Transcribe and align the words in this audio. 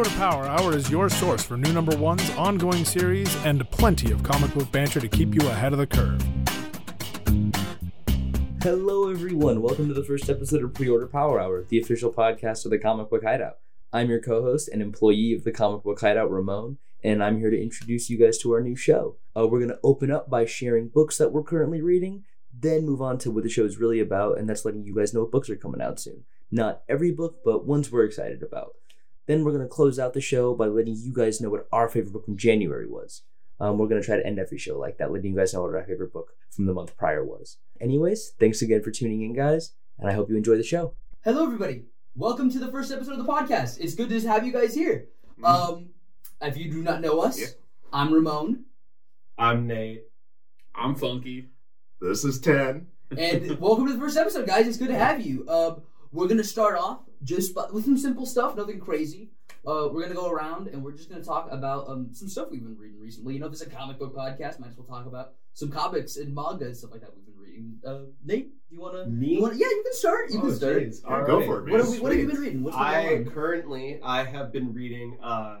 Pre-order 0.00 0.18
Power 0.18 0.46
Hour 0.46 0.74
is 0.74 0.90
your 0.90 1.10
source 1.10 1.44
for 1.44 1.58
new 1.58 1.74
number 1.74 1.94
ones, 1.94 2.30
ongoing 2.30 2.86
series, 2.86 3.36
and 3.44 3.68
plenty 3.70 4.10
of 4.10 4.22
comic 4.22 4.54
book 4.54 4.72
banter 4.72 4.98
to 4.98 5.08
keep 5.08 5.34
you 5.34 5.46
ahead 5.46 5.74
of 5.74 5.78
the 5.78 5.86
curve. 5.86 6.26
Hello, 8.62 9.10
everyone. 9.10 9.60
Welcome 9.60 9.88
to 9.88 9.92
the 9.92 10.02
first 10.02 10.30
episode 10.30 10.64
of 10.64 10.72
Pre-Order 10.72 11.06
Power 11.06 11.38
Hour, 11.38 11.66
the 11.68 11.78
official 11.78 12.10
podcast 12.10 12.64
of 12.64 12.70
the 12.70 12.78
Comic 12.78 13.10
Book 13.10 13.24
Hideout. 13.24 13.58
I'm 13.92 14.08
your 14.08 14.22
co-host 14.22 14.70
and 14.72 14.80
employee 14.80 15.34
of 15.34 15.44
the 15.44 15.52
Comic 15.52 15.82
Book 15.82 16.00
Hideout, 16.00 16.30
Ramon, 16.30 16.78
and 17.04 17.22
I'm 17.22 17.38
here 17.38 17.50
to 17.50 17.62
introduce 17.62 18.08
you 18.08 18.18
guys 18.18 18.38
to 18.38 18.52
our 18.52 18.62
new 18.62 18.76
show. 18.76 19.16
Uh, 19.36 19.46
we're 19.48 19.58
going 19.58 19.68
to 19.68 19.80
open 19.84 20.10
up 20.10 20.30
by 20.30 20.46
sharing 20.46 20.88
books 20.88 21.18
that 21.18 21.30
we're 21.30 21.42
currently 21.42 21.82
reading, 21.82 22.24
then 22.58 22.86
move 22.86 23.02
on 23.02 23.18
to 23.18 23.30
what 23.30 23.42
the 23.42 23.50
show 23.50 23.66
is 23.66 23.76
really 23.76 24.00
about, 24.00 24.38
and 24.38 24.48
that's 24.48 24.64
letting 24.64 24.86
you 24.86 24.94
guys 24.94 25.12
know 25.12 25.20
what 25.20 25.30
books 25.30 25.50
are 25.50 25.56
coming 25.56 25.82
out 25.82 26.00
soon. 26.00 26.24
Not 26.50 26.84
every 26.88 27.10
book, 27.10 27.40
but 27.44 27.66
ones 27.66 27.92
we're 27.92 28.06
excited 28.06 28.42
about. 28.42 28.76
Then 29.30 29.44
we're 29.44 29.52
going 29.52 29.62
to 29.62 29.68
close 29.68 30.00
out 30.00 30.12
the 30.12 30.20
show 30.20 30.56
by 30.56 30.66
letting 30.66 30.96
you 30.96 31.12
guys 31.14 31.40
know 31.40 31.50
what 31.50 31.68
our 31.70 31.88
favorite 31.88 32.12
book 32.12 32.24
from 32.24 32.36
January 32.36 32.88
was. 32.88 33.22
Um, 33.60 33.78
we're 33.78 33.86
going 33.86 34.00
to 34.02 34.04
try 34.04 34.16
to 34.16 34.26
end 34.26 34.40
every 34.40 34.58
show 34.58 34.76
like 34.76 34.98
that, 34.98 35.12
letting 35.12 35.30
you 35.30 35.36
guys 35.36 35.54
know 35.54 35.62
what 35.62 35.72
our 35.72 35.84
favorite 35.84 36.12
book 36.12 36.32
from 36.50 36.66
the 36.66 36.74
month 36.74 36.96
prior 36.96 37.24
was. 37.24 37.58
Anyways, 37.80 38.32
thanks 38.40 38.60
again 38.60 38.82
for 38.82 38.90
tuning 38.90 39.22
in, 39.22 39.32
guys, 39.32 39.70
and 40.00 40.10
I 40.10 40.14
hope 40.14 40.30
you 40.30 40.36
enjoy 40.36 40.56
the 40.56 40.64
show. 40.64 40.94
Hello, 41.22 41.44
everybody. 41.44 41.84
Welcome 42.16 42.50
to 42.50 42.58
the 42.58 42.72
first 42.72 42.90
episode 42.90 43.20
of 43.20 43.24
the 43.24 43.32
podcast. 43.32 43.78
It's 43.78 43.94
good 43.94 44.08
to 44.08 44.20
have 44.22 44.44
you 44.44 44.52
guys 44.52 44.74
here. 44.74 45.06
Um, 45.44 45.90
if 46.42 46.56
you 46.56 46.68
do 46.68 46.82
not 46.82 47.00
know 47.00 47.20
us, 47.20 47.38
Yeah. 47.38 47.46
I'm 47.92 48.12
Ramon, 48.12 48.64
I'm 49.38 49.64
Nate. 49.68 50.06
I'm 50.74 50.96
funky. 50.96 51.50
This 52.00 52.24
is 52.24 52.40
10. 52.40 52.84
and 53.16 53.60
welcome 53.60 53.86
to 53.86 53.92
the 53.92 54.00
first 54.00 54.16
episode, 54.16 54.48
guys. 54.48 54.66
It's 54.66 54.76
good 54.76 54.88
to 54.88 54.98
have 54.98 55.24
you. 55.24 55.48
Um, 55.48 55.82
we're 56.10 56.26
gonna 56.26 56.42
start 56.42 56.76
off 56.76 57.02
just 57.22 57.54
by, 57.54 57.66
with 57.72 57.84
some 57.84 57.98
simple 57.98 58.26
stuff, 58.26 58.56
nothing 58.56 58.80
crazy. 58.80 59.30
Uh, 59.66 59.88
we're 59.92 60.02
gonna 60.02 60.14
go 60.14 60.30
around 60.30 60.68
and 60.68 60.82
we're 60.82 60.92
just 60.92 61.10
gonna 61.10 61.22
talk 61.22 61.48
about 61.50 61.86
um, 61.88 62.08
some 62.12 62.28
stuff 62.28 62.48
we've 62.50 62.62
been 62.62 62.78
reading 62.78 62.98
recently. 62.98 63.34
You 63.34 63.40
know, 63.40 63.48
this 63.48 63.60
is 63.60 63.66
a 63.66 63.70
comic 63.70 63.98
book 63.98 64.14
podcast. 64.16 64.58
Might 64.58 64.70
as 64.70 64.76
well 64.78 64.86
talk 64.86 65.06
about 65.06 65.32
some 65.52 65.70
comics 65.70 66.16
and 66.16 66.34
manga 66.34 66.64
and 66.66 66.76
stuff 66.76 66.92
like 66.92 67.02
that 67.02 67.10
we've 67.14 67.26
been 67.26 67.36
reading. 67.36 67.78
Uh, 67.86 68.10
Nate, 68.24 68.50
do 68.70 68.74
you 68.76 68.80
wanna? 68.80 69.06
Me? 69.06 69.34
You 69.34 69.42
wanna? 69.42 69.54
Yeah, 69.56 69.66
you 69.66 69.82
can 69.84 69.92
start. 69.94 70.30
You 70.30 70.38
Oh, 70.38 70.42
can 70.42 70.54
start. 70.56 70.76
jeez. 70.82 71.02
Yeah, 71.06 71.14
All 71.14 71.24
go 71.26 71.44
for 71.44 71.58
it, 71.58 71.64
man. 71.66 71.72
What 71.72 71.80
have, 71.82 71.90
we, 71.90 72.00
what 72.00 72.12
have 72.12 72.20
you 72.20 72.26
been 72.28 72.40
reading? 72.40 72.62
What's 72.62 72.76
I 72.76 73.04
going 73.04 73.26
on? 73.28 73.34
currently 73.34 74.00
I 74.02 74.24
have 74.24 74.50
been 74.52 74.72
reading 74.72 75.18
uh, 75.22 75.58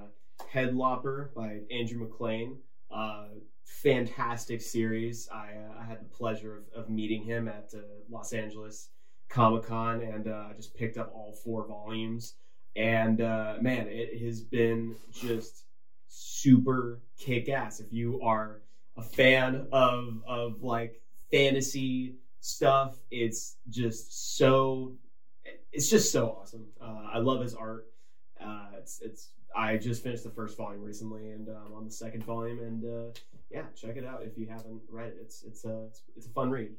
Headlopper 0.54 1.34
by 1.34 1.60
Andrew 1.70 1.98
McLean. 2.00 2.56
Uh, 2.90 3.26
fantastic 3.64 4.60
series. 4.60 5.28
I, 5.32 5.50
uh, 5.56 5.80
I 5.80 5.84
had 5.84 6.00
the 6.00 6.08
pleasure 6.08 6.62
of, 6.74 6.84
of 6.84 6.90
meeting 6.90 7.22
him 7.22 7.48
at 7.48 7.70
uh, 7.74 7.78
Los 8.10 8.32
Angeles 8.32 8.88
Comic 9.30 9.64
Con, 9.64 10.02
and 10.02 10.28
uh, 10.28 10.48
just 10.56 10.74
picked 10.74 10.98
up 10.98 11.12
all 11.14 11.32
four 11.32 11.66
volumes. 11.66 12.34
And 12.76 13.20
uh, 13.20 13.56
man, 13.60 13.86
it 13.88 14.20
has 14.22 14.42
been 14.42 14.96
just 15.12 15.64
super 16.08 17.00
kick 17.18 17.48
ass. 17.48 17.80
If 17.80 17.92
you 17.92 18.20
are 18.22 18.62
a 18.96 19.02
fan 19.02 19.68
of 19.72 20.22
of 20.26 20.62
like 20.62 21.00
fantasy 21.30 22.16
stuff, 22.40 22.98
it's 23.10 23.56
just 23.68 24.36
so 24.36 24.96
it's 25.72 25.88
just 25.88 26.12
so 26.12 26.38
awesome. 26.40 26.66
Uh, 26.80 27.08
I 27.12 27.18
love 27.18 27.40
his 27.40 27.54
art. 27.54 27.86
Uh, 28.40 28.70
it's 28.78 29.00
it's 29.00 29.30
I 29.54 29.76
just 29.76 30.02
finished 30.02 30.24
the 30.24 30.30
first 30.30 30.56
volume 30.56 30.82
recently, 30.82 31.30
and 31.30 31.48
um, 31.48 31.72
on 31.74 31.84
the 31.84 31.90
second 31.90 32.24
volume, 32.24 32.60
and 32.60 32.84
uh, 32.84 33.12
yeah, 33.50 33.64
check 33.74 33.96
it 33.96 34.04
out 34.04 34.22
if 34.22 34.38
you 34.38 34.46
haven't 34.48 34.80
read 34.88 35.08
it. 35.08 35.18
It's 35.20 35.42
it's 35.44 35.64
a 35.64 35.86
it's, 35.88 36.02
it's 36.16 36.26
a 36.26 36.30
fun 36.30 36.50
read. 36.50 36.70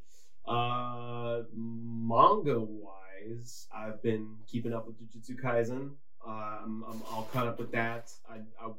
Uh, 0.46 1.44
manga 1.56 2.60
wise, 2.60 3.68
I've 3.76 4.02
been 4.02 4.36
keeping 4.48 4.74
up 4.74 4.88
with 4.88 5.00
Jujutsu 5.00 5.40
Kaisen. 5.40 5.92
Uh, 6.26 6.60
I'm, 6.64 6.84
all 7.12 7.28
caught 7.32 7.48
up 7.48 7.60
with 7.60 7.72
that. 7.72 8.12
I, 8.30 8.36
I 8.64 8.72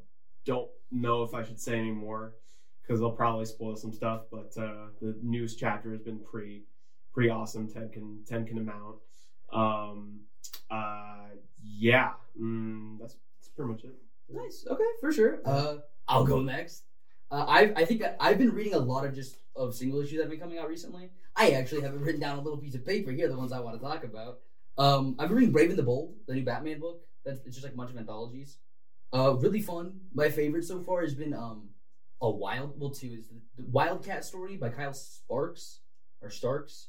don't 0.45 0.69
know 0.91 1.23
if 1.23 1.35
I 1.35 1.43
should 1.43 1.61
say 1.61 1.79
any 1.79 1.91
more 1.91 2.35
because 2.83 3.01
they'll 3.01 3.13
probably 3.13 3.47
spoil 3.47 3.77
some 3.77 3.93
stuff. 3.93 4.23
But 4.31 4.57
uh, 4.57 4.89
the 5.01 5.17
newest 5.23 5.59
chapter 5.59 5.93
has 5.93 6.01
been 6.01 6.19
pretty 6.19 6.65
pretty 7.13 7.31
awesome. 7.31 7.69
Ten 7.69 7.89
can 7.91 8.21
ten 8.27 8.47
can 8.47 8.59
amount. 8.59 8.97
Um, 9.53 10.21
uh, 10.71 11.29
yeah, 11.63 12.13
mm, 12.41 12.99
that's 12.99 13.17
that's 13.39 13.49
pretty 13.57 13.73
much 13.73 13.85
it. 13.85 13.95
Nice. 14.29 14.67
Okay, 14.69 14.85
for 15.01 15.13
sure. 15.13 15.41
Uh, 15.45 15.77
I'll 16.09 16.25
go 16.25 16.41
next. 16.41 16.85
Uh, 17.33 17.47
I 17.49 17.73
I 17.75 17.85
think 17.87 18.03
I've 18.21 18.37
been 18.37 18.53
reading 18.53 18.75
a 18.75 18.79
lot 18.79 19.07
of 19.07 19.15
just 19.15 19.39
of 19.57 19.75
single 19.75 20.01
issues 20.01 20.19
that 20.19 20.25
have 20.25 20.31
been 20.31 20.39
coming 20.39 20.59
out 20.59 20.69
recently. 20.69 21.11
I 21.35 21.53
actually 21.53 21.81
have 21.81 21.95
it 21.95 22.01
written 22.01 22.21
down 22.21 22.33
on 22.33 22.39
a 22.41 22.43
little 22.43 22.59
piece 22.59 22.75
of 22.75 22.85
paper 22.85 23.11
here, 23.11 23.27
the 23.27 23.37
ones 23.37 23.53
I 23.53 23.61
want 23.61 23.81
to 23.81 23.83
talk 23.83 24.05
about. 24.05 24.41
Um, 24.77 25.17
I've 25.19 25.29
been 25.29 25.39
reading 25.39 25.53
Brave 25.53 25.71
and 25.71 25.79
the 25.79 25.83
Bold, 25.83 26.15
the 26.27 26.35
new 26.35 26.45
Batman 26.45 26.79
book. 26.79 27.01
That's 27.25 27.41
it's 27.47 27.57
just 27.57 27.65
like 27.65 27.73
a 27.73 27.77
bunch 27.77 27.91
of 27.91 27.97
anthologies. 27.97 28.59
Uh, 29.15 29.35
really 29.35 29.63
fun. 29.63 30.01
My 30.15 30.29
favorite 30.29 30.65
so 30.65 30.81
far 30.81 31.01
has 31.01 31.15
been 31.15 31.33
um, 31.33 31.71
a 32.21 32.31
wild. 32.31 32.79
Well, 32.79 32.91
two 32.91 33.09
is 33.19 33.29
the, 33.29 33.65
Wildcat 33.65 34.25
story 34.25 34.59
by 34.59 34.69
Kyle 34.69 34.93
Sparks 34.93 35.81
or 36.21 36.29
Starks. 36.29 36.89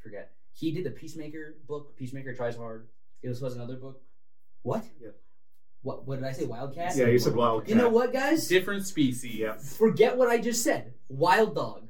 I 0.00 0.02
forget. 0.02 0.32
He 0.52 0.72
did 0.72 0.84
the 0.84 0.90
Peacemaker 0.90 1.56
book. 1.68 1.96
Peacemaker 1.96 2.34
tries 2.34 2.56
hard. 2.56 2.88
It 3.22 3.28
was 3.28 3.40
was 3.40 3.54
another 3.54 3.76
book. 3.76 4.02
What? 4.62 4.84
Yeah. 5.00 5.10
What? 5.84 6.06
What 6.06 6.16
did 6.16 6.24
I 6.24 6.32
say? 6.32 6.46
Wildcat. 6.46 6.96
Yeah, 6.96 7.06
you 7.06 7.18
said 7.18 7.36
Wildcat. 7.36 7.68
You 7.68 7.74
know 7.76 7.90
what, 7.90 8.12
guys? 8.12 8.48
Different 8.48 8.86
species. 8.86 9.36
Yeah. 9.36 9.52
Forget 9.58 10.16
what 10.16 10.28
I 10.30 10.38
just 10.38 10.64
said. 10.64 10.94
Wild 11.08 11.54
Dog. 11.54 11.82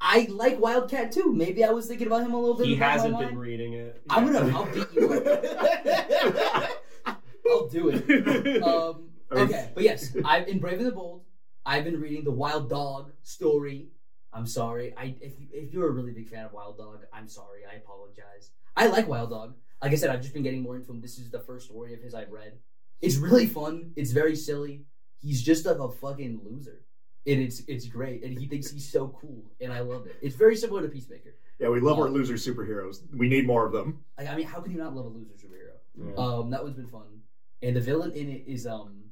I 0.00 0.26
like 0.30 0.58
Wildcat 0.58 1.12
too. 1.12 1.32
Maybe 1.32 1.62
I 1.62 1.70
was 1.70 1.86
thinking 1.86 2.06
about 2.06 2.22
him 2.22 2.32
a 2.32 2.40
little 2.40 2.56
bit. 2.56 2.66
He 2.66 2.72
in 2.72 2.78
the 2.78 2.80
back 2.80 2.96
of 2.96 3.02
hasn't 3.02 3.18
been 3.18 3.28
mind. 3.28 3.40
reading 3.40 3.74
it. 3.74 4.02
I'm 4.08 4.26
yet. 4.26 4.32
gonna. 4.32 4.56
I'll 4.56 4.66
beat 4.74 4.92
you. 4.94 5.12
up. 5.12 6.70
I'll 7.46 7.68
do 7.68 7.90
it. 7.90 8.62
Um, 8.62 9.10
okay, 9.30 9.70
but 9.74 9.84
yes, 9.84 10.16
I've 10.24 10.48
in 10.48 10.58
Brave 10.58 10.78
and 10.78 10.86
the 10.86 10.92
Bold. 10.92 11.24
I've 11.64 11.84
been 11.84 12.00
reading 12.00 12.24
the 12.24 12.32
Wild 12.32 12.70
Dog 12.70 13.12
story. 13.22 13.88
I'm 14.32 14.46
sorry. 14.46 14.94
I 14.96 15.14
if 15.20 15.38
you, 15.38 15.46
if 15.52 15.74
you're 15.74 15.88
a 15.88 15.92
really 15.92 16.12
big 16.12 16.28
fan 16.30 16.46
of 16.46 16.52
Wild 16.54 16.78
Dog, 16.78 17.04
I'm 17.12 17.28
sorry. 17.28 17.60
I 17.70 17.76
apologize. 17.76 18.50
I 18.74 18.86
like 18.86 19.06
Wild 19.06 19.28
Dog. 19.28 19.54
Like 19.82 19.92
I 19.92 19.96
said, 19.96 20.08
I've 20.08 20.22
just 20.22 20.32
been 20.32 20.42
getting 20.42 20.62
more 20.62 20.76
into 20.76 20.90
him. 20.90 21.02
This 21.02 21.18
is 21.18 21.30
the 21.30 21.40
first 21.40 21.66
story 21.66 21.92
of 21.92 22.00
his 22.00 22.14
I've 22.14 22.30
read. 22.30 22.54
It's 23.02 23.16
really 23.16 23.46
fun. 23.46 23.92
It's 23.96 24.12
very 24.12 24.36
silly. 24.36 24.84
He's 25.20 25.42
just 25.42 25.66
like 25.66 25.78
a 25.78 25.88
fucking 25.90 26.40
loser, 26.44 26.80
and 27.26 27.40
it's 27.40 27.60
it's 27.68 27.86
great. 27.86 28.24
And 28.24 28.38
he 28.38 28.46
thinks 28.46 28.70
he's 28.70 28.90
so 28.90 29.08
cool, 29.20 29.44
and 29.60 29.72
I 29.72 29.80
love 29.80 30.06
it. 30.06 30.16
It's 30.22 30.36
very 30.36 30.56
similar 30.56 30.82
to 30.82 30.88
Peacemaker. 30.88 31.34
Yeah, 31.58 31.68
we 31.68 31.80
love 31.80 31.98
our 31.98 32.08
loser 32.08 32.34
superheroes. 32.34 33.02
We 33.14 33.28
need 33.28 33.46
more 33.46 33.64
of 33.66 33.72
them. 33.72 34.04
Like, 34.18 34.28
I 34.28 34.34
mean, 34.36 34.46
how 34.46 34.60
can 34.60 34.72
you 34.72 34.78
not 34.78 34.94
love 34.96 35.04
a 35.06 35.08
loser 35.08 35.34
superhero? 35.34 35.76
Yeah. 35.96 36.14
Um, 36.16 36.50
that 36.50 36.62
one's 36.62 36.76
been 36.76 36.88
fun. 36.88 37.20
And 37.62 37.76
the 37.76 37.80
villain 37.80 38.10
in 38.12 38.28
it 38.28 38.44
is 38.48 38.66
um, 38.66 39.04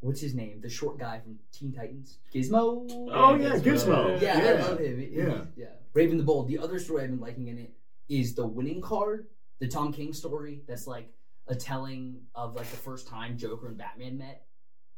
what's 0.00 0.20
his 0.20 0.34
name? 0.34 0.60
The 0.60 0.68
short 0.68 0.98
guy 0.98 1.18
from 1.18 1.38
Teen 1.52 1.72
Titans, 1.72 2.18
Gizmo. 2.32 2.86
Oh, 3.12 3.34
yeah, 3.34 3.56
Gizmo. 3.56 4.20
yeah, 4.20 4.38
I 4.38 4.42
Yeah. 4.42 4.66
love 4.68 4.78
him. 4.78 5.00
It- 5.00 5.10
Yeah. 5.12 5.24
he's- 5.24 5.46
yeah. 5.56 5.66
Brave 5.92 6.10
and 6.12 6.20
the 6.20 6.24
Bold. 6.24 6.46
The 6.46 6.58
other 6.58 6.78
story 6.78 7.02
I've 7.02 7.10
been 7.10 7.18
liking 7.18 7.48
in 7.48 7.58
it 7.58 7.72
is 8.08 8.34
the 8.36 8.46
Winning 8.46 8.80
Card, 8.80 9.26
the 9.58 9.66
Tom 9.66 9.92
King 9.92 10.12
story. 10.12 10.62
That's 10.68 10.86
like 10.86 11.12
a 11.50 11.54
telling 11.54 12.20
of 12.34 12.54
like 12.54 12.70
the 12.70 12.76
first 12.76 13.08
time 13.08 13.36
Joker 13.36 13.68
and 13.68 13.76
Batman 13.76 14.16
met. 14.16 14.46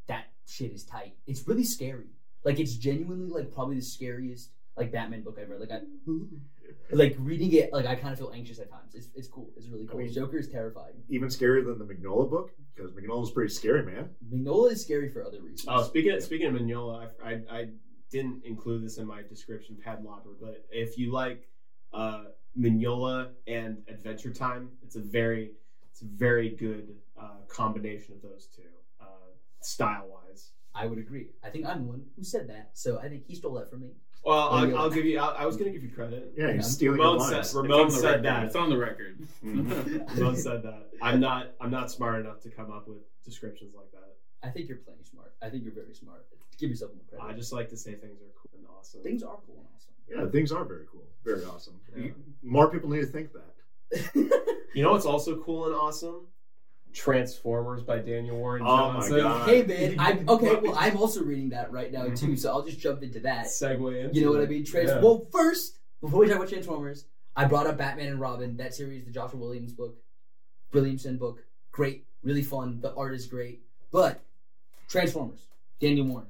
That 0.07 0.27
shit 0.47 0.71
is 0.71 0.85
tight. 0.85 1.15
It's 1.27 1.49
really 1.49 1.65
scary. 1.65 2.11
Like 2.45 2.61
it's 2.61 2.77
genuinely 2.77 3.29
like 3.29 3.53
probably 3.53 3.77
the 3.77 3.83
scariest 3.83 4.51
like 4.77 4.93
Batman 4.93 5.23
book 5.23 5.39
I've 5.41 5.49
read. 5.49 5.61
Like 5.61 5.71
I, 5.71 5.81
like 6.93 7.17
reading 7.19 7.53
it, 7.53 7.73
like 7.73 7.87
I 7.87 7.95
kind 7.95 8.13
of 8.13 8.19
feel 8.19 8.33
anxious 8.35 8.59
at 8.59 8.71
times. 8.71 8.95
It's 8.95 9.09
it's 9.15 9.29
cool. 9.29 9.51
It's 9.57 9.69
really 9.69 9.87
cool. 9.87 10.01
I 10.01 10.05
mean- 10.05 10.13
Joker 10.13 10.39
is 10.39 10.49
terrifying. 10.49 10.95
Even 11.09 11.29
scarier 11.29 11.65
than 11.65 11.79
the 11.79 11.87
Mignola 11.87 12.29
book, 12.29 12.51
because 12.75 12.93
Mignola's 12.93 13.31
pretty 13.31 13.53
scary, 13.53 13.85
man. 13.85 14.11
Mignola 14.33 14.73
is 14.73 14.83
scary 14.83 15.09
for 15.09 15.25
other 15.25 15.41
reasons. 15.41 15.65
Oh, 15.69 15.83
speaking 15.83 16.13
of, 16.13 16.23
speaking 16.23 16.49
of 16.49 16.55
Mignola, 16.55 17.09
I, 17.25 17.31
I, 17.31 17.41
I 17.51 17.69
didn't 18.11 18.45
include 18.45 18.85
this 18.85 18.99
in 18.99 19.07
my 19.07 19.23
description, 19.23 19.79
Headlopper, 19.87 20.35
but 20.41 20.67
if 20.71 20.99
you 20.99 21.13
like 21.13 21.49
uh, 21.95 22.25
Mignola 22.59 23.31
and 23.47 23.79
Adventure 23.89 24.33
Time, 24.33 24.71
it's 24.83 24.97
a 24.97 25.01
very 25.01 25.53
it's 25.93 26.03
a 26.03 26.07
very 26.07 26.51
good 26.51 26.89
uh, 27.21 27.29
combination 27.49 28.15
of 28.15 28.23
those 28.23 28.49
two, 28.55 28.63
uh, 29.01 29.05
style 29.61 30.07
wise. 30.09 30.51
I 30.75 30.87
would 30.87 30.99
agree. 30.99 31.29
I 31.45 31.51
think 31.51 31.67
I'm 31.67 31.83
the 31.83 31.89
one 31.89 32.03
who 32.17 32.25
said 32.25 32.49
that, 32.49 32.71
so 32.73 32.99
I 32.99 33.09
think 33.09 33.25
he 33.27 33.35
stole 33.35 33.55
that 33.55 33.71
from 33.71 33.83
me. 33.83 33.91
Well, 34.25 34.39
I'll. 34.39 34.79
I'll 34.79 34.91
give 34.91 35.05
you. 35.05 35.19
I, 35.19 35.43
I 35.43 35.47
was 35.47 35.57
going 35.57 35.71
to 35.71 35.79
give 35.79 35.83
you 35.89 35.95
credit. 35.95 36.33
Yeah, 36.37 36.47
Yeah. 36.49 36.53
he's 36.55 36.69
stealing 36.69 36.99
Ramon 36.99 37.31
your 37.31 37.43
said- 37.43 37.57
Ramon 37.57 37.87
It's 37.87 37.95
on 37.97 38.01
the 38.01 38.01
said 38.01 38.09
record. 38.09 38.25
that. 38.25 38.45
It's 38.47 38.57
on 38.57 38.71
the 38.71 38.79
record. 38.79 39.19
Mhm. 39.45 40.17
Ramon 40.19 40.37
said 40.37 40.63
that. 40.63 40.89
I'm 41.03 41.21
not. 41.21 41.53
I'm 41.61 41.71
not 41.71 41.91
smart 41.91 42.21
enough 42.21 42.41
to 42.43 42.49
come 42.51 42.71
up 42.71 42.89
with 42.89 42.99
descriptions 43.25 43.75
like 43.75 43.91
that. 43.93 43.99
I 44.43 44.51
think 44.51 44.69
you're 44.69 44.79
plenty 44.79 45.03
smart. 45.05 45.35
I 45.43 45.51
think 45.51 45.65
you're 45.65 45.75
very 45.75 45.95
smart. 45.95 46.25
Give 46.59 46.71
yourself 46.71 46.93
more 46.95 47.05
credit. 47.11 47.33
I 47.35 47.37
just 47.37 47.53
like 47.53 47.69
to 47.71 47.77
say 47.77 47.95
things 47.95 48.21
are 48.23 48.33
cool 48.41 48.51
and 48.59 48.67
awesome. 48.79 49.03
things 49.03 49.23
are 49.23 49.37
cool 49.47 49.57
and 49.59 49.67
awesome. 49.75 49.93
Yeah, 50.09 50.31
things 50.31 50.53
are 50.53 50.65
very 50.65 50.87
cool. 50.91 51.05
Very 51.25 51.45
awesome. 51.45 51.75
Yeah. 51.97 52.11
More 52.43 52.71
people 52.71 52.89
need 52.91 53.01
to 53.01 53.07
think 53.07 53.33
that. 53.33 53.55
You 54.75 54.83
know 54.83 54.93
what's 54.93 55.05
also 55.05 55.37
cool 55.43 55.67
and 55.67 55.75
awesome? 55.75 56.29
Transformers 56.95 57.83
by 57.83 57.99
Daniel 57.99 58.37
Warren 58.39 58.63
Oh 58.65 58.93
my 58.93 59.01
Johnson. 59.01 59.17
God. 59.19 59.49
hey 59.49 59.63
man, 59.65 59.97
I'm 59.99 60.29
okay. 60.29 60.57
Well, 60.57 60.75
I'm 60.79 60.97
also 60.97 61.23
reading 61.23 61.51
that 61.51 61.73
right 61.73 61.93
now 61.93 62.07
too, 62.09 62.37
so 62.37 62.51
I'll 62.51 62.63
just 62.63 62.79
jump 62.79 63.03
into 63.03 63.21
that. 63.21 63.47
Segue 63.47 64.05
into 64.05 64.15
You 64.19 64.25
know 64.27 64.33
what 64.33 64.41
I 64.43 64.47
mean? 64.47 64.65
Trans- 64.65 64.91
Yeah. 64.91 65.01
Well, 65.01 65.27
first, 65.31 65.79
before 66.01 66.21
we 66.21 66.27
talk 66.27 66.37
about 66.37 66.49
Transformers, 66.49 67.07
I 67.37 67.45
brought 67.47 67.67
up 67.67 67.77
Batman 67.79 68.09
and 68.09 68.21
Robin, 68.21 68.57
that 68.59 68.75
series, 68.75 69.05
the 69.05 69.11
Joshua 69.11 69.39
Williams 69.41 69.73
book, 69.73 69.97
Williamson 70.73 71.17
book. 71.19 71.41
Great, 71.71 72.07
really 72.23 72.43
fun. 72.43 72.81
The 72.81 72.95
art 72.95 73.15
is 73.15 73.27
great. 73.27 73.63
But 73.91 74.23
Transformers, 74.89 75.49
Daniel 75.81 76.07
Warren. 76.07 76.29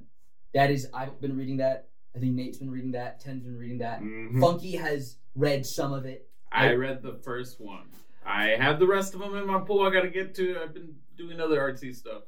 That 0.54 0.70
is, 0.70 0.88
I've 0.94 1.20
been 1.20 1.36
reading 1.36 1.56
that. 1.58 1.88
I 2.14 2.18
think 2.18 2.34
Nate's 2.34 2.58
been 2.58 2.70
reading 2.70 2.92
that. 2.92 3.20
Ten's 3.20 3.42
been 3.42 3.56
reading 3.56 3.78
that. 3.78 4.00
Mhm. 4.00 4.40
Funky 4.40 4.72
has 4.76 5.16
read 5.34 5.64
some 5.64 5.92
of 5.92 6.04
it. 6.06 6.28
I 6.52 6.72
read 6.74 7.02
the 7.02 7.14
first 7.24 7.60
one. 7.60 7.84
I 8.24 8.48
have 8.50 8.78
the 8.78 8.86
rest 8.86 9.14
of 9.14 9.20
them 9.20 9.34
in 9.36 9.46
my 9.46 9.60
pool. 9.60 9.84
I 9.86 9.90
got 9.90 10.02
to 10.02 10.10
get 10.10 10.34
to. 10.36 10.58
I've 10.62 10.74
been 10.74 10.94
doing 11.16 11.40
other 11.40 11.58
artsy 11.58 11.94
stuff. 11.94 12.22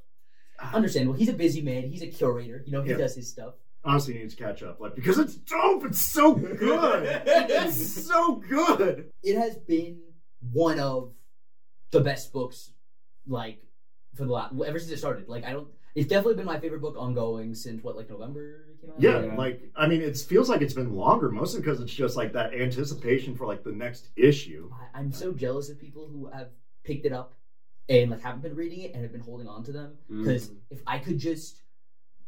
Understandable. 0.72 1.14
He's 1.18 1.28
a 1.28 1.32
busy 1.34 1.62
man. 1.62 1.84
He's 1.88 2.02
a 2.02 2.06
curator. 2.06 2.62
You 2.66 2.72
know, 2.72 2.82
he 2.82 2.90
Yeah. 2.90 2.96
does 2.96 3.14
his 3.14 3.28
stuff. 3.28 3.54
Honestly, 3.84 4.14
needs 4.14 4.34
to 4.34 4.42
catch 4.42 4.62
up, 4.62 4.80
like 4.80 4.94
because 4.94 5.18
it's 5.18 5.34
dope. 5.34 5.84
It's 5.84 6.00
so 6.00 6.34
good. 6.34 7.22
it's 7.26 8.06
so 8.06 8.36
good. 8.36 9.10
It 9.22 9.36
has 9.38 9.56
been 9.58 10.00
one 10.52 10.80
of 10.80 11.12
the 11.90 12.00
best 12.00 12.32
books, 12.32 12.70
like 13.26 13.62
for 14.14 14.24
the 14.24 14.32
last 14.32 14.54
ever 14.66 14.78
since 14.78 14.90
it 14.90 14.96
started. 14.96 15.28
Like 15.28 15.44
I 15.44 15.52
don't. 15.52 15.68
It's 15.94 16.08
definitely 16.08 16.34
been 16.34 16.46
my 16.46 16.58
favorite 16.58 16.80
book 16.80 16.96
ongoing 16.98 17.54
since 17.54 17.82
what, 17.84 17.96
like 17.96 18.10
November 18.10 18.64
it 18.72 18.80
came 18.80 18.90
out. 18.90 19.00
Yeah, 19.00 19.22
Yeah. 19.22 19.36
like 19.36 19.62
I 19.76 19.86
mean, 19.86 20.00
it 20.00 20.16
feels 20.16 20.48
like 20.48 20.60
it's 20.60 20.74
been 20.74 20.92
longer, 20.94 21.30
mostly 21.30 21.60
because 21.60 21.80
it's 21.80 21.92
just 21.92 22.16
like 22.16 22.32
that 22.32 22.52
anticipation 22.54 23.36
for 23.36 23.46
like 23.46 23.62
the 23.62 23.72
next 23.72 24.08
issue. 24.16 24.70
I, 24.72 24.98
I'm 24.98 25.12
so 25.12 25.32
jealous 25.32 25.68
of 25.70 25.78
people 25.78 26.08
who 26.08 26.26
have 26.26 26.48
picked 26.82 27.06
it 27.06 27.12
up 27.12 27.34
and 27.88 28.10
like 28.10 28.22
haven't 28.22 28.42
been 28.42 28.56
reading 28.56 28.80
it 28.80 28.92
and 28.94 29.02
have 29.02 29.12
been 29.12 29.20
holding 29.20 29.46
on 29.46 29.62
to 29.64 29.72
them. 29.72 29.98
Because 30.08 30.48
Mhm. 30.48 30.56
if 30.70 30.80
I 30.86 30.98
could 30.98 31.18
just, 31.18 31.62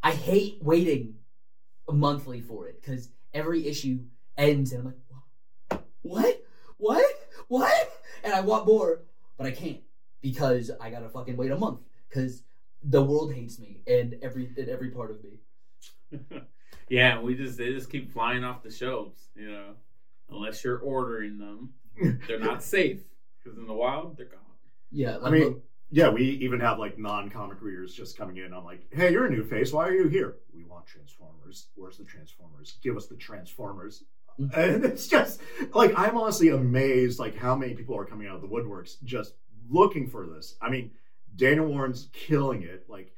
I 0.02 0.12
hate 0.12 0.62
waiting 0.62 1.16
monthly 1.90 2.40
for 2.40 2.68
it 2.68 2.80
because 2.80 3.08
every 3.34 3.66
issue 3.66 4.00
ends 4.36 4.72
and 4.72 4.80
I'm 4.80 4.94
like, 5.70 5.80
what, 6.02 6.40
what, 6.76 7.04
what, 7.48 7.92
and 8.22 8.32
I 8.32 8.40
want 8.42 8.66
more, 8.66 9.02
but 9.36 9.46
I 9.46 9.50
can't 9.50 9.80
because 10.20 10.70
I 10.80 10.90
gotta 10.90 11.08
fucking 11.08 11.36
wait 11.36 11.50
a 11.50 11.56
month 11.58 11.80
because 12.08 12.42
the 12.88 13.02
world 13.02 13.32
hates 13.34 13.58
me 13.58 13.80
and 13.86 14.16
every 14.22 14.50
and 14.56 14.68
every 14.68 14.90
part 14.90 15.10
of 15.10 15.18
me. 15.22 16.40
yeah, 16.88 17.20
we 17.20 17.34
just 17.34 17.58
they 17.58 17.72
just 17.72 17.90
keep 17.90 18.12
flying 18.12 18.44
off 18.44 18.62
the 18.62 18.70
shelves. 18.70 19.28
You 19.34 19.50
know, 19.50 19.70
unless 20.30 20.64
you're 20.64 20.78
ordering 20.78 21.38
them, 21.38 21.70
they're 22.26 22.38
not 22.38 22.62
safe 22.76 23.00
because 23.42 23.58
in 23.58 23.66
the 23.66 23.74
wild 23.74 24.16
they're 24.16 24.26
gone. 24.26 24.40
Yeah, 24.92 25.16
I 25.16 25.16
like, 25.16 25.32
mean, 25.32 25.44
look, 25.44 25.64
yeah, 25.90 26.08
we 26.08 26.22
even 26.22 26.60
have 26.60 26.78
like 26.78 26.98
non-comic 26.98 27.60
readers 27.60 27.92
just 27.92 28.16
coming 28.16 28.36
in. 28.38 28.52
I'm 28.52 28.64
like, 28.64 28.86
hey, 28.92 29.10
you're 29.12 29.26
a 29.26 29.30
new 29.30 29.44
face. 29.44 29.72
Why 29.72 29.88
are 29.88 29.94
you 29.94 30.08
here? 30.08 30.36
We 30.54 30.64
want 30.64 30.86
Transformers. 30.86 31.68
Where's 31.74 31.98
the 31.98 32.04
Transformers? 32.04 32.78
Give 32.82 32.96
us 32.96 33.06
the 33.06 33.16
Transformers. 33.16 34.04
Mhm. 34.38 34.56
And 34.56 34.84
it's 34.84 35.08
just 35.08 35.40
like 35.74 35.92
I'm 35.96 36.16
honestly 36.16 36.50
amazed, 36.50 37.18
like 37.18 37.36
how 37.36 37.56
many 37.56 37.74
people 37.74 37.96
are 37.96 38.04
coming 38.04 38.28
out 38.28 38.36
of 38.36 38.42
the 38.42 38.48
woodworks 38.48 39.02
just 39.02 39.34
looking 39.68 40.08
for 40.08 40.26
this. 40.26 40.56
I 40.62 40.70
mean, 40.70 40.92
Daniel 41.36 41.66
Warren's 41.66 42.08
killing 42.12 42.62
it. 42.62 42.86
Like 42.88 43.12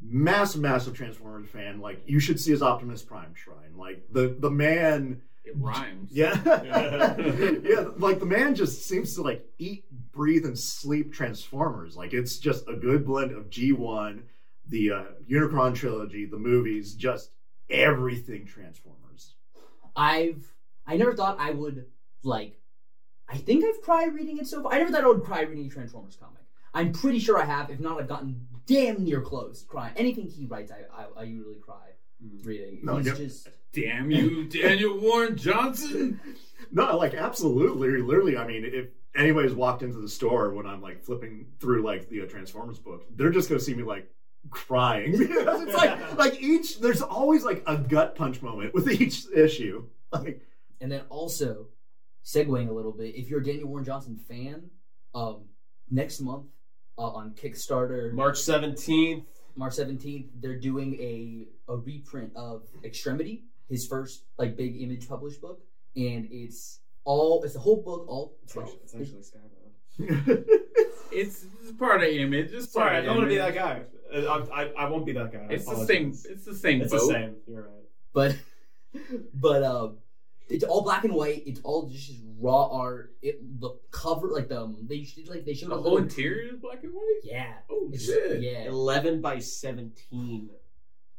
massive, 0.00 0.60
massive 0.60 0.94
Transformers 0.94 1.48
fan. 1.48 1.80
Like 1.80 2.02
you 2.06 2.20
should 2.20 2.40
see 2.40 2.50
his 2.50 2.62
Optimus 2.62 3.02
Prime 3.02 3.34
shrine. 3.34 3.76
Like 3.76 4.04
the 4.10 4.36
the 4.38 4.50
man. 4.50 5.22
It 5.44 5.54
rhymes. 5.58 6.10
Yeah. 6.10 6.40
yeah, 6.46 7.88
like 7.98 8.18
the 8.18 8.26
man 8.26 8.54
just 8.54 8.84
seems 8.84 9.14
to 9.16 9.22
like 9.22 9.44
eat, 9.58 9.84
breathe, 10.10 10.46
and 10.46 10.58
sleep 10.58 11.12
Transformers. 11.12 11.96
Like 11.96 12.14
it's 12.14 12.38
just 12.38 12.66
a 12.66 12.74
good 12.74 13.04
blend 13.04 13.32
of 13.32 13.50
G1, 13.50 14.22
the 14.66 14.90
uh, 14.90 15.02
Unicron 15.30 15.74
trilogy, 15.74 16.24
the 16.24 16.38
movies, 16.38 16.94
just 16.94 17.30
everything 17.68 18.46
Transformers. 18.46 19.34
I've 19.94 20.50
I 20.86 20.96
never 20.96 21.14
thought 21.14 21.36
I 21.38 21.50
would 21.50 21.86
like. 22.22 22.58
I 23.28 23.36
think 23.36 23.64
I've 23.64 23.80
cried 23.82 24.14
reading 24.14 24.38
it 24.38 24.46
so 24.46 24.62
far. 24.62 24.72
I 24.72 24.78
never 24.78 24.90
thought 24.90 25.04
I 25.04 25.08
would 25.08 25.24
cry 25.24 25.42
reading 25.42 25.66
a 25.66 25.70
Transformers 25.70 26.16
comic. 26.16 26.43
I'm 26.74 26.92
pretty 26.92 27.20
sure 27.20 27.38
I 27.38 27.44
have. 27.44 27.70
If 27.70 27.80
not, 27.80 28.00
I've 28.00 28.08
gotten 28.08 28.46
damn 28.66 29.04
near 29.04 29.20
close 29.20 29.62
crying. 29.62 29.94
Anything 29.96 30.26
he 30.28 30.46
writes, 30.46 30.70
I 30.72 31.02
I, 31.02 31.20
I 31.20 31.22
usually 31.24 31.56
cry 31.56 31.76
reading. 32.42 32.80
No, 32.82 32.96
He's 32.96 33.06
yeah. 33.06 33.14
just 33.14 33.48
Damn 33.74 34.10
you, 34.10 34.44
Daniel 34.48 34.98
Warren 34.98 35.36
Johnson. 35.36 36.20
No, 36.70 36.96
like 36.96 37.14
absolutely, 37.14 38.00
literally. 38.00 38.36
I 38.36 38.46
mean, 38.46 38.64
if 38.64 38.86
anybody's 39.16 39.54
walked 39.54 39.82
into 39.82 39.98
the 39.98 40.08
store 40.08 40.50
when 40.54 40.66
I'm 40.66 40.80
like 40.80 41.02
flipping 41.02 41.46
through 41.60 41.82
like 41.82 42.08
the 42.08 42.22
uh, 42.22 42.26
Transformers 42.26 42.78
book, 42.78 43.04
they're 43.16 43.30
just 43.30 43.48
gonna 43.48 43.60
see 43.60 43.74
me 43.74 43.82
like 43.82 44.08
crying 44.50 45.16
because 45.18 45.60
it's 45.66 45.74
like 45.74 46.16
like 46.18 46.40
each 46.40 46.78
there's 46.80 47.02
always 47.02 47.44
like 47.44 47.64
a 47.66 47.76
gut 47.76 48.14
punch 48.14 48.42
moment 48.42 48.72
with 48.74 48.88
each 48.88 49.26
issue. 49.34 49.86
Like 50.12 50.40
and 50.80 50.90
then 50.90 51.02
also 51.08 51.66
segueing 52.24 52.68
a 52.68 52.72
little 52.72 52.92
bit. 52.92 53.16
If 53.16 53.28
you're 53.28 53.40
a 53.40 53.44
Daniel 53.44 53.68
Warren 53.68 53.84
Johnson 53.84 54.16
fan, 54.16 54.70
um, 55.16 55.46
next 55.90 56.20
month 56.20 56.46
uh, 56.98 57.02
on 57.02 57.32
Kickstarter, 57.32 58.12
March 58.12 58.38
seventeenth. 58.40 59.24
March 59.56 59.74
17th, 59.76 60.26
they're 60.40 60.58
doing 60.58 60.94
a 61.00 61.46
a 61.72 61.76
reprint 61.76 62.32
of 62.34 62.62
Extremity, 62.82 63.44
his 63.68 63.86
first 63.86 64.24
like 64.36 64.56
big 64.56 64.82
image 64.82 65.08
published 65.08 65.40
book, 65.40 65.62
and 65.94 66.26
it's 66.32 66.80
all 67.04 67.44
it's 67.44 67.54
a 67.54 67.60
whole 67.60 67.80
book, 67.80 68.04
all 68.08 68.36
It's 68.42 68.52
12. 68.52 68.68
actually, 68.68 68.82
it's 68.82 68.94
actually 68.94 69.22
Skybound. 69.22 70.44
It's, 71.12 71.44
it's 71.62 71.70
part 71.78 72.02
of 72.02 72.08
image. 72.08 72.50
It's 72.50 72.66
part 72.66 72.88
Sorry, 72.88 72.96
I 72.96 73.02
don't 73.02 73.18
want 73.18 73.26
to 73.26 73.34
be 73.34 73.36
that 73.36 73.54
guy. 73.54 73.82
Uh, 74.12 74.42
I, 74.52 74.62
I, 74.62 74.72
I 74.76 74.88
won't 74.88 75.06
be 75.06 75.12
that 75.12 75.32
guy. 75.32 75.46
It's 75.48 75.64
the 75.64 75.86
same. 75.86 76.08
It's 76.08 76.44
the 76.44 76.54
same 76.56 76.82
It's 76.82 76.90
boat. 76.90 77.06
the 77.06 77.12
same. 77.12 77.36
You're 77.46 77.62
right. 77.62 77.84
but 78.12 78.36
but 79.34 79.62
um 79.62 79.98
it's 80.48 80.64
all 80.64 80.82
black 80.82 81.04
and 81.04 81.14
white 81.14 81.42
it's 81.46 81.60
all 81.64 81.88
just 81.88 82.12
raw 82.38 82.68
art 82.70 83.14
it 83.22 83.40
the 83.60 83.70
cover 83.90 84.28
like 84.28 84.48
the 84.48 84.60
um, 84.60 84.76
they 84.82 85.02
showed 85.04 85.28
like 85.28 85.44
they 85.44 85.54
showed 85.54 85.70
The 85.70 85.80
whole 85.80 85.96
interior 85.98 86.52
is 86.54 86.60
black 86.60 86.82
and 86.82 86.92
white. 86.92 87.20
yeah 87.22 87.52
Oh 87.70 87.88
it's, 87.92 88.04
shit! 88.06 88.42
yeah 88.42 88.64
11 88.64 89.20
by 89.20 89.38
17. 89.38 90.50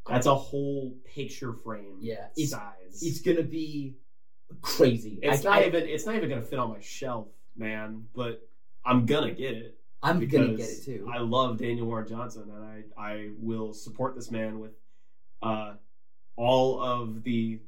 That's 0.07 0.27
a 0.27 0.36
whole 0.36 0.95
picture 1.04 1.54
frame 1.54 1.98
Yeah, 2.00 2.27
it's- 2.38 2.51
size. 2.51 3.01
it's 3.01 3.22
gonna 3.22 3.42
be 3.44 3.95
crazy 4.62 5.19
It's 5.24 5.45
I, 5.45 5.50
not 5.50 5.60
I, 5.63 5.66
even 5.68 5.83
it's 5.88 6.06
not 6.06 6.16
even 6.16 6.30
gonna 6.30 6.42
fit 6.44 6.60
on 6.60 6.69
my 6.69 6.80
shelf, 6.81 7.27
man. 7.57 8.06
But 8.16 8.48
I'm 8.86 9.06
gonna 9.07 9.31
get 9.31 9.54
it. 9.54 9.77
i'm 10.04 10.19
gonna 10.27 10.54
get 10.54 10.69
it 10.69 10.86
too 10.86 11.10
I 11.12 11.18
love 11.18 11.57
Daniel 11.57 11.88
Warren 11.88 12.07
Johnson, 12.07 12.51
and 12.54 12.63
I 12.63 12.83
I 13.01 13.30
will 13.39 13.74
support 13.74 14.13
this 14.16 14.30
man 14.30 14.60
with 14.60 14.72
uh, 15.42 15.74
all 16.36 16.81
of 16.83 17.24
the 17.24 17.60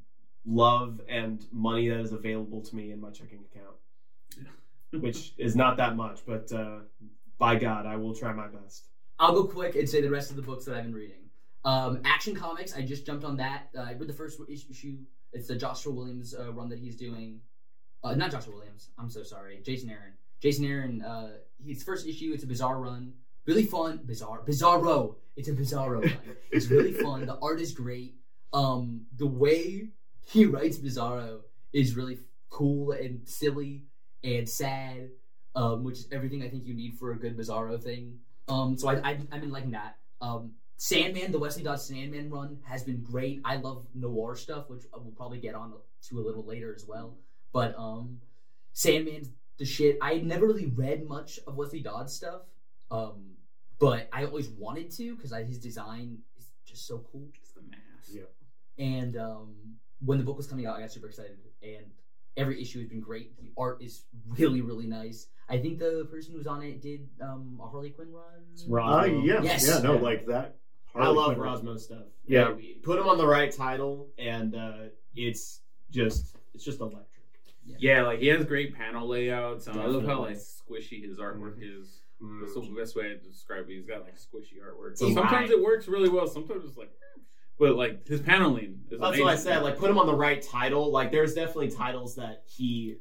love 0.45 1.01
and 1.09 1.45
money 1.51 1.89
that 1.89 1.99
is 1.99 2.11
available 2.11 2.61
to 2.61 2.75
me 2.75 2.91
in 2.91 3.01
my 3.01 3.09
checking 3.11 3.39
account, 3.51 3.75
which 5.01 5.33
is 5.37 5.55
not 5.55 5.77
that 5.77 5.95
much, 5.95 6.21
but 6.25 6.51
uh, 6.51 6.79
by 7.37 7.55
God, 7.55 7.85
I 7.85 7.95
will 7.97 8.15
try 8.15 8.31
my 8.33 8.47
best. 8.47 8.87
i'll 9.19 9.33
go 9.33 9.43
quick 9.45 9.75
and 9.75 9.87
say 9.89 10.01
the 10.01 10.09
rest 10.09 10.29
of 10.29 10.35
the 10.35 10.41
books 10.41 10.65
that 10.65 10.75
i've 10.75 10.83
been 10.83 10.93
reading. 10.93 11.23
Um 11.65 12.01
action 12.05 12.35
comics 12.35 12.75
i 12.77 12.81
just 12.81 13.05
jumped 13.05 13.25
on 13.25 13.37
that. 13.37 13.69
Uh, 13.77 13.81
i 13.81 13.93
read 13.93 14.07
the 14.07 14.13
first 14.13 14.39
issue. 14.49 14.97
It's 15.33 15.47
the 15.47 15.55
joshua 15.55 15.93
williams 15.93 16.33
uh, 16.39 16.51
run 16.53 16.69
that 16.69 16.79
he's 16.79 16.95
doing. 16.95 17.41
Uh, 18.03 18.15
not 18.15 18.31
joshua 18.31 18.53
williams. 18.55 18.89
I'm 18.97 19.09
so 19.09 19.23
sorry. 19.23 19.59
Jason 19.65 19.89
aaron. 19.89 20.13
Jason 20.39 20.65
aaron 20.65 21.01
uh 21.01 21.29
his 21.65 21.83
first 21.83 22.07
issue 22.07 22.31
it's 22.33 22.43
a 22.43 22.47
bizarre 22.47 22.79
run. 22.79 23.13
Really 23.45 23.65
fun. 23.65 24.01
Bizarre. 24.05 24.41
Bizarro. 24.45 25.15
It's 25.35 25.47
a 25.49 25.53
bizarro 25.53 26.01
run. 26.03 26.19
It's 26.51 26.67
really 26.67 26.93
fun. 26.93 27.25
The 27.25 27.37
art 27.41 27.59
is 27.61 27.71
great. 27.73 28.15
Um, 28.53 29.05
the 29.17 29.27
way 29.27 29.89
he 30.27 30.45
writes 30.45 30.77
Bizarro 30.77 31.39
is 31.73 31.95
really 31.95 32.19
cool 32.49 32.91
and 32.91 33.21
silly 33.25 33.83
and 34.23 34.47
sad, 34.47 35.09
um, 35.55 35.83
which 35.83 35.99
is 35.99 36.07
everything 36.11 36.43
I 36.43 36.49
think 36.49 36.65
you 36.65 36.73
need 36.73 36.95
for 36.95 37.11
a 37.11 37.15
good 37.17 37.37
Bizarro 37.37 37.81
thing. 37.81 38.19
Um, 38.49 38.77
so 38.77 38.89
I, 38.89 38.95
I 38.95 39.09
I've 39.31 39.41
been 39.41 39.51
liking 39.51 39.71
that. 39.71 39.97
Um, 40.21 40.51
Sandman, 40.75 41.31
the 41.31 41.39
Wesley 41.39 41.63
Dodds 41.63 41.83
Sandman 41.83 42.29
run 42.29 42.59
has 42.63 42.83
been 42.83 43.01
great. 43.01 43.41
I 43.45 43.55
love 43.55 43.85
noir 43.95 44.35
stuff, 44.35 44.69
which 44.69 44.83
we'll 44.93 45.13
probably 45.15 45.39
get 45.39 45.55
on 45.55 45.73
to 46.09 46.19
a 46.19 46.21
little 46.21 46.45
later 46.45 46.73
as 46.75 46.85
well. 46.85 47.15
But 47.53 47.73
um, 47.77 48.19
Sandman's 48.73 49.29
the 49.57 49.65
shit. 49.65 49.97
I 50.01 50.13
had 50.13 50.25
never 50.25 50.45
really 50.45 50.67
read 50.67 51.07
much 51.07 51.39
of 51.47 51.55
Wesley 51.55 51.79
Dodds 51.79 52.13
stuff. 52.13 52.41
Um, 52.91 53.31
but 53.79 54.09
I 54.11 54.25
always 54.25 54.49
wanted 54.49 54.91
to 54.91 55.15
because 55.15 55.31
his 55.47 55.57
design 55.57 56.19
is 56.37 56.47
just 56.65 56.85
so 56.85 57.03
cool. 57.11 57.27
It's 57.41 57.51
the 57.51 57.61
mask. 57.61 58.09
Yeah. 58.11 58.23
And 58.77 59.17
um, 59.17 59.55
when 60.05 60.17
the 60.17 60.23
book 60.23 60.37
was 60.37 60.47
coming 60.47 60.65
out, 60.65 60.75
I 60.77 60.81
got 60.81 60.91
super 60.91 61.07
excited. 61.07 61.37
And 61.63 61.85
every 62.35 62.61
issue 62.61 62.79
has 62.79 62.87
been 62.87 62.99
great. 63.01 63.37
The 63.39 63.51
art 63.57 63.81
is 63.81 64.03
really, 64.27 64.61
really 64.61 64.87
nice. 64.87 65.27
I 65.49 65.57
think 65.57 65.79
the 65.79 66.07
person 66.11 66.33
who's 66.33 66.47
on 66.47 66.61
it 66.63 66.81
did 66.81 67.07
um, 67.21 67.59
a 67.63 67.67
Harley 67.67 67.89
Quinn 67.89 68.11
run. 68.11 68.23
It's 68.53 68.63
Uh, 68.63 68.67
Rossmo. 68.67 69.25
yeah, 69.25 69.41
Yes. 69.41 69.67
yeah, 69.67 69.79
no, 69.79 69.95
Yeah. 69.95 70.01
like 70.01 70.25
that. 70.27 70.57
I 70.95 71.07
love 71.09 71.35
Quinn- 71.35 71.39
Rossmo 71.47 71.79
stuff. 71.79 72.05
Yeah. 72.25 72.55
put 72.83 72.99
him 72.99 73.07
on 73.07 73.17
the 73.17 73.27
right 73.27 73.51
title, 73.51 74.09
and 74.17 74.55
uh, 74.55 74.77
it's 75.15 75.61
just 75.91 76.35
it's 76.53 76.63
just 76.65 76.79
electric. 76.81 77.05
Yeah, 77.79 78.03
like 78.03 78.19
he 78.19 78.27
has 78.27 78.45
great 78.45 78.73
panel 78.75 79.07
layouts, 79.07 79.67
and 79.67 79.79
I 79.79 79.85
love 79.85 80.05
how 80.05 80.21
like 80.21 80.37
squishy 80.37 81.03
his 81.03 81.17
artwork 81.17 81.57
is. 81.61 82.01
Mm. 82.21 82.39
That's 82.41 82.53
the 82.55 82.75
best 82.75 82.95
way 82.95 83.03
to 83.09 83.17
describe 83.17 83.69
it. 83.69 83.73
He's 83.73 83.85
got 83.85 84.01
like 84.01 84.15
squishy 84.17 84.57
artwork. 84.59 84.97
So 84.97 85.07
So 85.09 85.13
sometimes 85.13 85.51
it 85.51 85.61
works 85.61 85.87
really 85.87 86.09
well. 86.09 86.25
Sometimes 86.27 86.65
it's 86.65 86.77
like, 86.77 86.89
eh. 86.89 87.21
But 87.59 87.75
like 87.75 88.07
his 88.07 88.21
paneling 88.21 88.81
is. 88.89 88.99
That's 88.99 89.19
what 89.19 89.27
I 89.27 89.35
said. 89.35 89.63
Like, 89.63 89.77
put 89.77 89.89
him 89.89 89.97
on 89.97 90.07
the 90.07 90.15
right 90.15 90.41
title. 90.41 90.91
Like, 90.91 91.11
there's 91.11 91.33
definitely 91.33 91.71
titles 91.71 92.15
that 92.15 92.43
he, 92.45 92.97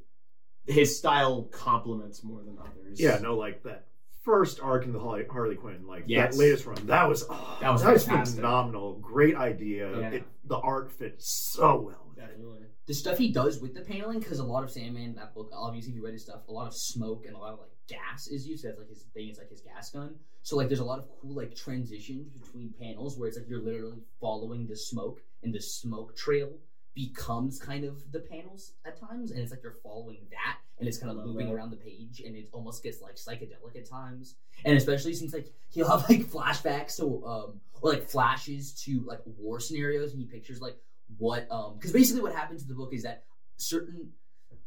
his 0.67 0.99
style 0.99 1.45
complements 1.45 2.25
more 2.25 2.43
than 2.43 2.59
others. 2.59 3.01
Yeah, 3.01 3.19
no, 3.19 3.37
like 3.37 3.63
that 3.65 3.87
first 4.27 4.61
arc 4.61 4.85
in 4.85 4.93
the 4.93 4.99
Harley, 4.99 5.25
Harley 5.31 5.55
Quinn, 5.55 5.87
like 5.87 6.05
Yes. 6.07 6.35
that 6.35 6.39
latest 6.39 6.67
run, 6.67 6.85
that 6.87 7.09
was 7.09 7.25
oh, 7.31 7.59
That 7.63 7.71
was 7.71 7.83
that 7.83 7.93
was 8.21 8.35
phenomenal. 8.35 8.99
Great 9.01 9.37
idea. 9.37 9.99
Yeah. 9.99 10.11
It, 10.11 10.25
the 10.45 10.59
art 10.59 10.93
fit 10.93 11.15
so 11.23 11.81
well. 11.81 12.13
Definitely. 12.15 12.61
the 12.87 12.95
stuff 12.95 13.19
he 13.19 13.31
does 13.33 13.61
with 13.61 13.75
the 13.75 13.81
paneling, 13.83 14.19
because 14.19 14.39
a 14.41 14.45
lot 14.45 14.63
of 14.65 14.71
Sandman, 14.71 15.15
that 15.15 15.35
book, 15.35 15.51
obviously, 15.55 15.91
if 15.93 15.97
you 15.97 16.05
read 16.05 16.13
his 16.13 16.25
stuff, 16.25 16.41
a 16.49 16.53
lot 16.53 16.67
of 16.67 16.75
smoke 16.75 17.25
and 17.27 17.35
a 17.35 17.39
lot 17.39 17.53
of 17.53 17.61
like 17.61 17.71
gas 17.89 18.27
is 18.27 18.47
used. 18.47 18.65
That's 18.65 18.79
like 18.79 18.89
his 18.89 19.05
thing. 19.15 19.29
It's 19.29 19.39
like 19.39 19.51
his 19.51 19.61
gas 19.61 19.91
gun. 19.91 20.17
So 20.43 20.57
like, 20.57 20.69
there's 20.69 20.81
a 20.81 20.85
lot 20.85 20.99
of 20.99 21.07
cool 21.21 21.35
like 21.35 21.55
transitions 21.55 22.33
between 22.41 22.75
panels 22.81 23.17
where 23.19 23.29
it's 23.29 23.37
like 23.37 23.49
you're 23.49 23.63
literally 23.63 24.03
following 24.21 24.67
the 24.67 24.77
smoke, 24.77 25.21
and 25.43 25.55
the 25.55 25.61
smoke 25.61 26.17
trail 26.17 26.51
becomes 26.97 27.61
kind 27.61 27.85
of 27.85 28.11
the 28.11 28.21
panels 28.21 28.73
at 28.87 28.99
times, 28.99 29.31
and 29.31 29.39
it's 29.39 29.53
like 29.53 29.63
you're 29.63 29.77
following 29.83 30.27
that, 30.31 30.57
and 30.81 30.89
it's 30.89 30.97
kind 30.97 31.17
of 31.17 31.25
looping 31.25 31.49
that. 31.49 31.55
around 31.55 31.71
the 31.71 31.77
page, 31.77 32.23
and 32.25 32.35
it 32.35 32.49
almost 32.53 32.83
gets 32.83 33.03
like 33.03 33.15
psychedelic 33.15 33.77
at 33.77 33.89
times, 33.89 34.35
and 34.65 34.77
especially 34.77 35.13
since 35.13 35.33
like 35.33 35.53
he'll 35.69 35.89
have 35.89 36.09
like 36.09 36.23
flashbacks 36.23 36.97
to 36.97 37.25
um 37.27 37.61
or 37.83 37.93
like 37.93 38.09
flashes 38.09 38.73
to 38.73 39.05
like 39.07 39.21
war 39.39 39.61
scenarios, 39.61 40.13
and 40.13 40.21
he 40.21 40.27
pictures 40.27 40.61
like 40.61 40.77
what 41.19 41.47
um 41.51 41.75
because 41.75 41.93
basically 41.93 42.23
what 42.23 42.35
happens 42.35 42.63
in 42.63 42.69
the 42.69 42.75
book 42.75 42.93
is 42.93 43.03
that 43.03 43.25
certain 43.59 44.11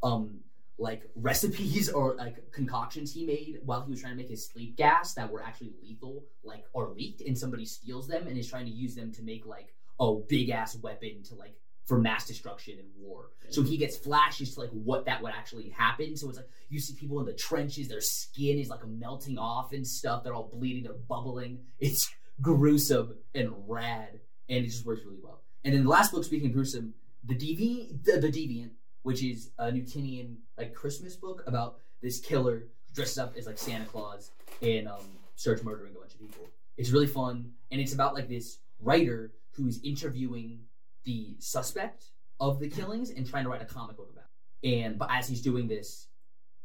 um 0.04 0.40
like 0.78 1.10
recipes 1.16 1.90
or 1.90 2.16
like 2.16 2.52
concoctions 2.52 3.12
he 3.12 3.26
made 3.26 3.60
while 3.66 3.82
he 3.82 3.90
was 3.90 4.00
trying 4.00 4.14
to 4.14 4.18
make 4.18 4.30
his 4.30 4.48
sleep 4.48 4.78
gas 4.78 5.16
that 5.16 5.30
were 5.30 5.44
actually 5.44 5.74
lethal 5.84 6.24
like 6.44 6.64
are 6.76 6.90
leaked 6.92 7.22
and 7.22 7.38
somebody 7.38 7.66
steals 7.66 8.08
them 8.08 8.28
and 8.28 8.38
is 8.38 8.48
trying 8.48 8.66
to 8.66 8.72
use 8.72 8.96
them 8.96 9.12
to 9.12 9.24
make 9.24 9.46
like 9.46 9.74
a 10.00 10.14
big 10.30 10.50
ass 10.50 10.78
weapon 10.78 11.22
to 11.24 11.36
like 11.36 11.56
for 11.90 12.00
mass 12.00 12.28
destruction 12.28 12.76
and 12.78 12.88
war. 13.02 13.32
So 13.50 13.64
he 13.64 13.76
gets 13.76 13.98
flashes 13.98 14.54
to 14.54 14.60
like 14.62 14.70
what 14.70 15.06
that 15.06 15.24
would 15.24 15.34
actually 15.36 15.70
happen. 15.70 16.16
So 16.16 16.30
it's 16.30 16.38
like 16.38 16.48
you 16.70 16.80
see 16.80 16.94
people 16.94 17.20
in 17.20 17.26
the 17.26 17.34
trenches 17.34 17.88
their 17.88 18.00
skin 18.00 18.60
is 18.60 18.70
like 18.70 18.86
melting 18.88 19.40
off 19.40 19.74
and 19.74 19.86
stuff. 19.86 20.24
They're 20.24 20.36
all 20.36 20.52
bleeding 20.54 20.84
they're 20.84 20.94
bubbling. 20.94 21.60
It's 21.80 22.08
gruesome 22.42 23.16
and 23.34 23.52
rad 23.68 24.20
and 24.48 24.66
it 24.66 24.70
just 24.70 24.86
works 24.86 25.02
really 25.04 25.18
well. 25.22 25.42
And 25.66 25.74
then 25.74 25.84
the 25.84 25.90
last 25.90 26.12
book, 26.12 26.24
speaking 26.24 26.50
of 26.50 26.54
gruesome, 26.54 26.94
the 27.24 27.36
Deviant, 27.36 28.04
the, 28.04 28.20
the 28.20 28.30
Deviant, 28.30 28.70
which 29.02 29.24
is 29.24 29.50
a 29.58 29.72
Newtonian 29.72 30.38
like 30.58 30.76
Christmas 30.76 31.16
book 31.16 31.44
about 31.48 31.78
this 32.02 32.20
killer 32.20 32.68
who 32.88 32.94
dresses 32.94 33.18
up 33.18 33.36
as 33.36 33.48
like 33.48 33.58
Santa 33.58 33.86
Claus 33.86 34.32
and 34.62 34.88
um, 34.88 35.02
starts 35.36 35.64
murdering 35.64 35.94
a 35.96 36.00
bunch 36.00 36.14
of 36.14 36.20
people. 36.20 36.48
It's 36.78 36.92
really 36.92 37.08
fun, 37.08 37.52
and 37.72 37.82
it's 37.82 37.94
about 37.94 38.14
like 38.14 38.30
this 38.30 38.60
writer 38.80 39.34
who's 39.52 39.82
interviewing 39.84 40.60
the 41.10 41.36
suspect 41.40 42.06
of 42.40 42.60
the 42.60 42.70
killings 42.70 43.10
and 43.10 43.28
trying 43.28 43.44
to 43.44 43.50
write 43.50 43.64
a 43.64 43.66
comic 43.66 43.98
book 43.98 44.10
about. 44.14 44.26
It. 44.62 44.84
And 44.84 45.00
but 45.00 45.10
as 45.12 45.28
he's 45.28 45.42
doing 45.42 45.68
this, 45.68 46.08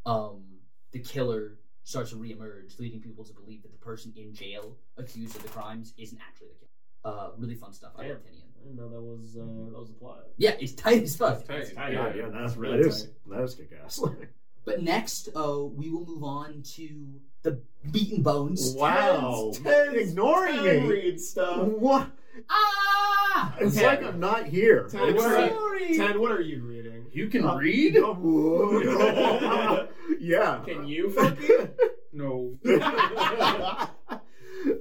um, 0.04 0.42
the 0.92 0.98
killer 0.98 1.58
starts 1.84 2.10
to 2.10 2.16
reemerge, 2.16 2.78
leading 2.78 3.00
people 3.00 3.24
to 3.24 3.32
believe 3.32 3.62
that 3.62 3.72
the 3.72 3.78
person 3.78 4.12
in 4.16 4.34
jail 4.34 4.76
accused 4.98 5.34
of 5.36 5.42
the 5.42 5.48
crimes 5.48 5.94
isn't 5.96 6.18
actually 6.28 6.48
the 6.48 6.54
killer. 6.60 6.70
Uh, 7.16 7.30
really 7.38 7.54
fun 7.54 7.72
stuff. 7.72 7.92
I 7.98 8.08
love 8.08 8.18
Tynion. 8.18 8.50
I 8.58 8.64
didn't 8.64 8.76
know 8.76 8.88
that 8.90 9.00
was 9.00 9.36
uh, 9.36 9.70
that 9.72 9.78
was 9.78 9.88
the 9.88 9.94
plot. 9.94 10.24
Yeah, 10.36 10.56
it's 10.60 10.72
tight 10.72 11.02
as 11.02 11.16
fuck. 11.16 11.38
It's 11.38 11.48
tight. 11.48 11.58
It's 11.60 11.72
tight. 11.72 11.92
Yeah, 11.94 12.14
yeah, 12.14 12.28
that's 12.30 12.56
really 12.56 12.78
that 12.82 12.88
is 12.88 13.02
tight. 13.04 13.12
that 13.30 13.42
is 13.42 13.54
kick 13.54 13.70
ass. 13.82 14.00
But 14.66 14.82
next, 14.82 15.28
uh, 15.36 15.60
we 15.80 15.90
will 15.90 16.06
move 16.06 16.24
on 16.24 16.62
to 16.76 16.88
the 17.42 17.60
beaten 17.90 18.22
bones. 18.22 18.74
wow, 18.74 19.50
Tens, 19.52 19.58
tens, 19.62 20.10
ignoring 20.10 20.54
ten 20.56 20.64
me. 20.64 20.88
read 20.88 21.20
stuff. 21.20 21.66
What? 21.66 22.08
Ah! 22.48 23.13
It's 23.60 23.76
Okay. 23.76 23.86
like 23.86 24.02
I'm 24.02 24.20
not 24.20 24.46
here. 24.46 24.88
Ted, 24.90 25.08
It's 25.10 25.22
what, 25.22 25.32
are 25.32 25.40
like- 25.40 25.52
you, 25.90 25.96
Ten, 25.96 26.20
what 26.20 26.32
are 26.32 26.40
you 26.40 26.62
reading? 26.62 27.06
You 27.12 27.28
can 27.28 27.44
Uh, 27.44 27.56
read? 27.56 27.94
yeah. 30.20 30.60
Can 30.64 30.86
you 30.86 31.10
fucking? 31.10 31.68
No. 32.16 32.56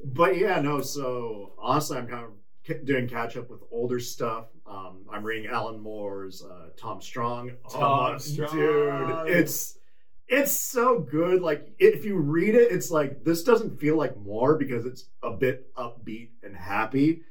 but 0.06 0.38
yeah, 0.38 0.62
no. 0.62 0.82
So 0.82 1.54
honestly, 1.58 1.98
I'm 1.98 2.06
kind 2.08 2.26
of 2.26 2.32
ca- 2.68 2.84
doing 2.84 3.08
catch 3.08 3.36
up 3.38 3.50
with 3.50 3.62
older 3.72 4.00
stuff. 4.00 4.46
Um, 4.68 5.00
I'm 5.12 5.24
reading 5.24 5.50
Alan 5.50 5.80
Moore's 5.80 6.44
uh, 6.44 6.68
Tom 6.78 7.02
Strong. 7.02 7.54
Tom 7.70 8.14
Oh, 8.14 8.18
Strong. 8.20 9.26
dude, 9.26 9.36
it's 9.36 9.80
it's 10.28 10.52
so 10.52 11.00
good. 11.00 11.42
Like 11.42 11.74
if 11.80 12.06
you 12.06 12.18
read 12.18 12.54
it, 12.56 12.72
it's 12.72 12.92
like 12.92 13.24
this 13.24 13.44
doesn't 13.44 13.80
feel 13.80 13.98
like 13.98 14.16
Moore 14.18 14.56
because 14.56 14.86
it's 14.86 15.06
a 15.24 15.32
bit 15.32 15.74
upbeat 15.76 16.30
and 16.44 16.56
happy, 16.56 17.24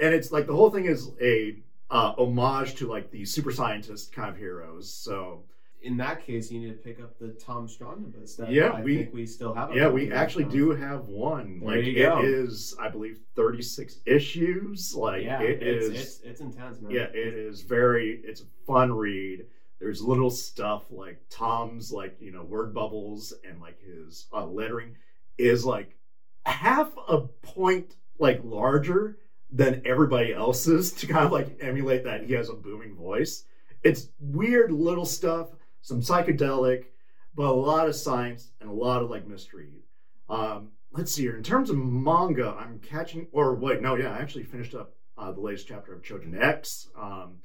and 0.00 0.14
it's 0.14 0.30
like 0.32 0.46
the 0.46 0.54
whole 0.54 0.70
thing 0.70 0.84
is 0.86 1.10
a 1.20 1.56
uh, 1.90 2.12
homage 2.18 2.74
to 2.76 2.86
like 2.86 3.10
the 3.10 3.24
super 3.24 3.50
scientist 3.52 4.12
kind 4.12 4.30
of 4.30 4.36
heroes. 4.36 4.92
So 4.92 5.44
In 5.80 5.96
that 5.98 6.24
case, 6.26 6.50
you 6.50 6.60
need 6.60 6.68
to 6.70 6.74
pick 6.74 7.00
up 7.00 7.18
the 7.18 7.28
Tom 7.40 7.68
Strong 7.68 8.02
numbers. 8.02 8.36
That 8.36 8.50
Yeah, 8.50 8.70
I 8.70 8.82
we- 8.82 8.96
think 8.96 9.14
we 9.14 9.24
still 9.26 9.54
have. 9.54 9.72
Yeah, 9.74 9.88
we 9.88 10.12
actually 10.12 10.44
Tom. 10.44 10.52
do 10.52 10.70
have 10.72 11.04
one. 11.06 11.60
There 11.60 11.76
like 11.76 11.84
you 11.84 11.94
go. 12.02 12.18
it 12.18 12.24
is, 12.24 12.76
I 12.80 12.88
believe, 12.88 13.20
thirty 13.36 13.62
six 13.62 14.00
issues. 14.04 14.94
Like 14.94 15.22
Yeah, 15.24 15.40
it 15.40 15.62
it's, 15.62 15.86
is. 15.86 16.00
It's, 16.02 16.20
it's 16.22 16.40
intense, 16.40 16.80
man. 16.80 16.90
yeah, 16.90 17.04
it 17.14 17.32
is 17.34 17.62
very. 17.62 18.20
It's 18.24 18.40
a 18.42 18.46
fun 18.66 18.92
read. 18.92 19.46
There's 19.80 20.02
little 20.02 20.30
stuff 20.30 20.82
like 20.90 21.22
Tom's 21.30 21.92
like 21.92 22.16
you 22.20 22.32
know 22.32 22.42
word 22.42 22.74
bubbles 22.74 23.32
and 23.48 23.60
like 23.60 23.78
his 23.80 24.26
uh, 24.32 24.44
lettering 24.44 24.96
is 25.38 25.64
like 25.64 25.94
half 26.44 26.90
a 27.08 27.20
point 27.20 27.94
like 28.18 28.40
larger 28.42 29.18
than 29.50 29.82
everybody 29.84 30.32
else's 30.32 30.92
to 30.92 31.06
kind 31.06 31.24
of 31.24 31.32
like 31.32 31.58
emulate 31.60 32.04
that 32.04 32.24
he 32.24 32.34
has 32.34 32.48
a 32.48 32.54
booming 32.54 32.94
voice. 32.94 33.44
It's 33.82 34.08
weird 34.20 34.72
little 34.72 35.06
stuff, 35.06 35.48
some 35.82 36.00
psychedelic, 36.00 36.86
but 37.34 37.46
a 37.46 37.52
lot 37.52 37.88
of 37.88 37.94
science 37.94 38.50
and 38.60 38.68
a 38.68 38.72
lot 38.72 39.02
of 39.02 39.10
like 39.10 39.26
mystery. 39.26 39.84
Um, 40.28 40.72
let's 40.92 41.12
see 41.12 41.22
here. 41.22 41.36
In 41.36 41.42
terms 41.42 41.70
of 41.70 41.76
manga, 41.76 42.56
I'm 42.58 42.80
catching, 42.80 43.28
or 43.32 43.54
wait, 43.54 43.80
no, 43.80 43.94
yeah, 43.94 44.12
I 44.12 44.18
actually 44.18 44.44
finished 44.44 44.74
up 44.74 44.94
uh, 45.16 45.32
the 45.32 45.40
latest 45.40 45.68
chapter 45.68 45.94
of 45.94 46.02
Choujin 46.02 46.40
X. 46.40 46.88
Um, 46.98 47.38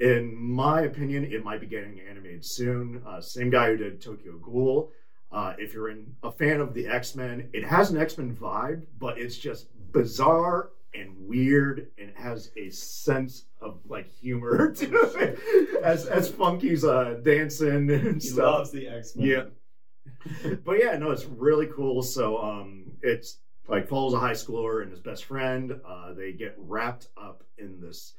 in 0.00 0.34
my 0.36 0.82
opinion, 0.82 1.24
it 1.24 1.44
might 1.44 1.60
be 1.60 1.66
getting 1.66 2.00
animated 2.00 2.44
soon. 2.44 3.02
Uh, 3.06 3.20
same 3.20 3.50
guy 3.50 3.70
who 3.70 3.76
did 3.76 4.00
Tokyo 4.00 4.38
Ghoul. 4.38 4.92
Uh, 5.30 5.54
if 5.58 5.74
you're 5.74 5.90
in, 5.90 6.14
a 6.22 6.30
fan 6.30 6.60
of 6.60 6.74
the 6.74 6.86
X 6.86 7.14
Men, 7.14 7.48
it 7.52 7.64
has 7.64 7.90
an 7.90 7.98
X 7.98 8.16
Men 8.16 8.34
vibe, 8.34 8.82
but 8.98 9.18
it's 9.18 9.36
just 9.36 9.68
bizarre 9.92 10.70
and 10.94 11.14
weird, 11.18 11.88
and 11.98 12.12
has 12.16 12.50
a 12.56 12.70
sense 12.70 13.44
of 13.60 13.78
like 13.88 14.08
humor 14.08 14.72
to 14.76 14.86
it. 15.18 15.38
As 15.84 16.06
as 16.06 16.28
Funky's 16.30 16.84
uh, 16.84 17.20
dancing 17.22 17.90
and 17.90 18.14
He 18.22 18.28
stuff. 18.28 18.38
loves 18.44 18.70
the 18.72 18.88
X 18.88 19.16
Men. 19.16 19.26
Yeah. 19.28 20.54
but 20.64 20.78
yeah, 20.82 20.96
no, 20.98 21.10
it's 21.10 21.24
really 21.26 21.66
cool. 21.66 22.02
So 22.02 22.38
um, 22.38 22.92
it's 23.02 23.38
like 23.68 23.88
follows 23.88 24.14
a 24.14 24.18
high 24.18 24.32
schooler 24.32 24.82
and 24.82 24.90
his 24.90 25.00
best 25.00 25.24
friend. 25.24 25.80
Uh, 25.86 26.12
they 26.14 26.32
get 26.32 26.54
wrapped 26.58 27.08
up 27.16 27.44
in 27.58 27.80
this 27.80 28.14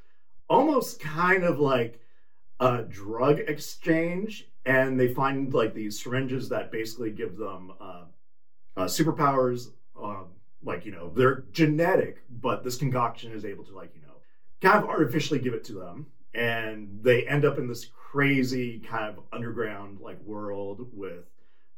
almost 0.50 1.00
kind 1.00 1.44
of 1.44 1.60
like 1.60 2.00
a 2.60 2.84
drug 2.84 3.40
exchange, 3.40 4.48
and 4.66 5.00
they 5.00 5.14
find 5.14 5.54
like 5.54 5.74
these 5.74 6.02
syringes 6.02 6.50
that 6.50 6.72
basically 6.72 7.12
give 7.12 7.38
them 7.38 7.72
uh, 7.82 8.04
uh, 8.78 8.86
superpowers. 8.86 9.68
Um, 10.02 10.28
like 10.64 10.86
you 10.86 10.92
know, 10.92 11.10
they're 11.10 11.44
genetic, 11.52 12.24
but 12.30 12.64
this 12.64 12.76
concoction 12.76 13.32
is 13.32 13.46
able 13.46 13.64
to 13.66 13.76
like 13.76 13.92
you 13.96 14.02
know 14.02 14.16
kind 14.62 14.84
of 14.84 14.90
artificially 14.90 15.40
give 15.40 15.54
it 15.54 15.64
to 15.66 15.74
them, 15.74 16.08
and 16.34 17.00
they 17.02 17.28
end 17.28 17.46
up 17.46 17.58
in 17.58 17.68
this 17.68 17.86
crazy 17.86 18.80
kind 18.80 19.06
of 19.06 19.24
underground 19.32 20.00
like 20.00 20.20
world 20.24 20.88
with 20.94 21.26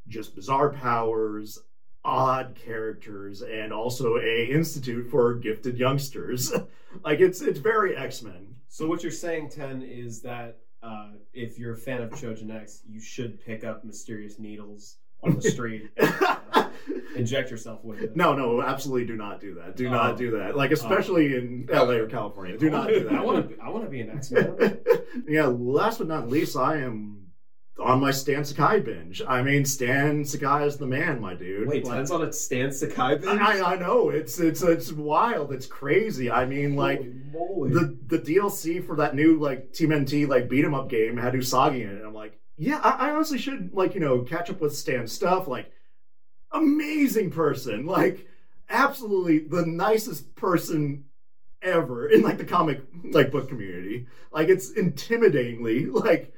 just 0.07 0.35
bizarre 0.35 0.69
powers, 0.69 1.59
odd 2.03 2.55
characters, 2.55 3.41
and 3.41 3.71
also 3.71 4.17
a 4.17 4.45
institute 4.45 5.09
for 5.09 5.35
gifted 5.35 5.77
youngsters. 5.77 6.51
like 7.03 7.19
it's 7.19 7.41
it's 7.41 7.59
very 7.59 7.95
X 7.95 8.21
Men. 8.21 8.55
So 8.67 8.87
what 8.87 9.03
you're 9.03 9.11
saying, 9.11 9.49
Ten, 9.49 9.81
is 9.81 10.21
that 10.21 10.57
uh, 10.81 11.11
if 11.33 11.59
you're 11.59 11.73
a 11.73 11.77
fan 11.77 12.01
of 12.01 12.09
Choujin 12.11 12.53
X, 12.55 12.81
you 12.87 12.99
should 12.99 13.43
pick 13.45 13.63
up 13.63 13.83
mysterious 13.83 14.39
needles 14.39 14.97
on 15.21 15.35
the 15.35 15.41
street 15.51 15.89
and 15.97 16.13
inject 17.15 17.51
yourself 17.51 17.83
with 17.83 18.01
it. 18.01 18.15
no, 18.15 18.33
no, 18.33 18.61
absolutely 18.61 19.05
do 19.05 19.15
not 19.15 19.39
do 19.39 19.55
that. 19.55 19.75
Do 19.75 19.87
Oh. 19.87 19.91
not 19.91 20.17
do 20.17 20.31
that. 20.31 20.55
Like 20.55 20.71
oh. 20.71 20.73
especially 20.73 21.35
in 21.35 21.67
LA 21.71 21.93
or 21.95 22.07
California, 22.07 22.57
do 22.57 22.69
not 22.69 22.87
do 22.89 23.03
that. 23.05 23.13
I 23.13 23.21
want 23.23 23.49
to. 23.49 23.57
I 23.61 23.69
want 23.69 23.83
to 23.85 23.89
be 23.89 24.01
an 24.01 24.09
X 24.11 24.31
Man. 24.31 24.79
yeah, 25.27 25.45
last 25.45 25.97
but 25.99 26.07
not 26.07 26.29
least, 26.29 26.55
I 26.57 26.77
am 26.77 27.17
on 27.79 27.99
my 27.99 28.11
Stan 28.11 28.45
Sakai 28.45 28.79
binge. 28.79 29.23
I 29.27 29.41
mean, 29.41 29.65
Stan 29.65 30.23
Sakai 30.23 30.65
is 30.65 30.77
the 30.77 30.85
man, 30.85 31.19
my 31.19 31.33
dude. 31.33 31.67
Wait, 31.67 31.83
Like- 31.85 32.11
on 32.11 32.21
a 32.23 32.31
Stan 32.31 32.71
Sakai 32.71 33.15
binge? 33.15 33.39
I, 33.41 33.73
I 33.73 33.75
know 33.77 34.09
it's 34.09 34.39
it's 34.39 34.61
it's 34.61 34.91
wild. 34.91 35.51
It's 35.51 35.65
crazy. 35.65 36.29
I 36.29 36.45
mean, 36.45 36.75
like 36.75 37.01
the 37.01 37.97
the 38.07 38.19
DLC 38.19 38.85
for 38.85 38.97
that 38.97 39.15
new 39.15 39.39
like 39.39 39.73
TMNT 39.73 40.27
like 40.27 40.47
beat 40.49 40.63
'em 40.65 40.75
up 40.75 40.89
game 40.89 41.17
had 41.17 41.33
Usagi 41.33 41.81
in 41.81 41.89
it. 41.89 41.95
And 41.97 42.05
I'm 42.05 42.13
like, 42.13 42.37
yeah, 42.57 42.79
I, 42.83 43.07
I 43.07 43.11
honestly 43.11 43.39
should 43.39 43.71
like 43.73 43.95
you 43.95 43.99
know 44.01 44.21
catch 44.21 44.49
up 44.51 44.61
with 44.61 44.75
Stan 44.75 45.07
stuff. 45.07 45.47
Like, 45.47 45.71
amazing 46.51 47.31
person. 47.31 47.85
Like, 47.85 48.27
absolutely 48.69 49.39
the 49.39 49.65
nicest 49.65 50.35
person 50.35 51.05
ever 51.61 52.07
in 52.07 52.21
like 52.21 52.37
the 52.37 52.45
comic 52.45 52.81
like 53.11 53.31
book 53.31 53.49
community. 53.49 54.07
Like, 54.31 54.49
it's 54.49 54.71
intimidatingly 54.73 55.91
like 55.93 56.33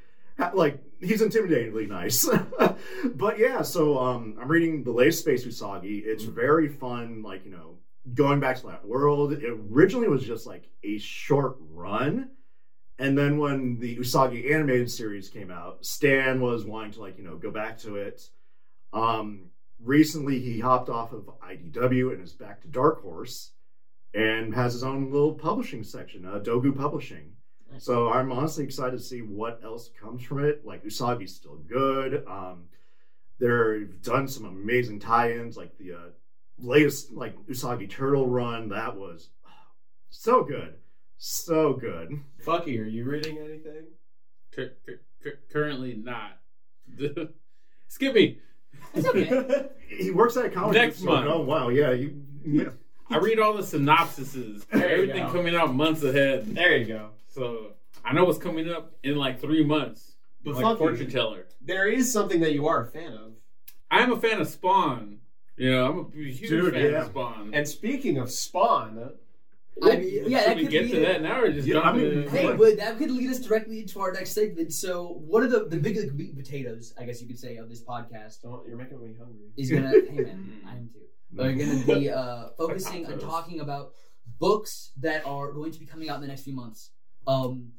like 0.54 0.82
he's 1.00 1.22
intimidatingly 1.22 1.88
nice. 1.88 2.28
but 3.16 3.40
yeah, 3.40 3.62
so 3.62 3.98
um, 4.00 4.38
I'm 4.42 4.48
reading 4.48 4.84
the 4.84 4.92
latest 4.92 5.20
Space 5.20 5.46
Usagi. 5.46 6.04
It's 6.06 6.24
very 6.24 6.70
fun. 6.70 7.22
Like 7.24 7.46
you 7.46 7.52
know, 7.52 7.78
going 8.14 8.40
back 8.40 8.58
to 8.58 8.68
that 8.68 8.86
world. 8.86 9.34
It 9.34 9.44
originally 9.72 10.08
was 10.08 10.24
just 10.24 10.46
like 10.46 10.70
a 10.84 10.98
short 10.98 11.58
run. 11.72 12.30
And 13.00 13.18
then 13.18 13.38
when 13.38 13.80
the 13.80 13.98
Usagi 13.98 14.54
animated 14.54 14.90
series 14.92 15.30
came 15.30 15.52
out, 15.52 15.86
Stan 15.86 16.42
was 16.42 16.66
wanting 16.66 16.92
to 16.92 17.02
like, 17.02 17.18
you 17.18 17.24
know, 17.24 17.38
go 17.38 17.52
back 17.52 17.80
to 17.80 17.96
it. 17.96 18.22
Um 18.92 19.50
recently 19.80 20.40
he 20.40 20.60
hopped 20.60 20.90
off 20.90 21.14
of 21.14 21.30
IDW 21.48 22.14
and 22.14 22.24
is 22.24 22.34
back 22.34 22.62
to 22.62 22.68
Dark 22.68 23.02
Horse 23.02 23.52
and 24.14 24.54
has 24.54 24.74
his 24.74 24.84
own 24.84 25.12
little 25.12 25.34
publishing 25.34 25.84
section, 25.84 26.26
uh, 26.26 26.40
Dogu 26.40 26.76
Publishing. 26.76 27.34
So 27.80 28.10
I'm 28.12 28.32
honestly 28.32 28.64
excited 28.64 28.98
to 28.98 29.04
see 29.04 29.22
what 29.22 29.62
else 29.64 29.90
comes 30.00 30.22
from 30.22 30.44
it. 30.44 30.64
Like 30.64 30.84
Usagi's 30.84 31.36
still 31.36 31.56
good. 31.56 32.24
Um, 32.28 32.66
they've 33.40 34.00
done 34.02 34.28
some 34.28 34.46
amazing 34.46 35.00
tie-ins, 35.00 35.58
like 35.58 35.76
the 35.80 35.94
uh, 35.94 36.10
latest 36.60 37.12
like 37.12 37.36
Usagi 37.48 37.90
Turtle 37.90 38.28
run. 38.28 38.70
That 38.70 38.96
was 38.96 39.30
so 40.10 40.44
good, 40.44 40.76
so 41.18 41.74
good. 41.74 42.20
Funky, 42.46 42.80
are 42.80 42.86
you 42.86 43.06
reading 43.06 43.40
anything? 43.40 43.88
Cur- 44.54 44.76
cur- 44.86 45.02
cur- 45.24 45.40
currently 45.52 45.96
not. 45.96 46.38
Skip 47.88 48.14
me. 48.14 48.40
It's 48.94 49.08
okay. 49.08 49.66
He 49.94 50.10
works 50.10 50.36
at 50.38 50.46
a 50.46 50.50
comic 50.50 50.74
Next 50.74 51.02
book 51.02 51.04
store. 51.04 51.16
month. 51.18 51.28
Oh 51.30 51.42
wow, 51.42 51.70
yeah, 51.70 51.92
you, 51.92 52.20
yeah. 52.44 52.70
I 53.12 53.18
read 53.18 53.38
all 53.38 53.54
the 53.54 53.62
synopsises. 53.62 54.66
Everything 54.72 55.28
go. 55.28 55.32
coming 55.32 55.56
out 55.56 55.76
months 55.76 56.02
ahead. 56.02 56.56
There 56.56 56.78
you 56.78 56.86
go. 56.86 57.10
So 57.28 57.74
I 58.04 58.12
know 58.14 58.26
what's 58.26 58.40
coming 58.40 58.72
up 58.72 58.92
in 59.04 59.16
like 59.18 59.40
three 59.40 59.64
months. 59.64 60.14
But 60.44 60.56
like 60.56 60.78
fortune 60.78 61.10
teller. 61.10 61.46
There 61.62 61.88
is 61.88 62.12
something 62.12 62.42
that 62.42 62.54
you 62.54 62.68
are 62.68 62.82
a 62.82 62.88
fan 62.88 63.14
of. 63.14 63.34
I'm 63.90 64.12
a 64.12 64.20
fan 64.20 64.42
of 64.42 64.48
Spawn. 64.48 65.20
You 65.56 65.72
know, 65.72 65.86
I'm 65.86 66.00
a 66.00 66.32
huge 66.32 66.50
Dude, 66.50 66.74
fan 66.74 66.92
yeah. 66.92 67.02
of 67.02 67.08
Spawn. 67.08 67.52
And 67.54 67.68
speaking 67.68 68.18
of 68.18 68.32
Spawn, 68.32 69.12
I 69.82 69.96
mean, 69.98 70.24
yeah, 70.28 70.40
Should 70.40 70.48
that 70.50 70.56
we 70.58 70.62
could 70.64 70.72
get 70.72 70.84
lead 70.84 70.92
to 70.92 71.00
that 71.02 71.22
now 71.22 71.42
or 71.42 71.52
just 71.52 71.68
Yeah, 71.68 71.76
jump 71.76 71.86
I 71.88 71.94
mean, 71.94 72.06
in? 72.06 72.30
Hey, 72.30 72.56
but 72.56 72.78
that 72.78 72.98
could 72.98 73.12
lead 73.12 73.30
us 73.30 73.40
directly 73.40 73.80
into 73.80 74.00
our 74.00 74.12
next 74.12 74.32
segment. 74.32 74.72
So, 74.72 75.20
one 75.26 75.44
of 75.44 75.52
the 75.52 75.66
the 75.66 75.78
big 75.78 75.98
like, 75.98 76.14
meat 76.14 76.30
and 76.30 76.38
potatoes, 76.38 76.94
I 77.00 77.06
guess 77.06 77.22
you 77.22 77.28
could 77.28 77.40
say, 77.40 77.58
of 77.58 77.70
this 77.70 77.84
podcast 77.84 78.42
don't, 78.42 78.68
you're 78.68 78.78
making 78.78 79.00
me 79.02 79.16
hungry. 79.18 79.50
is 79.58 79.72
gonna. 79.72 79.90
hey 80.10 80.24
man, 80.24 80.54
I 80.68 80.72
am 80.74 80.90
too. 80.94 81.00
We're 81.36 81.54
gonna 81.54 82.00
be 82.00 82.10
uh, 82.10 82.50
focusing 82.58 83.08
on 83.08 83.20
talking 83.20 83.62
about 83.62 83.94
books 84.40 84.92
that 84.98 85.26
are 85.26 85.52
going 85.52 85.72
to 85.72 85.80
be 85.80 85.86
coming 85.86 86.10
out 86.10 86.16
in 86.16 86.22
the 86.22 86.28
next 86.28 86.44
few 86.44 86.54
months. 86.54 86.92
Um, 87.26 87.72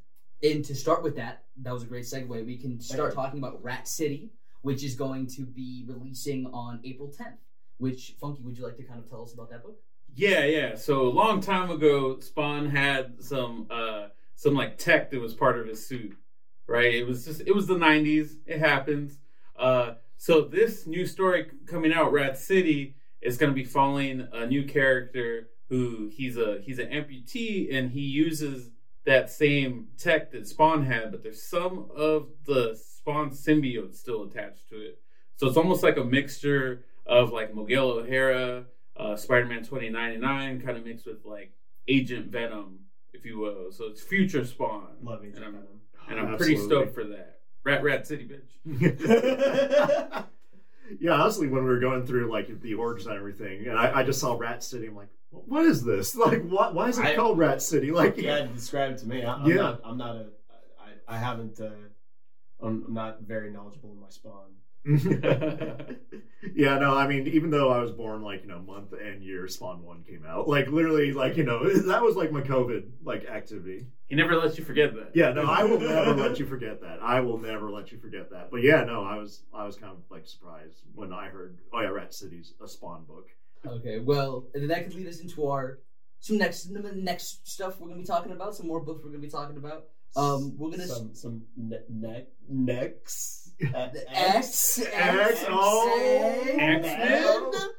and 0.43 0.65
to 0.65 0.75
start 0.75 1.03
with 1.03 1.17
that, 1.17 1.45
that 1.63 1.73
was 1.73 1.83
a 1.85 1.87
great 1.87 2.05
segue. 2.05 2.29
We 2.29 2.57
can 2.57 2.81
start 2.81 3.01
Thank 3.01 3.11
you. 3.13 3.17
talking 3.17 3.39
about 3.39 3.63
Rat 3.63 3.87
City, 3.87 4.33
which 4.63 4.83
is 4.83 4.95
going 4.95 5.27
to 5.29 5.43
be 5.43 5.85
releasing 5.87 6.47
on 6.47 6.81
April 6.85 7.09
10th. 7.09 7.39
Which 7.79 8.15
Funky, 8.21 8.43
would 8.43 8.57
you 8.57 8.65
like 8.65 8.77
to 8.77 8.83
kind 8.83 8.99
of 8.99 9.09
tell 9.09 9.23
us 9.23 9.35
about 9.35 9.51
that 9.51 9.63
book? 9.63 9.79
Yeah, 10.15 10.45
yeah. 10.45 10.75
So 10.77 11.03
a 11.03 11.11
long 11.11 11.41
time 11.41 11.71
ago, 11.71 12.21
Spawn 12.21 12.71
had 12.71 13.23
some 13.23 13.67
uh 13.71 14.09
some 14.37 14.55
like 14.55 14.79
tech 14.79 15.11
that 15.11 15.21
was 15.21 15.35
part 15.35 15.59
of 15.59 15.67
his 15.67 15.87
suit. 15.87 16.17
Right? 16.67 16.95
It 16.95 17.07
was 17.07 17.25
just 17.25 17.43
it 17.47 17.55
was 17.55 17.67
the 17.67 17.79
nineties. 17.79 18.37
It 18.47 18.61
happens. 18.61 19.19
Uh 19.57 19.95
so 20.17 20.43
this 20.43 20.87
new 20.87 21.07
story 21.07 21.51
coming 21.67 21.93
out, 21.93 22.13
Rat 22.13 22.39
City, 22.39 22.97
is 23.21 23.37
gonna 23.37 23.53
be 23.53 23.65
following 23.65 24.27
a 24.33 24.47
new 24.47 24.65
character 24.65 25.49
who 25.69 26.09
he's 26.13 26.37
a 26.37 26.61
he's 26.63 26.79
an 26.79 26.89
amputee 26.89 27.75
and 27.75 27.91
he 27.91 28.01
uses 28.03 28.71
that 29.05 29.31
same 29.31 29.89
tech 29.99 30.31
that 30.33 30.47
Spawn 30.47 30.85
had, 30.85 31.11
but 31.11 31.23
there's 31.23 31.43
some 31.43 31.91
of 31.95 32.29
the 32.47 32.75
Spawn 32.75 33.31
symbiote 33.31 33.95
still 33.95 34.23
attached 34.25 34.69
to 34.71 34.77
it. 34.77 35.01
So 35.37 35.47
it's 35.47 35.57
almost 35.57 35.83
like 35.83 35.97
a 35.99 36.05
mixture 36.05 36.85
of 37.05 37.33
like 37.33 37.55
Miguel 37.55 37.91
O'Hara, 37.91 38.65
uh, 38.97 39.17
Spider-Man 39.17 39.61
2099, 39.65 40.61
kind 40.63 40.77
of 40.79 40.85
mixed 40.85 41.07
with 41.07 41.25
like 41.25 41.53
Agent 41.89 42.27
Venom, 42.29 42.79
if 43.13 43.25
you 43.25 43.39
will. 43.39 43.71
So 43.73 43.87
it's 43.87 44.01
future 44.03 44.45
Spawn, 44.45 44.89
Love 45.03 45.25
Agent 45.25 45.39
and 45.39 45.47
I'm, 45.47 45.53
Venom. 45.53 45.81
and 46.09 46.21
I'm 46.21 46.37
pretty 46.37 46.57
stoked 46.57 46.95
for 46.95 47.05
that. 47.05 47.41
Rat 47.65 47.83
Rat 47.83 48.07
City, 48.07 48.29
bitch. 48.29 48.51
yeah, 51.01 51.13
honestly, 51.13 51.49
when 51.49 51.63
we 51.65 51.69
were 51.71 51.81
going 51.81 52.07
through 52.07 52.31
like 52.31 52.61
the 52.61 52.75
origins 52.75 53.07
and 53.07 53.17
everything, 53.17 53.67
and 53.67 53.79
I, 53.79 54.01
I 54.01 54.03
just 54.05 54.21
saw 54.21 54.37
Rat 54.37 54.63
City, 54.63 54.87
I'm 54.89 54.97
like, 54.97 55.09
what 55.31 55.65
is 55.65 55.83
this? 55.83 56.15
Like, 56.25 56.43
what? 56.49 56.75
Why 56.75 56.89
is 56.91 56.99
it 56.99 57.05
I- 57.05 57.15
called 57.17 57.39
Rat 57.39 57.63
City? 57.63 57.91
Like, 57.91 58.17
yeah, 58.17 58.47
describe 58.55 58.93
it 58.93 58.99
to 58.99 59.07
me. 59.09 59.25
I, 59.25 59.35
I'm 59.35 59.47
Yeah. 59.49 59.55
not. 59.57 59.81
I'm 59.85 59.97
not 59.97 60.17
a. 60.17 60.27
I, 61.09 61.15
I 61.17 61.19
haven't. 61.19 61.59
Uh, 61.61 61.71
I'm 62.63 62.85
I'm 62.87 62.95
not 62.95 63.23
very 63.23 63.51
knowledgeable 63.51 63.93
in 63.93 64.01
my 64.01 64.09
Spawn. 64.11 64.53
yeah, 66.55 66.79
no, 66.79 66.95
I 66.95 67.07
mean, 67.07 67.27
even 67.29 67.51
though 67.51 67.71
I 67.71 67.81
was 67.81 67.91
born 67.91 68.23
like 68.23 68.43
you 68.43 68.49
know 68.49 68.59
month 68.59 68.93
and 68.93 69.23
year 69.23 69.49
Spawn 69.49 69.83
One 69.83 70.03
came 70.03 70.25
out, 70.27 70.47
like 70.47 70.69
literally, 70.69 71.13
like 71.13 71.37
you 71.37 71.45
know, 71.45 71.67
that 71.87 72.03
was 72.03 72.17
like 72.17 72.31
my 72.31 72.43
COVID 72.43 72.91
like 73.03 73.25
activity. 73.25 73.87
he 74.09 74.15
never 74.15 74.37
lets 74.37 74.59
you 74.59 74.65
forget 74.65 74.95
that. 74.95 75.13
Yeah, 75.15 75.33
no, 75.33 75.45
I 75.45 75.65
will 75.65 75.81
never 75.81 76.15
let 76.15 76.39
you 76.39 76.47
forget 76.47 76.81
that. 76.83 76.99
I 77.03 77.21
will 77.21 77.39
never 77.39 77.71
let 77.71 77.93
you 77.93 77.99
forget 77.99 78.31
that. 78.31 78.51
But 78.51 78.63
yeah, 78.63 78.85
no, 78.85 79.05
I 79.05 79.17
was 79.17 79.45
I 79.55 79.65
was 79.65 79.77
kind 79.77 79.93
of 79.93 79.99
like 80.11 80.27
surprised 80.27 80.83
when 80.95 81.13
I 81.13 81.29
heard, 81.29 81.59
oh 81.73 81.81
yeah, 81.81 81.89
Rat 81.89 82.13
City's 82.13 82.53
a 82.63 82.69
Spawn 82.69 83.05
book. 83.05 83.29
Okay, 83.67 84.01
well, 84.01 84.45
and 84.53 84.63
then 84.63 84.69
that 84.69 84.85
could 84.85 84.95
lead 84.95 85.07
us 85.07 85.21
into 85.21 85.47
our 85.47 85.79
some 86.21 86.39
next 86.39 86.71
next 86.71 87.47
stuff 87.49 87.81
we're 87.81 87.89
gonna 87.89 88.01
be 88.01 88.07
talking 88.07 88.33
about. 88.33 88.55
Some 88.55 88.67
more 88.67 88.81
books 88.81 89.03
we're 89.03 89.11
gonna 89.11 89.21
be 89.21 89.31
talking 89.31 89.57
about. 89.57 89.87
Um, 90.17 90.57
we're 90.57 90.71
gonna 90.71 90.87
some 90.87 91.15
some 91.15 91.43
ne- 91.57 91.79
ne- 91.89 92.27
necks. 92.49 93.44
Uh, 93.75 93.89
X 94.09 94.81
X, 94.93 95.45
oh, 95.49 96.43
X-Men? 96.59 97.71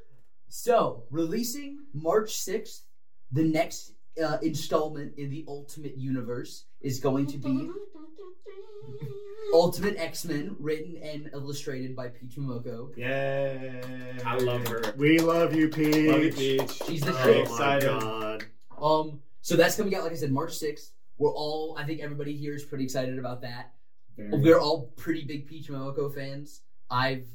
So 0.47 1.03
releasing 1.11 1.79
March 1.93 2.33
sixth, 2.35 2.83
the 3.31 3.43
next 3.43 3.93
uh, 4.23 4.38
installment 4.41 5.13
in 5.17 5.29
the 5.29 5.43
Ultimate 5.47 5.97
Universe 5.97 6.65
is 6.81 6.99
going 6.99 7.27
to 7.27 7.38
be 7.38 7.69
Ultimate 9.53 9.97
X 9.97 10.25
Men, 10.25 10.55
written 10.59 10.97
and 11.03 11.29
illustrated 11.33 11.95
by 11.95 12.07
Peach 12.07 12.35
Momoko. 12.38 12.89
Yeah. 12.97 13.81
I 14.25 14.38
love 14.38 14.67
her. 14.67 14.93
We 14.97 15.19
love 15.19 15.55
you, 15.55 15.69
Peach. 15.69 15.95
Love 16.09 16.23
you, 16.23 16.31
Peach. 16.31 16.71
She's 16.88 17.01
the 17.01 17.13
Oh 17.13 17.23
shit. 17.23 17.35
my 17.35 17.41
Excited. 17.51 17.88
god. 18.01 18.45
Um, 18.81 19.19
so 19.41 19.55
that's 19.55 19.75
coming 19.75 19.95
out, 19.95 20.03
like 20.03 20.11
I 20.13 20.15
said, 20.15 20.31
March 20.31 20.57
sixth. 20.57 20.91
We're 21.17 21.31
all, 21.33 21.77
I 21.77 21.85
think 21.85 22.01
everybody 22.01 22.35
here 22.35 22.53
is 22.55 22.63
pretty 22.65 22.83
excited 22.83 23.17
about 23.19 23.41
that. 23.41 23.71
Very 24.17 24.41
We're 24.41 24.60
all 24.60 24.93
pretty 24.95 25.23
big 25.23 25.47
Peach 25.47 25.67
Momoko 25.67 26.13
fans. 26.13 26.62
I've, 26.89 27.28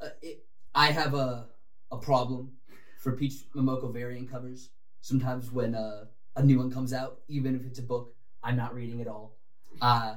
uh, 0.00 0.08
it, 0.22 0.44
I 0.74 0.92
have 0.92 1.14
a 1.14 1.48
a 1.90 1.96
problem 1.96 2.52
for 2.98 3.12
Peach 3.12 3.44
Momoko 3.54 3.92
variant 3.92 4.30
covers. 4.30 4.70
Sometimes 5.00 5.50
when 5.50 5.74
uh, 5.74 6.04
a 6.36 6.42
new 6.42 6.58
one 6.58 6.70
comes 6.70 6.92
out, 6.92 7.20
even 7.28 7.54
if 7.54 7.64
it's 7.64 7.78
a 7.78 7.82
book, 7.82 8.14
I'm 8.42 8.56
not 8.56 8.74
reading 8.74 9.00
it 9.00 9.08
all. 9.08 9.36
Uh, 9.80 10.16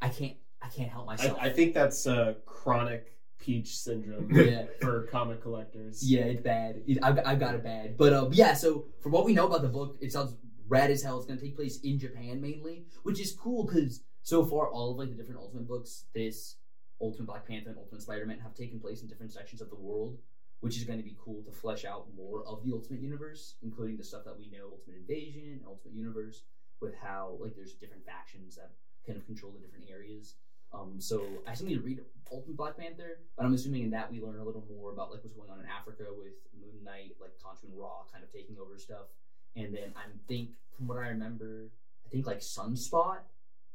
I 0.00 0.08
can't, 0.08 0.36
I 0.62 0.68
can't 0.68 0.90
help 0.90 1.08
I, 1.08 1.16
myself. 1.16 1.38
I 1.40 1.50
think 1.50 1.74
that's 1.74 2.06
uh, 2.06 2.34
chronic 2.46 3.16
peach 3.38 3.76
syndrome 3.78 4.30
yeah, 4.34 4.64
for 4.80 5.02
comic 5.04 5.42
collectors. 5.42 6.08
yeah, 6.08 6.22
it's 6.22 6.40
bad. 6.40 6.82
It, 6.86 6.98
I've, 7.02 7.18
I've 7.24 7.40
got 7.40 7.54
it 7.54 7.64
bad. 7.64 7.96
But 7.96 8.12
um, 8.12 8.30
yeah. 8.32 8.54
So 8.54 8.86
from 9.00 9.12
what 9.12 9.24
we 9.24 9.34
know 9.34 9.46
about 9.46 9.62
the 9.62 9.68
book, 9.68 9.96
it 10.00 10.12
sounds 10.12 10.34
rad 10.68 10.90
as 10.90 11.02
hell. 11.02 11.18
It's 11.18 11.26
gonna 11.26 11.40
take 11.40 11.56
place 11.56 11.80
in 11.80 11.98
Japan 11.98 12.40
mainly, 12.40 12.84
which 13.02 13.20
is 13.20 13.32
cool 13.32 13.64
because 13.64 14.02
so 14.22 14.44
far 14.44 14.68
all 14.68 14.92
of 14.92 14.98
like 14.98 15.10
the 15.10 15.14
different 15.14 15.40
Ultimate 15.40 15.66
books, 15.66 16.04
this 16.14 16.56
Ultimate 17.00 17.26
Black 17.26 17.46
Panther 17.46 17.70
and 17.70 17.78
Ultimate 17.78 18.02
Spider-Man 18.02 18.38
have 18.40 18.54
taken 18.54 18.78
place 18.78 19.02
in 19.02 19.08
different 19.08 19.32
sections 19.32 19.60
of 19.60 19.70
the 19.70 19.76
world, 19.76 20.18
which 20.60 20.76
is 20.76 20.84
going 20.84 20.98
to 20.98 21.04
be 21.04 21.16
cool 21.24 21.42
to 21.42 21.52
flesh 21.52 21.84
out 21.84 22.06
more 22.16 22.44
of 22.46 22.62
the 22.64 22.72
Ultimate 22.72 23.00
Universe, 23.00 23.54
including 23.62 23.96
the 23.96 24.04
stuff 24.04 24.24
that 24.24 24.38
we 24.38 24.50
know, 24.50 24.70
Ultimate 24.72 24.98
Invasion, 24.98 25.58
and 25.58 25.62
Ultimate 25.66 25.94
Universe, 25.94 26.42
with 26.80 26.94
how 26.94 27.36
like 27.40 27.54
there's 27.56 27.74
different 27.74 28.04
factions 28.04 28.56
that 28.56 28.70
kind 29.06 29.18
of 29.18 29.26
control 29.26 29.52
the 29.52 29.58
different 29.58 29.86
areas. 29.90 30.34
Um, 30.72 30.96
so 30.98 31.24
I 31.48 31.54
still 31.54 31.66
need 31.66 31.76
to 31.76 31.80
read 31.80 32.00
Ultimate 32.30 32.56
Black 32.56 32.76
Panther, 32.76 33.18
but 33.36 33.44
I'm 33.44 33.54
assuming 33.54 33.82
in 33.84 33.90
that 33.90 34.12
we 34.12 34.20
learn 34.20 34.38
a 34.38 34.44
little 34.44 34.64
more 34.70 34.92
about 34.92 35.10
like 35.10 35.24
what's 35.24 35.34
going 35.34 35.50
on 35.50 35.58
in 35.58 35.66
Africa 35.66 36.04
with 36.16 36.34
Moon 36.54 36.84
Knight, 36.84 37.16
like 37.20 37.32
Khonshu 37.42 37.68
Raw 37.74 38.04
kind 38.12 38.22
of 38.22 38.32
taking 38.32 38.56
over 38.60 38.78
stuff. 38.78 39.08
And 39.56 39.74
then 39.74 39.92
I 39.96 40.02
think, 40.28 40.50
from 40.76 40.86
what 40.86 40.98
I 40.98 41.08
remember, 41.08 41.70
I 42.06 42.08
think 42.08 42.26
like 42.26 42.38
Sunspot 42.38 43.18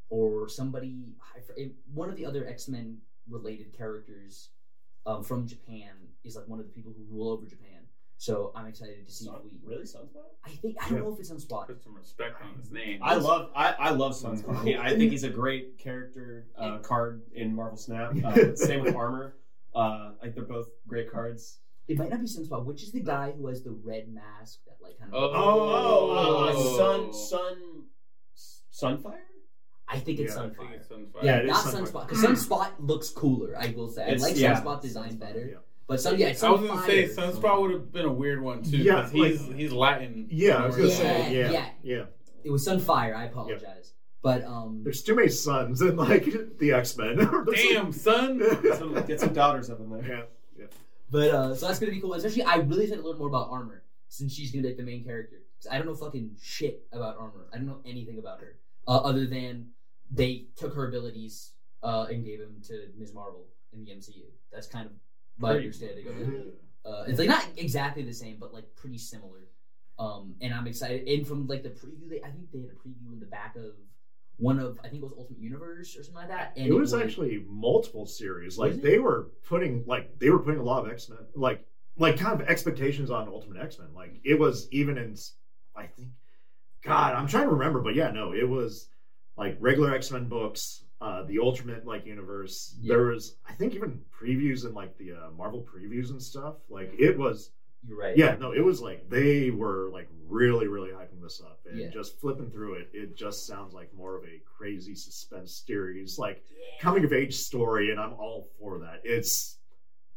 or 0.09 0.47
somebody, 0.49 1.15
I 1.35 1.39
fr- 1.41 1.53
it- 1.57 1.75
one 1.93 2.09
of 2.09 2.15
the 2.15 2.25
other 2.25 2.47
X 2.47 2.67
Men 2.67 2.97
related 3.29 3.75
characters 3.77 4.49
um, 5.05 5.23
from 5.23 5.47
Japan 5.47 5.91
is 6.23 6.35
like 6.35 6.47
one 6.47 6.59
of 6.59 6.65
the 6.65 6.71
people 6.71 6.93
who 6.95 7.03
rule 7.15 7.29
over 7.31 7.45
Japan. 7.45 7.69
So 8.17 8.51
I'm 8.55 8.65
excited 8.67 9.05
to 9.05 9.11
see 9.13 9.25
Sun- 9.25 9.35
if 9.35 9.43
we. 9.43 9.51
really 9.63 9.83
Sunspot? 9.83 10.23
I 10.45 10.49
think 10.51 10.77
I 10.81 10.85
don't 10.89 10.97
Yeah. 10.99 11.03
know 11.03 11.13
if 11.13 11.19
it's 11.19 11.29
Sunspot. 11.31 11.67
Put 11.67 11.83
some 11.83 11.95
respect 11.95 12.41
on 12.41 12.57
his 12.57 12.71
name. 12.71 12.99
I 13.03 13.15
love 13.15 13.49
I, 13.55 13.73
I 13.73 13.89
love 13.91 14.13
Sunspot. 14.13 14.65
Yeah, 14.65 14.81
I 14.87 14.95
think 14.95 15.11
he's 15.11 15.23
a 15.25 15.29
great 15.29 15.77
character 15.77 16.47
uh, 16.57 16.77
card 16.79 17.23
in 17.33 17.53
Marvel 17.53 17.77
Snap. 17.77 18.13
Uh, 18.23 18.55
same 18.55 18.81
with 18.83 18.95
Armor. 18.95 19.35
Uh, 19.75 20.11
like 20.21 20.33
they're 20.33 20.45
both 20.45 20.69
great 20.87 21.11
cards. 21.11 21.59
It 21.89 21.97
might 21.99 22.09
not 22.09 22.21
be 22.21 22.25
Sunspot. 22.25 22.63
Which 22.65 22.83
is 22.83 22.91
the 22.93 23.01
guy 23.01 23.31
who 23.37 23.47
has 23.47 23.63
the 23.63 23.71
red 23.83 24.07
mask 24.07 24.59
that 24.65 24.77
like 24.81 24.97
kind 24.97 25.13
of. 25.13 25.21
Oh. 25.21 25.31
Oh, 25.35 26.47
uh, 26.47 26.53
Oh. 26.55 26.77
Sun 27.11 27.13
Sun 27.13 27.83
Sunfire. 28.71 29.19
I 29.87 29.99
think 29.99 30.19
it's 30.19 30.35
Yeah, 30.35 30.41
I 30.41 30.45
I 30.45 30.47
think 30.49 30.57
Sunfire. 30.59 30.75
it's 30.75 30.87
Sunfire. 30.87 31.23
Yeah, 31.23 31.37
it 31.37 31.45
is 31.45 31.51
Not 31.51 31.65
Sunfire. 31.65 31.91
Sunspot, 31.91 32.07
because 32.09 32.23
Sunspot 32.23 32.67
looks 32.79 33.09
cooler. 33.09 33.55
I 33.57 33.73
will 33.77 33.89
say. 33.89 34.03
I 34.03 34.07
It's- 34.07 34.21
like 34.23 34.35
yeah. 34.37 34.61
Sunspot 34.61 34.81
design 34.81 35.17
better, 35.17 35.47
Yeah. 35.51 35.57
but 35.87 36.01
some 36.01 36.17
yeah, 36.17 36.27
I 36.27 36.29
was 36.31 36.41
gonna 36.41 36.67
Sunfire- 36.69 36.85
say 36.85 37.07
Sunspot 37.21 37.61
would 37.61 37.71
have 37.71 37.91
been 37.91 38.05
a 38.05 38.11
weird 38.13 38.41
one 38.41 38.63
too. 38.63 38.77
Yeah, 38.77 39.01
'cause 39.03 39.11
he's 39.11 39.41
like- 39.47 39.55
he's 39.57 39.71
Latin. 39.71 40.27
Yeah, 40.31 40.63
I 40.63 40.65
was 40.65 40.75
gonna 40.75 40.87
Yeah, 40.89 40.95
say, 40.95 41.33
yeah, 41.35 41.51
yeah. 41.51 41.69
yeah. 41.83 42.05
It 42.43 42.49
was 42.51 42.65
Sunfire. 42.67 43.15
I 43.15 43.25
apologize, 43.25 43.93
but 44.21 44.43
um, 44.43 44.81
There's 44.83 45.03
too 45.03 45.15
many 45.15 45.29
sons 45.29 45.81
in 45.81 45.95
like 45.95 46.25
the 46.59 46.71
X 46.73 46.97
Men. 46.97 47.17
Damn 47.53 47.91
son. 47.91 48.39
Get 48.63 48.75
some, 48.77 48.93
get 49.05 49.19
some 49.19 49.33
daughters 49.33 49.69
up 49.69 49.79
in 49.79 49.89
there. 49.91 50.03
yeah, 50.07 50.21
yeah. 50.57 50.65
but 51.11 51.29
uh, 51.29 51.55
so 51.55 51.67
that's 51.67 51.79
gonna 51.79 51.91
be 51.91 52.01
cool. 52.01 52.13
Especially, 52.15 52.41
I 52.43 52.55
really 52.57 52.83
excited 52.85 53.01
to 53.03 53.07
learn 53.07 53.19
more 53.19 53.27
about 53.27 53.49
Armor 53.51 53.83
since 54.09 54.33
she's 54.33 54.51
gonna 54.51 54.63
be 54.63 54.69
like 54.69 54.77
the 54.77 54.83
main 54.83 55.03
character. 55.03 55.37
Because 55.57 55.71
I 55.71 55.77
don't 55.77 55.85
know 55.87 55.95
fucking 55.95 56.35
shit 56.41 56.85
about 56.91 57.17
Armor. 57.17 57.45
I 57.53 57.57
don't 57.57 57.67
know 57.67 57.79
anything 57.85 58.17
about 58.19 58.41
her 58.41 58.55
uh, 58.87 58.97
other 58.97 59.25
than 59.25 59.69
they 60.11 60.45
took 60.55 60.73
her 60.75 60.87
abilities 60.87 61.51
uh, 61.83 62.07
and 62.09 62.23
gave 62.25 62.39
them 62.39 62.61
to 62.67 62.87
Ms. 62.97 63.13
Marvel 63.13 63.45
in 63.73 63.83
the 63.83 63.91
MCU. 63.91 64.23
That's 64.51 64.67
kind 64.67 64.85
of 64.85 64.91
my 65.37 65.51
Pretty- 65.51 65.65
understanding 65.65 66.07
of 66.07 66.33
it. 66.33 66.53
Uh, 66.85 67.03
it's 67.07 67.17
like 67.17 67.27
not 67.27 67.45
exactly 67.57 68.03
the 68.03 68.13
same, 68.13 68.37
but 68.39 68.53
like 68.53 68.65
pretty 68.75 68.97
similar. 68.99 69.49
Um, 69.97 70.35
and 70.41 70.53
I'm 70.53 70.67
excited. 70.67 71.07
And 71.07 71.25
from 71.25 71.47
like 71.47 71.63
the 71.63 71.69
preview, 71.69 72.09
they 72.09 72.21
I 72.21 72.29
think 72.29 72.51
they 72.53 72.59
had 72.59 72.69
a 72.69 72.73
preview 72.87 73.11
in 73.13 73.19
the 73.19 73.25
back 73.25 73.55
of 73.55 73.71
one 74.37 74.59
of 74.59 74.77
I 74.83 74.89
think 74.89 75.01
it 75.01 75.05
was 75.05 75.13
Ultimate 75.17 75.39
Universe 75.41 75.97
or 75.97 76.03
something 76.03 76.15
like 76.15 76.27
that. 76.27 76.53
And 76.57 76.67
it 76.67 76.73
was 76.73 76.93
actually 76.93 77.43
multiple 77.49 78.05
series. 78.05 78.57
Like 78.59 78.81
they 78.81 78.99
were 78.99 79.29
putting 79.47 79.83
like 79.87 80.19
they 80.19 80.29
were 80.29 80.39
putting 80.39 80.59
a 80.59 80.63
lot 80.63 80.85
of 80.85 80.91
X 80.91 81.09
Men 81.09 81.19
like 81.33 81.65
like 81.97 82.17
kind 82.19 82.39
of 82.39 82.47
expectations 82.47 83.09
on 83.09 83.27
Ultimate 83.29 83.61
X 83.63 83.79
Men. 83.79 83.87
Like 83.95 84.19
it 84.23 84.37
was 84.37 84.67
even 84.71 84.97
in 84.99 85.15
I 85.75 85.87
think 85.87 86.09
God, 86.85 87.13
I'm 87.15 87.27
trying 87.27 87.45
to 87.45 87.53
remember, 87.53 87.81
but 87.81 87.95
yeah, 87.95 88.11
no, 88.11 88.33
it 88.33 88.47
was 88.47 88.89
like 89.37 89.57
regular 89.59 89.93
X 89.93 90.11
Men 90.11 90.27
books, 90.29 90.83
uh, 91.01 91.23
the 91.23 91.39
Ultimate 91.39 91.85
like 91.85 92.05
universe. 92.05 92.75
Yeah. 92.79 92.95
There 92.95 93.05
was 93.07 93.35
I 93.47 93.53
think 93.53 93.73
even 93.73 94.01
previews 94.17 94.65
and 94.65 94.73
like 94.73 94.97
the 94.97 95.11
uh, 95.13 95.31
Marvel 95.37 95.63
previews 95.65 96.11
and 96.11 96.21
stuff. 96.21 96.55
Like 96.69 96.93
it 96.97 97.17
was 97.17 97.51
you're 97.87 97.99
right. 97.99 98.17
yeah, 98.17 98.35
no, 98.39 98.51
it 98.51 98.63
was 98.63 98.81
like 98.81 99.09
they 99.09 99.51
were 99.51 99.89
like 99.91 100.09
really, 100.27 100.67
really 100.67 100.89
hyping 100.89 101.21
this 101.21 101.41
up, 101.45 101.59
and 101.69 101.77
Yeah. 101.79 101.89
just 101.89 102.19
flipping 102.19 102.49
through 102.49 102.75
it, 102.75 102.89
it 102.93 103.15
just 103.15 103.45
sounds 103.45 103.73
like 103.73 103.93
more 103.93 104.17
of 104.17 104.23
a 104.23 104.41
crazy 104.57 104.95
suspense 104.95 105.63
series, 105.67 106.17
like 106.17 106.43
coming 106.81 107.03
of 107.05 107.13
age 107.13 107.35
story, 107.35 107.91
and 107.91 107.99
I'm 107.99 108.13
all 108.13 108.49
for 108.59 108.79
that. 108.79 109.01
It's 109.03 109.57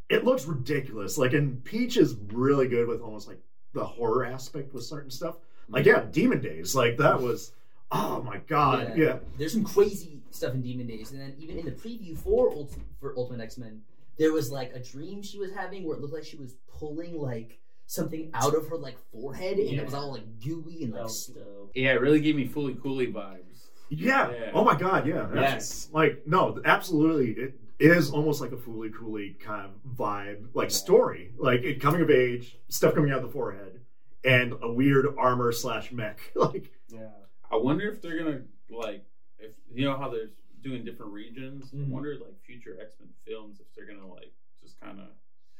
it 0.09 0.24
looks 0.24 0.46
ridiculous, 0.46 1.18
like, 1.18 1.35
and 1.35 1.62
Peach 1.62 1.98
is 1.98 2.16
really 2.33 2.66
good 2.68 2.88
with 2.88 3.02
almost 3.02 3.28
like 3.28 3.40
the 3.74 3.85
horror 3.85 4.24
aspect 4.24 4.72
with 4.72 4.85
certain 4.85 5.11
stuff. 5.11 5.37
Like, 5.68 5.85
yeah, 5.87 6.04
Demon 6.11 6.40
Days, 6.40 6.74
like 6.74 6.96
that 6.98 7.20
was, 7.20 7.52
oh 7.90 8.22
my 8.22 8.38
god, 8.46 8.92
Yeah. 8.96 9.04
yeah, 9.04 9.18
There's 9.37 9.52
some 9.52 9.64
crazy 9.64 10.22
stuff 10.31 10.54
in 10.54 10.62
Demon 10.62 10.87
Days, 10.87 11.12
and 11.12 11.20
then 11.20 11.35
even 11.38 11.59
in 11.59 11.64
the 11.66 11.72
preview 11.72 12.16
for 12.16 12.50
Ult- 12.50 12.76
for 13.00 13.14
Ultimate 13.16 13.42
X 13.42 13.59
Men, 13.59 13.83
there 14.18 14.33
was 14.33 14.50
like 14.50 14.72
a 14.74 14.81
dream 14.81 15.22
she 15.22 15.38
was 15.38 15.52
having 15.52 15.85
where 15.85 15.96
it 15.96 16.00
looked 16.00 16.14
like 16.14 16.24
she 16.24 16.37
was 16.37 16.57
pulling 16.78 17.18
like 17.18 17.59
something 17.87 18.31
out 18.35 18.54
of 18.54 18.68
her 18.68 18.76
like 18.76 18.98
forehead, 19.12 19.59
and 19.59 19.78
it 19.78 19.85
was 19.85 19.94
all 19.94 20.12
like 20.12 20.40
gooey 20.40 20.85
and 20.85 20.92
like. 20.92 21.04
was 21.04 21.28
s- 21.31 21.35
dope. 21.35 21.72
Yeah, 21.74 21.92
it 21.92 22.00
really 22.00 22.20
gave 22.20 22.37
me 22.37 22.46
Fooly 22.48 22.81
Cooly 22.83 23.07
vibes. 23.12 23.68
yeah. 23.90 24.31
Yeah. 24.31 24.50
Oh 24.54 24.64
my 24.64 24.74
god, 24.76 25.07
yeah, 25.07 25.26
that's- 25.33 25.52
Yes. 25.54 25.88
like 25.92 26.26
no, 26.26 26.61
absolutely, 26.64 27.31
it 27.42 27.54
is 27.78 28.11
almost 28.11 28.40
like 28.40 28.52
a 28.52 28.57
Fooly 28.57 28.92
Cooly 28.92 29.37
kind 29.40 29.64
of 29.66 29.70
vibe, 29.96 30.48
like 30.54 30.70
story, 30.70 31.33
like 31.38 31.62
it 31.62 31.81
coming 31.81 32.00
of 32.02 32.11
age, 32.11 32.59
stuff 32.68 32.94
coming 32.94 33.11
out 33.11 33.18
of 33.18 33.26
the 33.26 33.33
forehead, 33.33 33.81
and 34.24 34.54
a 34.62 34.70
weird 34.72 35.07
armor 35.18 35.52
slash 35.52 35.92
mech, 35.92 36.18
like 36.35 36.70
Yeah. 36.88 37.09
I 37.50 37.57
wonder 37.57 37.88
if 37.88 38.00
they're 38.02 38.18
gonna 38.18 38.42
like 38.70 39.04
if 39.38 39.52
you 39.72 39.85
know 39.85 39.96
how 39.96 40.09
they're 40.11 40.31
doing 40.62 40.85
different 40.85 41.12
regions. 41.12 41.70
Mhm. 41.70 41.87
I 41.87 41.88
wonder 41.90 42.14
like 42.20 42.40
future 42.44 42.76
X 42.81 42.94
Men 43.00 43.09
films 43.26 43.61
if 43.61 43.66
they're 43.74 43.87
gonna 43.87 44.07
like 44.12 44.33
just 44.62 44.78
kind 44.81 45.00
of 45.00 45.07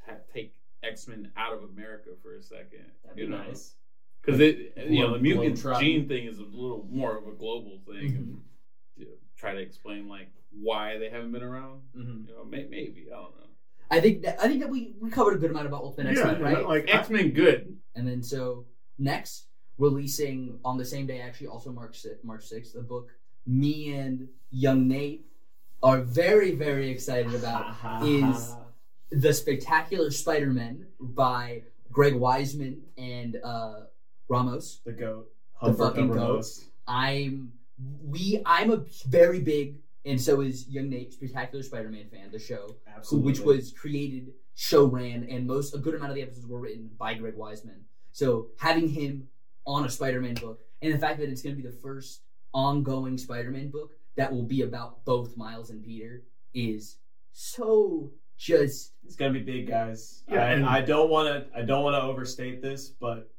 ha- 0.07 0.21
take 0.33 0.55
X 0.83 1.07
Men 1.09 1.31
out 1.37 1.53
of 1.55 1.63
America 1.65 2.11
for 2.23 2.35
a 2.37 2.43
second. 2.43 2.85
That'd 3.05 3.19
you 3.19 3.27
be 3.27 3.31
know? 3.31 3.39
nice. 3.43 3.75
Because 4.21 4.41
it, 4.41 4.75
you 4.89 5.01
know, 5.01 5.13
the 5.15 5.21
mutant 5.21 5.57
globetrotting. 5.57 5.81
gene 5.81 6.09
thing 6.09 6.27
is 6.27 6.39
a 6.39 6.43
little 6.45 6.87
more 6.91 7.17
of 7.17 7.27
a 7.27 7.33
global 7.33 7.79
thing, 7.87 8.11
Mhm. 8.13 8.17
and 8.17 8.43
you 8.97 9.05
know, 9.07 9.13
try 9.37 9.55
to 9.55 9.61
explain 9.61 10.09
like 10.09 10.29
why 10.51 10.99
they 10.99 11.09
haven't 11.09 11.31
been 11.33 11.43
around. 11.43 11.83
Mhm. 11.97 12.27
You 12.29 12.35
know, 12.35 12.45
may, 12.45 12.65
maybe 12.65 13.07
I 13.13 13.17
don't 13.17 13.37
know. 13.39 13.48
I 13.91 14.01
think 14.01 14.23
that 14.23 14.39
I 14.41 14.49
think 14.49 14.61
that 14.61 14.71
we, 14.71 14.95
we 15.01 15.11
covered 15.11 15.37
a 15.37 15.39
good 15.39 15.51
amount 15.51 15.67
about 15.67 15.83
Ultimate 15.83 16.11
X 16.11 16.19
yeah, 16.19 16.33
Men, 16.33 16.43
right? 16.43 16.67
like 16.67 16.93
X 16.93 17.09
Men, 17.09 17.31
good. 17.31 17.77
And 17.95 18.07
then 18.07 18.23
so 18.23 18.67
next, 18.99 19.47
releasing 19.79 20.59
on 20.65 20.77
the 20.77 20.85
same 20.85 21.07
day, 21.07 21.21
actually 21.21 21.49
also 21.49 21.73
March 21.73 22.01
si- 22.01 22.17
March 22.23 22.45
sixth, 22.45 22.75
the 22.75 22.83
book 22.83 23.11
me 23.47 23.95
and 23.95 24.29
young 24.51 24.87
Nate 24.87 25.25
are 25.83 26.01
very 26.03 26.55
very 26.55 26.91
excited 26.91 27.35
about 27.35 27.75
is 28.05 28.55
the 29.11 29.33
Spectacular 29.33 30.11
Spider-Man 30.11 30.87
by 31.01 31.63
Greg 31.91 32.15
Weisman 32.15 32.81
and 32.99 33.39
uh, 33.43 33.81
Ramos. 34.29 34.81
the 34.85 34.93
goat. 34.93 35.31
The 35.63 35.73
fucking 35.73 36.13
goat. 36.13 36.45
I'm 36.87 37.53
we 38.05 38.43
I'm 38.45 38.71
a 38.71 38.85
very 39.07 39.41
big 39.41 39.77
and 40.09 40.21
so 40.21 40.41
is 40.41 40.69
young 40.69 40.89
Nate 40.89 41.13
Spectacular 41.13 41.63
Spider-Man 41.63 42.09
fan. 42.11 42.31
The 42.33 42.39
show, 42.39 42.67
who, 42.67 42.77
Absolutely. 42.97 43.31
which 43.31 43.41
was 43.41 43.73
created, 43.73 44.33
show 44.55 44.87
ran, 44.87 45.27
and 45.31 45.47
most 45.47 45.75
a 45.75 45.79
good 45.79 45.95
amount 45.95 46.11
of 46.11 46.17
the 46.17 46.23
episodes 46.23 46.47
were 46.47 46.61
written 46.61 46.91
by 46.99 47.15
Greg 47.15 47.37
Weisman. 47.37 47.83
So 48.13 48.49
having 48.59 48.89
him 48.89 49.29
on 49.67 49.85
a 49.85 49.91
Spider-Man 49.91 50.35
book, 50.35 50.61
and 50.83 50.93
the 50.93 50.99
fact 50.99 51.19
that 51.19 51.29
it's 51.29 51.43
going 51.43 51.57
to 51.57 51.63
be 51.63 51.69
the 51.69 51.77
first 51.77 52.23
ongoing 52.55 53.19
Spider-Man 53.19 53.71
book 53.71 53.93
that 54.17 54.33
will 54.33 54.45
be 54.45 54.63
about 54.63 55.05
both 55.05 55.37
Miles 55.37 55.71
and 55.71 55.83
Peter 55.83 56.23
is 56.55 56.97
so 57.33 58.11
just 58.37 58.93
It's 59.05 59.17
gonna 59.17 59.33
be 59.33 59.41
big, 59.41 59.69
guys. 59.69 60.23
Yeah, 60.29 60.45
I, 60.45 60.51
and- 60.53 60.67
I 60.67 60.81
don't 60.81 61.11
want 61.11 61.29
to. 61.29 61.59
I 61.59 61.63
don't 61.63 61.83
want 61.83 61.95
to 61.95 62.03
overstate 62.03 62.63
this, 62.63 62.89
but 62.89 63.31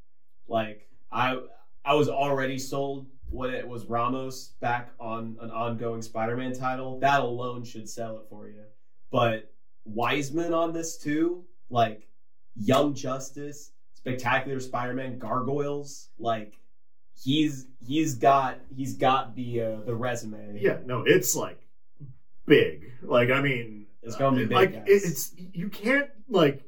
like 0.47 0.87
I, 1.11 1.39
I 1.85 1.95
was 1.95 2.09
already 2.09 2.59
sold 2.59 3.07
when 3.31 3.53
it 3.53 3.67
was 3.67 3.85
Ramos 3.85 4.53
back 4.59 4.89
on 4.99 5.37
an 5.41 5.51
ongoing 5.51 6.01
Spider-Man 6.01 6.53
title. 6.53 6.99
That 6.99 7.21
alone 7.21 7.63
should 7.63 7.89
sell 7.89 8.17
it 8.17 8.23
for 8.29 8.47
you. 8.47 8.63
But 9.11 9.51
Weisman 9.91 10.55
on 10.55 10.73
this 10.73 10.97
too, 10.97 11.43
like 11.69 12.07
Young 12.55 12.93
Justice, 12.93 13.71
Spectacular 13.93 14.59
Spider-Man, 14.59 15.19
Gargoyles, 15.19 16.09
like 16.17 16.59
he's 17.21 17.67
he's 17.85 18.15
got 18.15 18.59
he's 18.75 18.95
got 18.95 19.35
the 19.35 19.61
uh, 19.61 19.75
the 19.85 19.95
resume. 19.95 20.59
yeah, 20.59 20.77
no, 20.85 21.03
it's 21.05 21.35
like 21.35 21.59
big. 22.45 22.91
Like 23.01 23.29
I 23.29 23.41
mean, 23.41 23.87
It's 24.03 24.15
gonna 24.15 24.37
be 24.37 24.43
uh, 24.45 24.47
big, 24.47 24.55
Like 24.55 24.73
guys. 24.73 24.83
it's 24.87 25.33
you 25.37 25.69
can't 25.69 26.09
like 26.29 26.63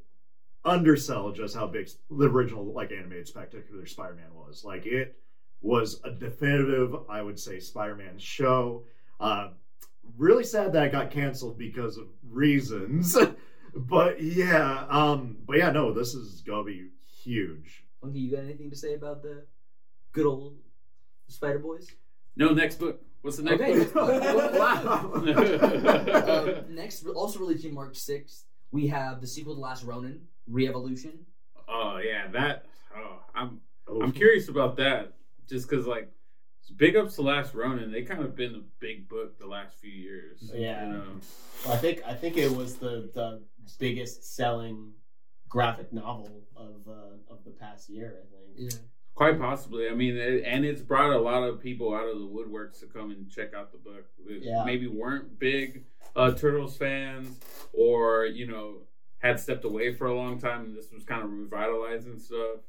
undersell 0.64 1.32
just 1.32 1.56
how 1.56 1.68
big 1.68 1.90
the 2.10 2.28
original 2.30 2.66
like 2.66 2.92
animated 2.92 3.28
Spectacular 3.28 3.86
Spider-Man 3.86 4.34
was. 4.34 4.64
Like 4.64 4.86
it 4.86 5.16
was 5.62 6.02
a 6.04 6.12
definitive, 6.12 6.96
I 7.10 7.22
would 7.22 7.40
say, 7.40 7.60
Spider-Man 7.60 8.18
show. 8.18 8.84
Uh, 9.20 9.50
really 10.18 10.44
sad 10.44 10.74
that 10.74 10.86
it 10.88 10.92
got 10.92 11.12
canceled 11.12 11.58
because 11.58 11.98
of 11.98 12.08
reasons. 12.30 13.18
but 13.76 14.22
yeah, 14.22 14.86
um, 14.90 15.38
but 15.46 15.58
yeah, 15.58 15.72
no, 15.72 15.94
this 15.94 16.14
is 16.14 16.42
gonna 16.42 16.64
be 16.64 16.90
huge. 17.24 17.84
Funky. 18.02 18.20
You 18.20 18.32
got 18.36 18.44
anything 18.44 18.70
to 18.72 18.76
say 18.76 18.96
about 18.96 19.22
the 19.22 19.46
good 20.12 20.26
old 20.26 20.58
Spider 21.28 21.60
Boys? 21.60 21.88
No, 22.36 22.50
next 22.50 22.76
book. 22.80 23.02
What's 23.22 23.38
the 23.38 23.44
next 23.44 23.62
Okay. 23.62 23.84
book? 23.86 23.94
wow. 24.56 25.12
uh, 25.16 26.62
next, 26.70 27.06
also 27.06 27.40
releasing 27.40 27.74
March 27.74 27.96
sixth, 27.98 28.46
we 28.72 28.88
have 28.88 29.22
the 29.22 29.28
sequel 29.28 29.54
to 29.54 29.62
Last 29.62 29.84
Ronin, 29.84 30.22
Re-Evolution. 30.48 31.20
oh 31.70 32.00
yeah, 32.04 32.28
that. 32.32 32.66
Oh, 32.98 33.20
I'm 33.36 33.62
Oh, 33.88 34.02
I'm 34.02 34.12
curious 34.12 34.48
about 34.48 34.78
that, 34.78 35.14
just 35.52 35.70
because 35.70 35.86
like, 35.86 36.12
big 36.78 36.96
ups 36.96 37.16
to 37.16 37.22
Last 37.22 37.54
Ronin. 37.54 37.92
They 37.92 38.04
kind 38.04 38.24
of 38.24 38.36
been 38.36 38.54
the 38.54 38.64
big 38.80 39.08
book 39.08 39.38
the 39.40 39.48
last 39.48 39.78
few 39.78 39.92
years. 39.92 40.52
Yeah. 40.54 40.86
You 40.86 40.94
know? 40.94 41.04
I 41.70 41.78
think 41.78 42.02
I 42.08 42.14
think 42.14 42.38
it 42.38 42.52
was 42.52 42.76
the 42.76 43.12
the 43.14 43.42
biggest 43.80 44.36
selling 44.36 44.94
graphic 45.50 45.92
novel 45.92 46.44
of 46.56 46.88
uh, 46.88 47.34
of 47.34 47.44
the 47.44 47.52
past 47.52 47.90
year. 47.90 48.24
I 48.24 48.58
think. 48.58 48.74
Yeah. 48.74 48.80
Quite 49.14 49.40
possibly. 49.40 49.90
I 49.90 49.94
mean, 49.94 50.16
it, 50.16 50.44
and 50.46 50.64
it's 50.66 50.82
brought 50.82 51.12
a 51.12 51.20
lot 51.20 51.44
of 51.44 51.62
people 51.62 51.94
out 51.94 52.08
of 52.08 52.18
the 52.18 52.26
woodworks 52.26 52.80
to 52.80 52.86
come 52.88 53.12
and 53.12 53.30
check 53.30 53.54
out 53.54 53.72
the 53.72 53.78
book. 53.78 54.06
Yeah. 54.26 54.64
Maybe 54.66 54.88
weren't 54.88 55.38
big 55.38 55.84
uh, 56.16 56.32
Turtles 56.32 56.78
fans, 56.78 57.40
or 57.74 58.26
you 58.26 58.48
know, 58.48 58.84
had 59.20 59.40
stepped 59.40 59.66
away 59.66 59.94
for 59.94 60.08
a 60.08 60.16
long 60.16 60.40
time, 60.40 60.62
and 60.66 60.76
this 60.76 60.92
was 60.92 61.04
kind 61.04 61.24
of 61.24 61.30
revitalizing 61.30 62.18
stuff. 62.18 62.62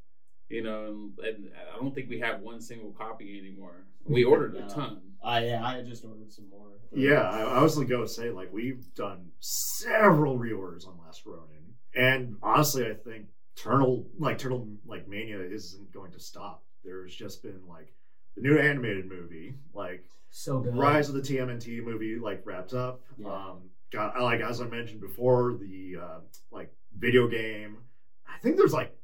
You 0.52 0.62
know, 0.62 0.86
and, 0.86 1.18
and 1.18 1.50
I 1.74 1.78
don't 1.78 1.94
think 1.94 2.10
we 2.10 2.20
have 2.20 2.40
one 2.40 2.60
single 2.60 2.92
copy 2.92 3.38
anymore. 3.38 3.86
We 4.04 4.24
ordered 4.24 4.54
a 4.56 4.68
ton. 4.68 5.00
I 5.24 5.46
yeah, 5.46 5.64
I 5.64 5.82
just 5.82 6.04
ordered 6.04 6.30
some 6.32 6.48
more. 6.50 6.66
Yeah, 6.92 7.22
I, 7.22 7.42
I 7.42 7.62
was 7.62 7.78
gonna 7.78 8.06
say 8.06 8.30
like 8.30 8.52
we've 8.52 8.84
done 8.94 9.30
several 9.40 10.38
reorders 10.38 10.86
on 10.86 10.98
Last 11.04 11.22
Ronin, 11.24 11.74
and 11.94 12.36
honestly, 12.42 12.84
I 12.84 12.94
think 12.94 13.26
Turtle 13.56 14.06
like 14.18 14.38
Turtle 14.38 14.68
like 14.86 15.08
Mania 15.08 15.40
isn't 15.40 15.92
going 15.92 16.12
to 16.12 16.20
stop. 16.20 16.64
There's 16.84 17.14
just 17.14 17.42
been 17.42 17.60
like 17.68 17.94
the 18.36 18.42
new 18.42 18.58
animated 18.58 19.06
movie, 19.08 19.54
like 19.72 20.04
So 20.30 20.60
good. 20.60 20.76
Rise 20.76 21.08
of 21.08 21.14
the 21.14 21.20
TMNT 21.20 21.82
movie, 21.84 22.16
like 22.16 22.42
wraps 22.44 22.74
up. 22.74 23.02
Yeah. 23.16 23.32
Um, 23.32 23.70
got 23.90 24.20
like 24.20 24.40
as 24.40 24.60
I 24.60 24.66
mentioned 24.66 25.00
before, 25.00 25.54
the 25.54 25.96
uh, 26.02 26.18
like 26.50 26.72
video 26.98 27.28
game. 27.28 27.78
I 28.26 28.38
think 28.38 28.56
there's 28.56 28.72
like 28.72 28.96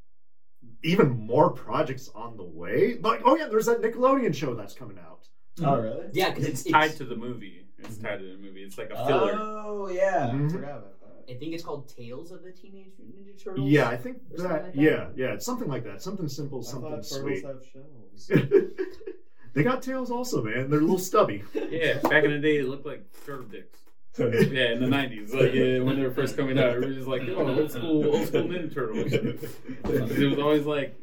even 0.83 1.11
more 1.11 1.51
projects 1.51 2.11
on 2.15 2.37
the 2.37 2.45
way. 2.45 2.99
Like, 3.01 3.23
oh 3.25 3.37
yeah, 3.37 3.49
there's 3.49 3.67
that 3.67 3.81
Nickelodeon 3.83 4.35
show 4.35 4.55
that's 4.55 4.75
coming 4.75 4.99
out. 4.99 5.29
Oh, 5.63 5.81
really? 5.81 6.07
Yeah, 6.13 6.31
because 6.31 6.47
It's 6.47 6.61
it's, 6.63 6.71
tied 6.71 6.91
it's 6.91 6.99
to 6.99 7.05
the 7.05 7.17
movie. 7.17 7.67
It's 7.79 7.99
tied 7.99 8.19
to 8.19 8.25
the 8.25 8.37
movie. 8.39 8.63
It's 8.63 8.79
like 8.79 8.91
a 8.91 9.07
filler. 9.07 9.33
Oh, 9.37 9.89
yeah. 9.89 10.31
Mhm. 10.33 10.49
I 10.49 10.53
forgot 10.53 10.71
about 10.71 11.01
that. 11.01 11.33
I 11.35 11.37
think 11.37 11.53
it's 11.53 11.63
called 11.65 11.89
Tales 11.95 12.31
of 12.33 12.43
the 12.43 12.53
Teenage 12.53 12.93
Ninja 13.03 13.43
Turtles. 13.43 13.69
Yeah, 13.71 13.89
I 13.89 13.97
think 13.97 14.29
that. 14.31 14.39
like 14.41 14.65
that? 14.75 14.77
Yeah, 14.77 15.09
yeah, 15.17 15.35
it's 15.35 15.45
something 15.45 15.69
like 15.69 15.85
that. 15.85 16.01
Something 16.01 16.29
simple, 16.29 16.61
I 16.61 16.63
something 16.71 16.91
thought 16.91 17.05
sweet. 17.05 17.45
have 17.45 17.61
shells. 17.73 18.31
they 19.55 19.63
got 19.63 19.83
tails 19.83 20.11
also, 20.11 20.43
man. 20.43 20.71
They're 20.71 20.79
a 20.79 20.83
little 20.83 20.99
stubby. 20.99 21.43
Yeah, 21.55 21.99
back 21.99 22.25
in 22.25 22.31
the 22.31 22.39
day, 22.39 22.59
it 22.59 22.69
looked 22.69 22.87
like 22.87 23.05
turtle 23.27 23.47
dicks. 23.47 23.79
Yeah, 24.53 24.73
in 24.73 24.81
the 24.81 24.87
nineties, 24.89 25.33
like 25.33 25.53
yeah, 25.55 25.79
when 25.81 25.97
they 25.97 26.03
were 26.03 26.11
first 26.11 26.37
coming 26.37 26.59
out, 26.59 26.77
it 26.77 26.97
was 26.97 27.07
like, 27.07 27.23
oh, 27.29 27.47
old 27.61 27.71
school, 27.71 28.07
old 28.17 28.27
school 28.27 28.43
Ninja 28.43 28.73
Turtles. 28.75 29.13
It 29.85 30.31
was 30.31 30.39
always 30.39 30.67
like 30.67 30.97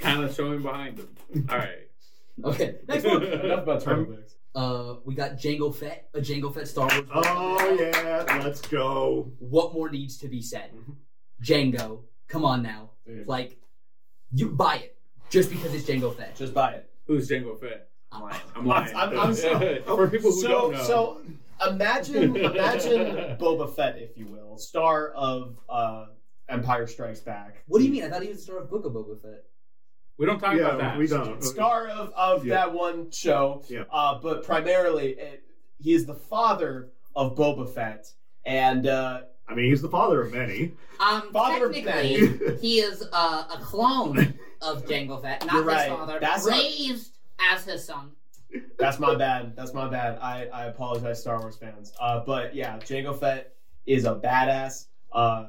kind 0.00 0.22
of 0.24 0.34
showing 0.34 0.62
behind 0.62 0.98
them. 0.98 1.08
All 1.50 1.56
right. 1.58 1.88
Okay. 2.44 2.76
Next 2.86 3.04
one. 3.04 3.22
Enough 3.24 3.62
about 3.62 3.82
turtle 3.82 4.04
dicks. 4.04 4.34
Uh, 4.54 4.96
we 5.04 5.14
got 5.14 5.32
Jango 5.32 5.74
Fett, 5.74 6.08
a 6.14 6.20
Jango 6.20 6.52
Fett 6.52 6.66
Star 6.68 6.88
Wars. 6.88 7.06
Oh 7.12 7.76
yeah, 7.78 8.40
let's 8.42 8.60
go. 8.62 9.30
What 9.38 9.72
more 9.74 9.88
needs 9.90 10.18
to 10.18 10.28
be 10.28 10.40
said? 10.42 10.70
Jango, 11.42 12.00
come 12.28 12.44
on 12.44 12.62
now. 12.62 12.90
Dude. 13.06 13.26
Like, 13.28 13.58
you 14.32 14.50
buy 14.50 14.76
it 14.76 14.96
just 15.30 15.50
because 15.50 15.72
it's 15.74 15.88
Jango 15.88 16.14
Fett. 16.14 16.36
Just 16.36 16.54
buy 16.54 16.72
it. 16.72 16.90
Who's 17.06 17.28
Jango 17.28 17.58
Fett? 17.60 17.88
I'm 18.10 18.22
lying. 18.22 18.40
I'm 18.56 18.66
lying. 18.66 18.96
I'm- 18.96 19.20
I'm 19.20 19.34
so- 19.34 19.82
For 19.86 20.08
people 20.08 20.32
who 20.32 20.40
so, 20.40 20.48
don't 20.48 20.72
know. 20.72 20.82
So 20.82 21.20
imagine 21.66 22.36
imagine 22.36 23.36
Boba 23.40 23.74
Fett, 23.74 23.98
if 23.98 24.16
you 24.16 24.26
will, 24.26 24.56
star 24.58 25.08
of 25.10 25.58
uh, 25.68 26.06
Empire 26.48 26.86
Strikes 26.86 27.20
Back. 27.20 27.62
What 27.66 27.78
do 27.80 27.84
you 27.84 27.92
mean? 27.92 28.04
I 28.04 28.08
thought 28.10 28.22
he 28.22 28.28
was 28.28 28.38
the 28.38 28.44
star 28.44 28.58
of 28.58 28.70
Book 28.70 28.84
of 28.84 28.92
Boba 28.92 29.20
Fett. 29.20 29.44
we 30.18 30.26
don't 30.26 30.38
talk 30.38 30.54
about 30.54 30.78
that. 30.78 30.98
we 30.98 31.06
don't. 31.06 31.42
Star 31.54 31.88
of, 31.88 32.12
of 32.16 32.44
Yeah. 32.46 32.54
that 32.54 32.72
one 32.72 33.10
show, 33.10 33.62
Yeah. 33.68 33.84
uh, 33.92 34.18
but 34.20 34.42
primarily 34.44 35.10
it, 35.12 35.42
he 35.80 35.92
is 35.94 36.06
the 36.06 36.14
father 36.14 36.90
of 37.14 37.36
Boba 37.36 37.72
Fett, 37.72 38.06
and 38.44 38.86
uh, 38.86 39.20
I 39.48 39.54
mean, 39.54 39.66
he's 39.70 39.80
the 39.82 39.88
father 39.88 40.20
of 40.22 40.32
many. 40.32 40.72
Um, 41.00 41.30
Father 41.32 41.66
of 41.66 41.74
technically, 41.74 42.56
he 42.60 42.80
is 42.80 43.02
uh, 43.12 43.44
a 43.54 43.58
clone 43.60 44.34
of 44.60 44.84
Jango 44.86 45.22
Fett, 45.22 45.46
not 45.46 45.54
You're 45.54 45.62
his 45.64 45.72
right. 45.72 45.88
father, 45.88 46.18
That's 46.20 46.44
not- 46.46 46.52
raised 46.58 47.12
as 47.52 47.64
his 47.64 47.84
son. 47.84 48.10
That's 48.78 48.98
my 48.98 49.14
bad. 49.14 49.54
That's 49.56 49.74
my 49.74 49.88
bad. 49.88 50.18
I, 50.20 50.46
I 50.52 50.64
apologize, 50.66 51.20
Star 51.20 51.38
Wars 51.40 51.56
fans. 51.56 51.92
Uh, 52.00 52.20
but 52.24 52.54
yeah, 52.54 52.78
Jango 52.78 53.18
Fett 53.18 53.54
is 53.86 54.04
a 54.04 54.14
badass. 54.14 54.86
Uh, 55.12 55.48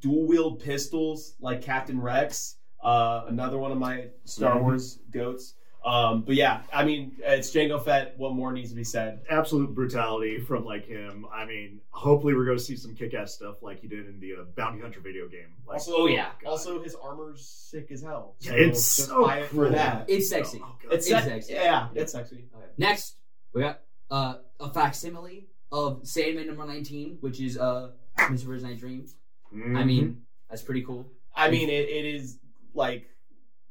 dual 0.00 0.26
wield 0.26 0.60
pistols 0.60 1.34
like 1.40 1.62
Captain 1.62 2.00
Rex. 2.00 2.56
Uh, 2.82 3.24
another 3.28 3.58
one 3.58 3.70
of 3.70 3.78
my 3.78 4.06
Star 4.24 4.56
Mhm. 4.56 4.62
Wars 4.62 4.98
goats. 5.10 5.54
Um, 5.84 6.22
but 6.22 6.36
yeah, 6.36 6.62
I 6.72 6.84
mean, 6.84 7.16
it's 7.24 7.50
Jango 7.50 7.84
Fett. 7.84 8.14
What 8.16 8.34
more 8.34 8.52
needs 8.52 8.70
to 8.70 8.76
be 8.76 8.84
said? 8.84 9.22
Absolute 9.28 9.74
brutality 9.74 10.38
from 10.38 10.64
like 10.64 10.86
him. 10.86 11.26
I 11.34 11.44
mean, 11.44 11.80
hopefully 11.90 12.34
we're 12.34 12.44
going 12.44 12.58
to 12.58 12.62
see 12.62 12.76
some 12.76 12.94
kick-ass 12.94 13.34
stuff 13.34 13.62
like 13.62 13.80
he 13.80 13.88
did 13.88 14.06
in 14.06 14.20
the 14.20 14.34
uh, 14.34 14.44
Bounty 14.56 14.80
Hunter 14.80 15.00
video 15.00 15.26
game. 15.26 15.48
Like, 15.66 15.74
Also, 15.78 15.92
oh, 15.96 16.06
yeah. 16.06 16.28
God. 16.42 16.50
Also, 16.50 16.80
his 16.82 16.94
armor's 16.94 17.44
sick 17.44 17.90
as 17.90 18.00
hell. 18.02 18.36
Yeah, 18.40 18.50
So 18.52 18.56
it's 18.56 18.84
so 18.84 19.26
buy 19.26 19.38
it 19.38 19.50
cool. 19.50 19.64
for 19.64 19.70
that. 19.70 20.04
It's 20.08 20.28
sexy. 20.28 20.60
Oh, 20.62 20.76
It's, 20.84 21.06
It's 21.06 21.08
se- 21.08 21.28
sexy. 21.28 21.52
Yeah, 21.54 21.88
it's 21.96 22.12
sexy. 22.12 22.44
Next, 22.78 23.16
we 23.52 23.62
got 23.62 23.80
uh, 24.10 24.34
a 24.60 24.72
facsimile 24.72 25.48
of 25.72 26.06
Sandman 26.06 26.46
number 26.46 26.64
19, 26.64 27.18
which 27.20 27.40
is 27.40 27.58
uh, 27.58 27.90
Mr. 28.18 28.60
Night 28.62 28.78
Dream. 28.78 29.06
I 29.50 29.56
Mhm. 29.56 29.86
mean, 29.86 30.22
that's 30.48 30.62
pretty 30.62 30.82
cool. 30.84 31.06
I 31.34 31.50
mean, 31.50 31.68
it, 31.70 31.88
it 31.88 32.04
is 32.14 32.38
like 32.72 33.08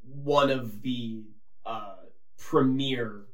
one 0.02 0.50
of 0.50 0.82
the 0.82 1.22
uh, 1.64 1.94
premier 2.48 3.26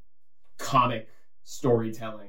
comic 0.59 1.09
storytelling. 1.45 2.29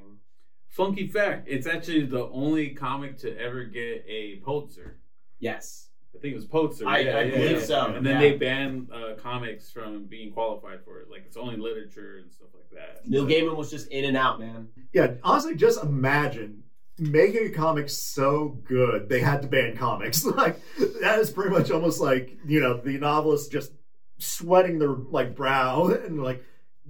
Funky 0.68 1.06
fact: 1.08 1.46
It's 1.48 1.66
actually 1.66 2.06
the 2.06 2.26
only 2.28 2.70
comic 2.70 3.18
to 3.18 3.36
ever 3.38 3.64
get 3.64 4.04
a 4.08 4.36
Pulitzer. 4.44 4.98
Yes. 5.38 5.88
I 6.14 6.18
think 6.18 6.32
it 6.32 6.36
was 6.36 6.46
Pulitzer. 6.46 6.88
I- 6.88 6.98
yeah, 7.00 7.16
I 7.16 7.22
yeah, 7.22 7.30
believe 7.36 7.58
yeah. 7.58 7.64
so, 7.64 7.86
And 7.94 8.04
then 8.04 8.14
yeah. 8.14 8.20
they 8.20 8.36
banned 8.36 8.88
uh, 8.92 9.14
comics 9.16 9.70
from 9.70 10.04
being 10.06 10.32
qualified 10.32 10.84
for 10.84 11.00
it. 11.00 11.08
Like 11.10 11.22
it's 11.26 11.36
only 11.36 11.56
literature 11.56 12.18
and 12.22 12.32
stuff 12.32 12.48
like 12.54 12.68
that. 12.72 13.08
Neil 13.08 13.26
Gaiman 13.26 13.56
was 13.56 13.70
just 13.70 13.88
in 13.88 14.04
and 14.04 14.16
out, 14.16 14.40
man. 14.40 14.68
yeah, 14.92 15.12
honestly, 15.22 15.54
just 15.54 15.82
imagine 15.82 16.64
making 16.98 17.46
a 17.46 17.50
comic 17.50 17.88
so 17.88 18.58
good 18.64 19.08
they 19.08 19.20
had 19.20 19.42
to 19.42 19.48
ban 19.48 19.76
comics. 19.76 20.24
like 20.42 20.60
that 21.00 21.18
is 21.20 21.30
pretty 21.30 21.50
much 21.50 21.70
almost 21.70 22.00
like 22.00 22.36
you 22.46 22.60
know 22.60 22.76
the 22.80 22.98
novelist 22.98 23.50
just 23.52 23.72
sweating 24.18 24.78
their 24.78 24.94
like 24.94 25.34
brow 25.36 25.86
and 26.06 26.22
like. 26.22 26.44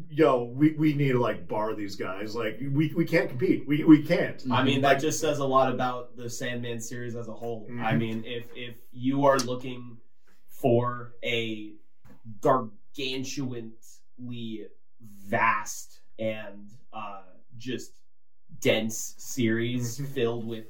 Yo, 0.08 0.44
we, 0.44 0.72
we 0.72 0.94
need 0.94 1.12
to 1.12 1.18
like 1.20 1.46
bar 1.48 1.74
these 1.74 1.96
guys. 1.96 2.34
Like 2.34 2.58
we, 2.60 2.92
we 2.94 3.04
can't 3.04 3.28
compete. 3.28 3.66
We 3.66 3.84
we 3.84 4.02
can't. 4.02 4.42
I 4.50 4.62
mean, 4.62 4.80
that 4.82 4.88
Like, 4.94 5.00
just 5.00 5.20
says 5.20 5.38
a 5.40 5.44
lot 5.44 5.72
about 5.72 6.16
the 6.16 6.30
Sandman 6.30 6.80
series 6.80 7.16
as 7.16 7.28
a 7.28 7.32
whole. 7.32 7.66
Mhm. 7.70 7.82
I 7.82 7.96
mean, 7.96 8.24
if 8.24 8.44
if 8.54 8.76
you 8.92 9.24
are 9.26 9.38
looking 9.38 9.98
for 10.46 11.14
a 11.24 11.72
gargantuanly 12.40 13.72
vast 15.26 16.00
and 16.18 16.70
uh, 16.92 17.22
just 17.58 17.92
dense 18.60 19.14
series 19.18 19.98
Mhm. 19.98 20.06
filled 20.08 20.46
with 20.46 20.66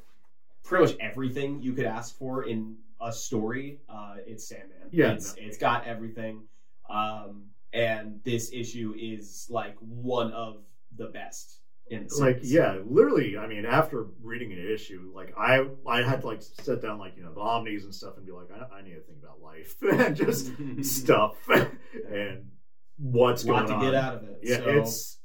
pretty 0.63 0.85
much 0.93 0.97
everything 1.01 1.63
you 1.63 1.73
could 1.73 1.87
ask 1.87 2.17
for 2.17 2.45
in 2.45 2.77
a 3.01 3.13
story, 3.13 3.81
uh, 3.89 4.17
it's 4.27 4.47
Sandman. 4.47 4.89
Yeah, 4.93 5.13
it's, 5.13 5.37
no. 5.37 5.43
it's 5.43 5.59
got 5.59 5.87
everything. 5.87 6.43
Um, 6.89 7.51
and 7.73 8.21
this 8.25 8.51
issue 8.53 8.95
is 8.99 9.47
like 9.51 9.77
one 9.79 10.33
of 10.33 10.63
the 10.97 11.07
best 11.07 11.61
in 11.91 12.07
the 12.07 12.17
like 12.17 12.39
yeah 12.43 12.79
literally 12.87 13.37
i 13.37 13.47
mean 13.47 13.67
after 13.67 14.07
reading 14.23 14.53
an 14.53 14.73
issue 14.73 15.11
like 15.15 15.35
i 15.37 15.67
i 15.87 16.03
had 16.03 16.21
to 16.21 16.27
like 16.27 16.41
sit 16.41 16.81
down 16.81 16.99
like 16.99 17.17
you 17.17 17.23
know 17.23 17.33
the 17.35 17.41
omnis 17.41 17.85
and 17.85 17.95
stuff 17.95 18.17
and 18.17 18.25
be 18.25 18.33
like 18.33 18.49
i, 18.53 18.77
I 18.77 18.83
need 18.83 18.95
to 18.95 19.01
think 19.01 19.19
about 19.23 19.41
life 19.43 19.77
and 19.83 20.17
just 20.17 20.53
stuff 20.83 21.37
and 21.49 22.51
what's 22.97 23.45
going 23.45 23.67
to 23.67 23.75
on. 23.75 23.81
get 23.81 23.95
out 23.95 24.15
of 24.15 24.25
it 24.25 24.41
yeah 24.43 24.57
so, 24.57 24.65
it's 24.69 25.19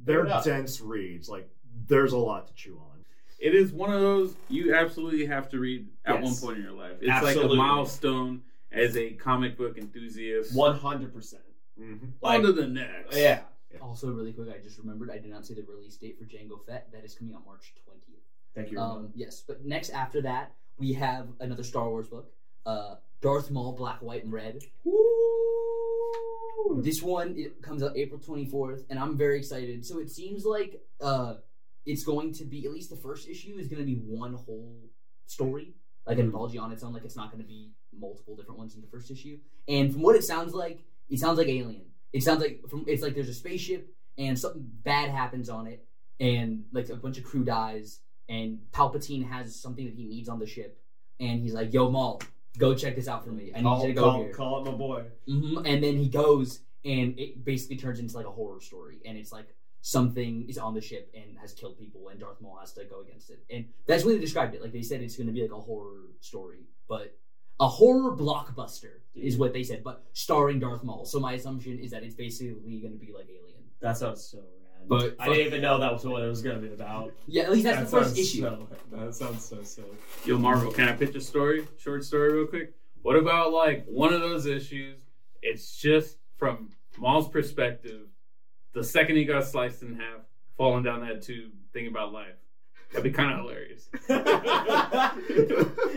they're 0.00 0.24
dense 0.44 0.80
reads 0.80 1.28
like 1.28 1.48
there's 1.86 2.12
a 2.12 2.18
lot 2.18 2.48
to 2.48 2.54
chew 2.54 2.78
on 2.78 3.04
it 3.38 3.54
is 3.54 3.72
one 3.72 3.92
of 3.92 4.00
those 4.00 4.34
you 4.48 4.74
absolutely 4.74 5.26
have 5.26 5.48
to 5.50 5.58
read 5.58 5.86
at 6.04 6.16
yes. 6.16 6.24
one 6.24 6.36
point 6.36 6.58
in 6.58 6.64
your 6.64 6.72
life 6.72 6.96
it's 7.00 7.10
absolutely. 7.10 7.56
like 7.56 7.66
a 7.66 7.72
milestone 7.72 8.42
as 8.72 8.96
a 8.96 9.10
comic 9.12 9.56
book 9.56 9.78
enthusiast 9.78 10.54
100% 10.56 11.34
Mm-hmm. 11.80 12.06
Like, 12.20 12.38
On 12.40 12.46
to 12.46 12.52
the 12.52 12.66
next. 12.66 13.16
Yeah. 13.16 13.40
Also, 13.80 14.10
really 14.10 14.32
quick, 14.32 14.48
I 14.48 14.62
just 14.62 14.78
remembered 14.78 15.10
I 15.10 15.18
did 15.18 15.30
not 15.30 15.46
say 15.46 15.54
the 15.54 15.62
release 15.62 15.96
date 15.96 16.18
for 16.18 16.24
Jango 16.24 16.64
Fett. 16.66 16.90
That 16.92 17.04
is 17.04 17.14
coming 17.14 17.34
out 17.34 17.46
March 17.46 17.72
20th. 17.88 18.00
Thank 18.54 18.72
you. 18.72 18.80
Um, 18.80 19.10
yes, 19.14 19.44
but 19.46 19.64
next 19.64 19.90
after 19.90 20.22
that, 20.22 20.52
we 20.76 20.92
have 20.94 21.28
another 21.38 21.62
Star 21.62 21.88
Wars 21.88 22.08
book 22.08 22.32
uh, 22.66 22.96
Darth 23.20 23.50
Maul, 23.50 23.72
Black, 23.72 24.00
White, 24.02 24.24
and 24.24 24.32
Red. 24.32 24.60
Woo! 24.84 26.82
This 26.82 27.02
one 27.02 27.34
it 27.36 27.62
comes 27.62 27.82
out 27.82 27.96
April 27.96 28.20
24th, 28.20 28.84
and 28.90 28.98
I'm 28.98 29.16
very 29.16 29.38
excited. 29.38 29.84
So 29.84 29.98
it 29.98 30.10
seems 30.10 30.44
like 30.44 30.80
uh, 31.00 31.34
it's 31.86 32.04
going 32.04 32.32
to 32.34 32.44
be, 32.44 32.64
at 32.64 32.72
least 32.72 32.90
the 32.90 32.96
first 32.96 33.28
issue, 33.28 33.56
is 33.58 33.68
going 33.68 33.80
to 33.80 33.86
be 33.86 33.96
one 33.96 34.34
whole 34.34 34.90
story, 35.26 35.74
like 36.06 36.16
an 36.16 36.22
mm-hmm. 36.22 36.28
anthology 36.28 36.58
on 36.58 36.72
its 36.72 36.82
own. 36.82 36.92
Like 36.92 37.04
it's 37.04 37.16
not 37.16 37.30
going 37.30 37.42
to 37.42 37.48
be 37.48 37.72
multiple 37.98 38.36
different 38.36 38.58
ones 38.58 38.74
in 38.74 38.80
the 38.80 38.86
first 38.86 39.10
issue. 39.10 39.38
And 39.68 39.92
from 39.92 40.02
what 40.02 40.16
it 40.16 40.24
sounds 40.24 40.54
like, 40.54 40.84
it 41.10 41.18
sounds 41.18 41.38
like 41.38 41.48
Alien. 41.48 41.82
It 42.12 42.22
sounds 42.22 42.40
like 42.40 42.62
from 42.68 42.84
it's 42.86 43.02
like 43.02 43.14
there's 43.14 43.28
a 43.28 43.34
spaceship 43.34 43.92
and 44.18 44.38
something 44.38 44.68
bad 44.84 45.10
happens 45.10 45.48
on 45.48 45.66
it, 45.66 45.84
and 46.18 46.64
like 46.72 46.88
a 46.88 46.96
bunch 46.96 47.18
of 47.18 47.24
crew 47.24 47.44
dies, 47.44 48.00
and 48.28 48.58
Palpatine 48.72 49.28
has 49.28 49.54
something 49.60 49.84
that 49.84 49.94
he 49.94 50.04
needs 50.04 50.28
on 50.28 50.38
the 50.38 50.46
ship, 50.46 50.80
and 51.18 51.40
he's 51.40 51.54
like, 51.54 51.72
"Yo, 51.72 51.90
Maul, 51.90 52.20
go 52.58 52.74
check 52.74 52.96
this 52.96 53.08
out 53.08 53.24
for 53.24 53.30
me. 53.32 53.52
I 53.54 53.58
need 53.58 53.64
call, 53.64 53.82
you 53.82 53.88
to 53.88 53.94
go 53.94 54.02
call, 54.02 54.22
here." 54.22 54.34
call 54.34 54.60
it 54.66 54.70
my 54.70 54.76
boy. 54.76 55.04
hmm 55.26 55.58
And 55.64 55.82
then 55.82 55.96
he 55.96 56.08
goes, 56.08 56.60
and 56.84 57.18
it 57.18 57.44
basically 57.44 57.76
turns 57.76 57.98
into 57.98 58.16
like 58.16 58.26
a 58.26 58.30
horror 58.30 58.60
story, 58.60 59.00
and 59.04 59.16
it's 59.16 59.32
like 59.32 59.54
something 59.82 60.46
is 60.48 60.58
on 60.58 60.74
the 60.74 60.80
ship 60.80 61.10
and 61.14 61.38
has 61.38 61.52
killed 61.52 61.78
people, 61.78 62.08
and 62.08 62.20
Darth 62.20 62.40
Maul 62.40 62.58
has 62.60 62.72
to 62.74 62.84
go 62.84 63.00
against 63.00 63.30
it. 63.30 63.42
And 63.50 63.66
that's 63.86 64.04
when 64.04 64.14
they 64.14 64.20
described 64.20 64.54
it. 64.54 64.62
Like 64.62 64.72
they 64.72 64.82
said, 64.82 65.00
it's 65.00 65.16
going 65.16 65.26
to 65.28 65.32
be 65.32 65.42
like 65.42 65.52
a 65.52 65.60
horror 65.60 66.08
story, 66.20 66.66
but 66.88 67.16
a 67.60 67.68
horror 67.68 68.16
blockbuster 68.16 69.00
is 69.14 69.36
what 69.36 69.52
they 69.52 69.62
said, 69.62 69.84
but 69.84 70.02
starring 70.12 70.58
Darth 70.58 70.82
Maul. 70.82 71.04
So 71.04 71.20
my 71.20 71.34
assumption 71.34 71.78
is 71.78 71.90
that 71.90 72.02
it's 72.02 72.14
basically 72.14 72.78
going 72.80 72.92
to 72.92 72.98
be 72.98 73.12
like 73.12 73.26
Alien. 73.28 73.60
That 73.80 73.96
sounds 73.96 74.22
so 74.24 74.38
rad. 74.38 74.88
But- 74.88 75.16
I 75.20 75.26
didn't 75.28 75.46
even 75.46 75.62
know 75.62 75.78
that 75.78 75.92
was 75.92 76.04
what 76.04 76.22
it 76.22 76.28
was 76.28 76.42
going 76.42 76.60
to 76.60 76.66
be 76.66 76.72
about. 76.72 77.12
Yeah, 77.26 77.44
at 77.44 77.52
least 77.52 77.64
that's 77.64 77.78
that 77.78 77.84
the 77.90 77.90
first 77.90 78.18
issue. 78.18 78.40
So, 78.40 78.68
that 78.92 79.14
sounds 79.14 79.44
so 79.44 79.62
sick. 79.62 79.84
Yo, 80.24 80.38
Marvel, 80.38 80.72
can 80.72 80.88
I 80.88 80.92
pitch 80.92 81.14
a 81.14 81.20
story, 81.20 81.66
short 81.78 82.02
story, 82.04 82.32
real 82.32 82.46
quick? 82.46 82.72
What 83.02 83.16
about 83.16 83.52
like 83.52 83.84
one 83.86 84.12
of 84.12 84.20
those 84.20 84.46
issues? 84.46 85.00
It's 85.42 85.76
just 85.76 86.18
from 86.36 86.70
Maul's 86.98 87.28
perspective, 87.28 88.06
the 88.72 88.84
second 88.84 89.16
he 89.16 89.24
got 89.24 89.44
sliced 89.44 89.82
in 89.82 89.96
half, 89.96 90.20
falling 90.56 90.82
down 90.82 91.06
that 91.06 91.22
tube, 91.22 91.52
thinking 91.72 91.90
about 91.90 92.12
life. 92.12 92.36
That'd 92.92 93.04
be 93.04 93.10
kind 93.12 93.32
of 93.32 93.40
hilarious. 93.40 93.88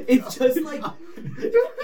It's 0.06 0.36
just 0.36 0.62
like 0.62 0.84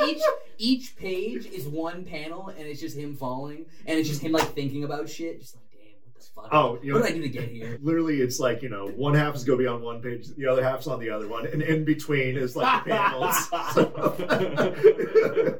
each 0.07 0.21
each 0.57 0.97
page 0.97 1.45
is 1.45 1.67
one 1.67 2.03
panel, 2.05 2.49
and 2.49 2.59
it's 2.67 2.81
just 2.81 2.97
him 2.97 3.15
falling, 3.15 3.65
and 3.85 3.97
it's 3.99 4.09
just 4.09 4.21
him 4.21 4.31
like 4.33 4.53
thinking 4.53 4.83
about 4.83 5.07
shit. 5.09 5.39
Just 5.41 5.55
like, 5.55 5.63
damn, 5.71 5.81
what 6.03 6.15
the 6.19 6.25
fuck? 6.35 6.49
Oh, 6.51 6.79
you 6.83 6.93
what 6.93 6.99
know, 7.01 7.05
did 7.07 7.13
I 7.13 7.17
do 7.17 7.21
to 7.23 7.29
get 7.29 7.47
here? 7.49 7.77
literally, 7.81 8.19
it's 8.21 8.39
like 8.39 8.61
you 8.61 8.69
know, 8.69 8.87
one 8.87 9.13
half 9.13 9.35
is 9.35 9.43
going 9.45 9.57
to 9.57 9.63
be 9.63 9.67
on 9.67 9.81
one 9.81 10.01
page, 10.01 10.27
the 10.35 10.47
other 10.47 10.63
half's 10.63 10.87
on 10.87 10.99
the 10.99 11.09
other 11.09 11.27
one, 11.27 11.45
and 11.47 11.61
in 11.61 11.85
between 11.85 12.35
is 12.37 12.55
like 12.55 12.83
the 12.83 12.91
panels. 12.91 13.35
So- 13.73 15.55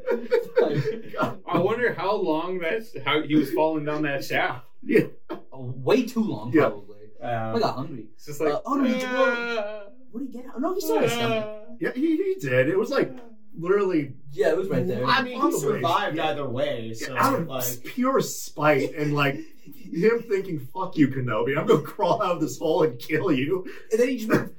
I 1.47 1.57
wonder 1.59 1.93
how 1.93 2.15
long 2.15 2.59
that 2.59 2.83
how 3.05 3.21
he 3.23 3.35
was 3.35 3.51
falling 3.51 3.85
down 3.85 4.01
that 4.03 4.23
shaft. 4.25 4.65
yeah. 4.83 5.05
Way 5.53 6.05
too 6.05 6.23
long, 6.23 6.51
Yeah. 6.53 6.71
Probably. 7.19 7.35
Um, 7.35 7.55
I 7.55 7.59
got 7.59 7.75
hungry. 7.75 8.05
It's 8.15 8.25
just 8.25 8.41
like 8.41 8.53
Uh, 8.53 8.61
oh, 8.65 8.75
no, 8.75 8.85
you- 8.85 8.95
"Ah, 9.05 9.83
What 10.11 10.19
did 10.21 10.27
he 10.27 10.33
get? 10.33 10.45
Oh, 10.55 10.59
no, 10.59 10.73
he 10.73 10.81
still 10.81 10.95
had 10.95 11.05
a 11.05 11.09
stomach. 11.09 11.43
ah." 11.47 11.73
Yeah, 11.79 11.91
he, 11.93 12.17
he 12.17 12.35
did. 12.39 12.67
It 12.69 12.77
was 12.77 12.89
like 12.89 13.11
literally 13.57 14.13
Yeah, 14.31 14.49
it 14.49 14.57
was 14.57 14.67
right 14.69 14.85
there. 14.87 15.05
I 15.05 15.21
mean, 15.21 15.41
he 15.41 15.51
survived 15.59 16.15
Yeah. 16.17 16.29
either 16.29 16.47
way, 16.47 16.93
so 16.93 17.15
out 17.17 17.39
of 17.39 17.47
like, 17.47 17.83
pure 17.83 18.19
spite 18.21 18.93
and 18.95 19.13
like 19.13 19.35
him 19.35 20.23
thinking, 20.27 20.59
"Fuck 20.59 20.97
you, 20.97 21.07
Kenobi! 21.09 21.57
I'm 21.57 21.65
gonna 21.67 21.81
crawl 21.81 22.21
out 22.21 22.35
of 22.35 22.41
this 22.41 22.57
hole 22.59 22.83
and 22.83 22.97
kill 22.99 23.31
you." 23.31 23.65
And 23.91 23.99
then 23.99 24.07
he 24.09 24.17
just 24.17 24.29
went, 24.29 24.51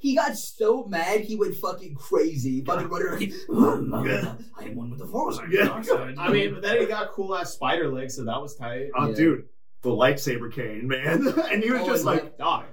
he 0.00 0.14
got 0.14 0.36
so 0.36 0.84
mad 0.84 1.20
he 1.22 1.36
went 1.36 1.54
fucking 1.56 1.94
crazy. 1.94 2.64
Fucking 2.64 2.88
running 2.88 3.06
around. 3.08 4.06
Yeah. 4.06 4.34
I 4.58 4.64
am 4.64 4.76
one 4.76 4.90
with 4.90 4.98
the 4.98 5.06
force. 5.06 5.38
I'm 5.38 5.50
Yeah. 5.52 5.82
I 6.18 6.30
mean, 6.30 6.52
but 6.54 6.62
then 6.62 6.80
he 6.80 6.86
got 6.86 7.10
cool 7.10 7.34
ass 7.34 7.52
spider 7.54 7.88
legs, 7.92 8.16
so 8.16 8.24
that 8.24 8.40
was 8.40 8.56
tight. 8.56 8.90
Oh, 8.96 9.08
Yeah. 9.08 9.14
dude, 9.14 9.44
the 9.82 9.90
lightsaber 9.90 10.52
cane, 10.52 10.88
man, 10.88 11.26
and 11.52 11.62
he 11.62 11.70
was 11.70 11.82
Oh, 11.82 11.86
just 11.86 12.04
like, 12.04 12.36
Dog. 12.38 12.64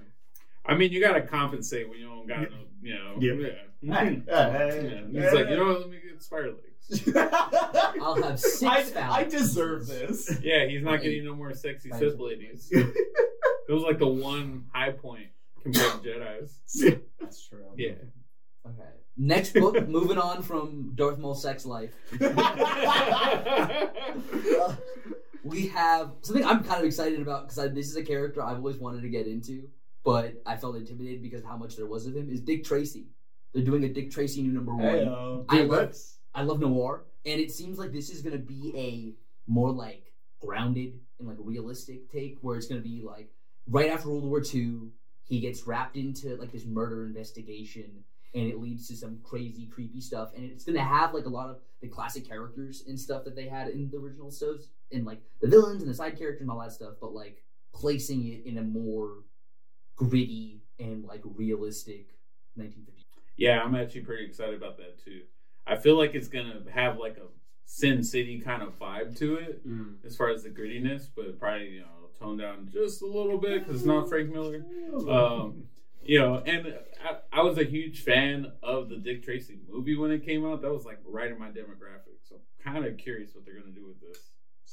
I 0.66 0.74
mean, 0.76 0.92
you 0.92 1.00
gotta 1.00 1.22
compensate 1.22 1.88
when 1.90 2.00
you 2.00 2.06
don't 2.08 2.28
got 2.28 2.42
no, 2.50 2.58
you 2.82 2.96
know. 2.96 3.16
Yeah. 3.20 3.50
Yeah. 3.82 3.94
Hey, 4.00 4.22
hey, 4.28 5.08
Yeah. 5.12 5.24
He's 5.24 5.34
like, 5.34 5.50
you 5.50 5.58
know 5.58 5.66
what? 5.68 5.82
Let 5.82 5.90
me 5.92 6.00
get 6.10 6.24
spider 6.24 6.50
legs. 6.52 7.08
I'll 8.02 8.22
have 8.24 8.40
six 8.40 8.64
I, 8.64 8.84
phalanx. 8.84 9.14
I 9.14 9.24
deserve 9.26 9.88
this. 9.88 10.40
Yeah, 10.42 10.66
he's 10.66 10.82
not 10.84 10.92
Right. 10.94 11.04
getting 11.04 11.26
no 11.26 11.36
more 11.36 11.54
sexy 11.54 11.90
Right. 11.92 12.00
Sith 12.00 12.18
ladies. 12.20 12.68
It 12.72 13.72
was 13.72 13.84
like 13.84 14.00
the 14.00 14.08
one 14.08 14.66
high 14.74 14.92
point 14.92 15.28
compared 15.62 16.04
to 16.04 16.10
Jedi's. 16.10 17.00
That's 17.20 17.48
true. 17.48 17.66
Yeah. 17.78 17.94
Okay. 18.68 18.90
Next 19.18 19.54
book, 19.54 19.88
moving 19.88 20.18
on 20.18 20.42
from 20.44 20.92
Darth 20.96 21.18
Maul's 21.20 21.42
sex 21.42 21.66
life. 21.66 21.94
We 25.46 25.68
have 25.68 26.12
something 26.22 26.44
I'm 26.44 26.64
kind 26.64 26.80
of 26.80 26.86
excited 26.86 27.22
about 27.22 27.48
because 27.48 27.72
this 27.74 27.88
is 27.88 27.96
a 27.96 28.04
character 28.04 28.42
I've 28.42 28.58
always 28.58 28.78
wanted 28.78 29.04
to 29.04 29.10
get 29.10 29.28
into, 29.28 29.70
but 30.04 30.42
I 30.44 30.58
felt 30.58 30.76
intimidated 30.76 31.22
because 31.22 31.42
of 31.42 31.48
how 31.48 31.56
much 31.56 31.76
there 31.76 31.86
was 31.86 32.08
of 32.08 32.16
him. 32.16 32.32
Is 32.32 32.42
Dick 32.42 32.64
Tracy? 32.64 33.10
They're 33.54 33.64
doing 33.64 33.84
a 33.84 33.90
Dick 33.90 34.10
Tracy 34.10 34.42
new 34.42 34.52
number 34.52 34.74
one. 34.74 34.84
Heyo. 34.84 35.46
I 35.48 35.58
dude, 35.58 35.70
love 35.70 35.80
that's 35.80 36.18
I 36.34 36.42
love 36.42 36.60
noir, 36.60 37.06
and 37.28 37.40
it 37.40 37.52
seems 37.52 37.78
like 37.78 37.92
this 37.94 38.10
is 38.10 38.24
gonna 38.24 38.40
be 38.40 38.74
a 38.76 39.14
more 39.50 39.72
like 39.72 40.12
grounded 40.40 41.00
and 41.20 41.28
like 41.28 41.38
realistic 41.40 42.12
take, 42.12 42.40
where 42.42 42.58
it's 42.58 42.68
gonna 42.68 42.82
be 42.82 43.04
like 43.06 43.30
right 43.68 43.92
after 43.92 44.10
World 44.10 44.26
War 44.26 44.42
II, 44.42 44.90
he 45.26 45.40
gets 45.40 45.68
wrapped 45.68 45.96
into 45.96 46.36
like 46.38 46.52
this 46.52 46.66
murder 46.66 47.06
investigation, 47.06 48.04
and 48.34 48.48
it 48.48 48.60
leads 48.60 48.88
to 48.88 48.98
some 48.98 49.20
crazy, 49.24 49.68
creepy 49.68 50.02
stuff, 50.02 50.32
and 50.36 50.44
it's 50.44 50.66
gonna 50.66 50.84
have 50.84 51.14
like 51.14 51.26
a 51.26 51.30
lot 51.30 51.52
of 51.52 51.58
the 51.82 51.88
classic 51.88 52.28
characters 52.28 52.84
and 52.88 53.00
stuff 53.00 53.24
that 53.26 53.36
they 53.36 53.48
had 53.48 53.68
in 53.70 53.92
the 53.92 53.98
original 53.98 54.32
shows, 54.32 54.70
and 54.92 55.06
like 55.06 55.22
the 55.42 55.48
villains 55.48 55.82
and 55.82 55.90
the 55.90 55.96
side 55.96 56.18
characters 56.18 56.42
and 56.42 56.52
all 56.52 56.60
that 56.60 56.72
stuff, 56.72 56.94
but 57.02 57.14
like 57.14 57.44
placing 57.74 58.26
it 58.28 58.46
in 58.46 58.58
a 58.58 58.62
more 58.64 59.24
gritty 59.96 60.62
and 60.80 61.06
like 61.06 61.22
realistic 61.24 62.08
1950s. 62.58 63.04
Yeah, 63.38 63.62
I'm 63.62 63.76
actually 63.76 64.02
pretty 64.02 64.26
excited 64.26 64.56
about 64.56 64.78
that 64.78 65.04
too. 65.04 65.22
I 65.68 65.76
feel 65.76 65.98
like 65.98 66.16
it's 66.16 66.28
gonna 66.28 66.62
have 66.74 66.98
like 66.98 67.18
a 67.18 67.28
Sin 67.68 68.04
City 68.04 68.40
kind 68.40 68.62
of 68.62 68.78
vibe 68.80 69.18
to 69.18 69.36
it 69.38 69.68
Mm. 69.68 69.96
as 70.06 70.16
far 70.16 70.30
as 70.30 70.44
the 70.44 70.50
grittiness, 70.50 71.08
but 71.16 71.40
probably 71.40 71.70
you 71.70 71.80
know 71.82 71.88
tone 72.20 72.38
down 72.38 72.70
just 72.72 73.02
a 73.02 73.06
little 73.08 73.38
bit 73.38 73.60
because 73.64 73.78
it's 73.82 73.86
not 73.86 74.08
Frank 74.08 74.32
Miller. 74.32 74.64
Um, 75.10 75.64
you 76.04 76.20
know, 76.20 76.36
and 76.46 76.76
I, 77.04 77.40
I 77.40 77.42
was 77.42 77.58
a 77.58 77.64
huge 77.64 78.04
fan 78.04 78.52
of 78.62 78.90
the 78.90 78.98
Dick 78.98 79.24
Tracy 79.24 79.58
movie 79.68 79.98
when 79.98 80.12
it 80.12 80.24
came 80.24 80.46
out. 80.46 80.62
That 80.62 80.72
was 80.72 80.86
like 80.86 81.00
right 81.06 81.32
in 81.32 81.40
my 81.40 81.50
demographic, 81.50 82.20
so 82.22 82.36
I'm 82.36 82.74
kind 82.74 82.86
of 82.86 82.98
curious 82.98 83.34
what 83.34 83.44
they're 83.46 83.60
gonna 83.60 83.74
do 83.74 83.86
with 83.88 84.00
this. 84.00 84.20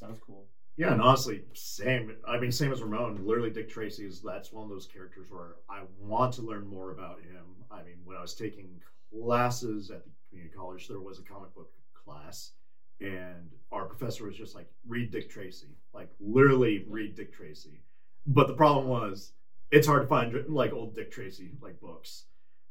Sounds 0.02 0.18
cool. 0.26 0.46
yeah, 0.76 0.92
and 0.92 1.00
honestly, 1.00 1.42
same. 1.54 2.16
I 2.26 2.38
mean, 2.38 2.50
same 2.50 2.72
as 2.72 2.82
Ramon. 2.82 3.24
Literally, 3.24 3.50
Dick 3.50 3.68
Tracy 3.68 4.04
is 4.04 4.20
that's 4.20 4.52
one 4.52 4.64
of 4.64 4.70
those 4.70 4.86
characters 4.86 5.28
where 5.30 5.56
I 5.70 5.82
want 6.00 6.34
to 6.34 6.42
learn 6.42 6.66
more 6.66 6.90
about 6.90 7.20
him. 7.20 7.44
I 7.70 7.82
mean, 7.82 7.98
when 8.04 8.16
I 8.16 8.20
was 8.20 8.34
taking 8.34 8.68
classes 9.12 9.90
at 9.90 10.04
the 10.04 10.10
community 10.28 10.54
college, 10.56 10.88
there 10.88 10.98
was 11.00 11.18
a 11.18 11.22
comic 11.22 11.54
book 11.54 11.70
class, 12.04 12.52
and 13.00 13.50
our 13.70 13.84
professor 13.84 14.24
was 14.24 14.36
just 14.36 14.54
like, 14.54 14.68
"Read 14.88 15.12
Dick 15.12 15.30
Tracy," 15.30 15.68
like 15.94 16.10
literally 16.20 16.84
read 16.88 17.14
Dick 17.14 17.32
Tracy. 17.32 17.82
But 18.26 18.48
the 18.48 18.54
problem 18.54 18.88
was, 18.88 19.32
it's 19.70 19.86
hard 19.86 20.02
to 20.02 20.08
find 20.08 20.34
like 20.48 20.72
old 20.72 20.94
Dick 20.94 21.12
Tracy 21.12 21.52
like 21.60 21.80
books. 21.80 22.24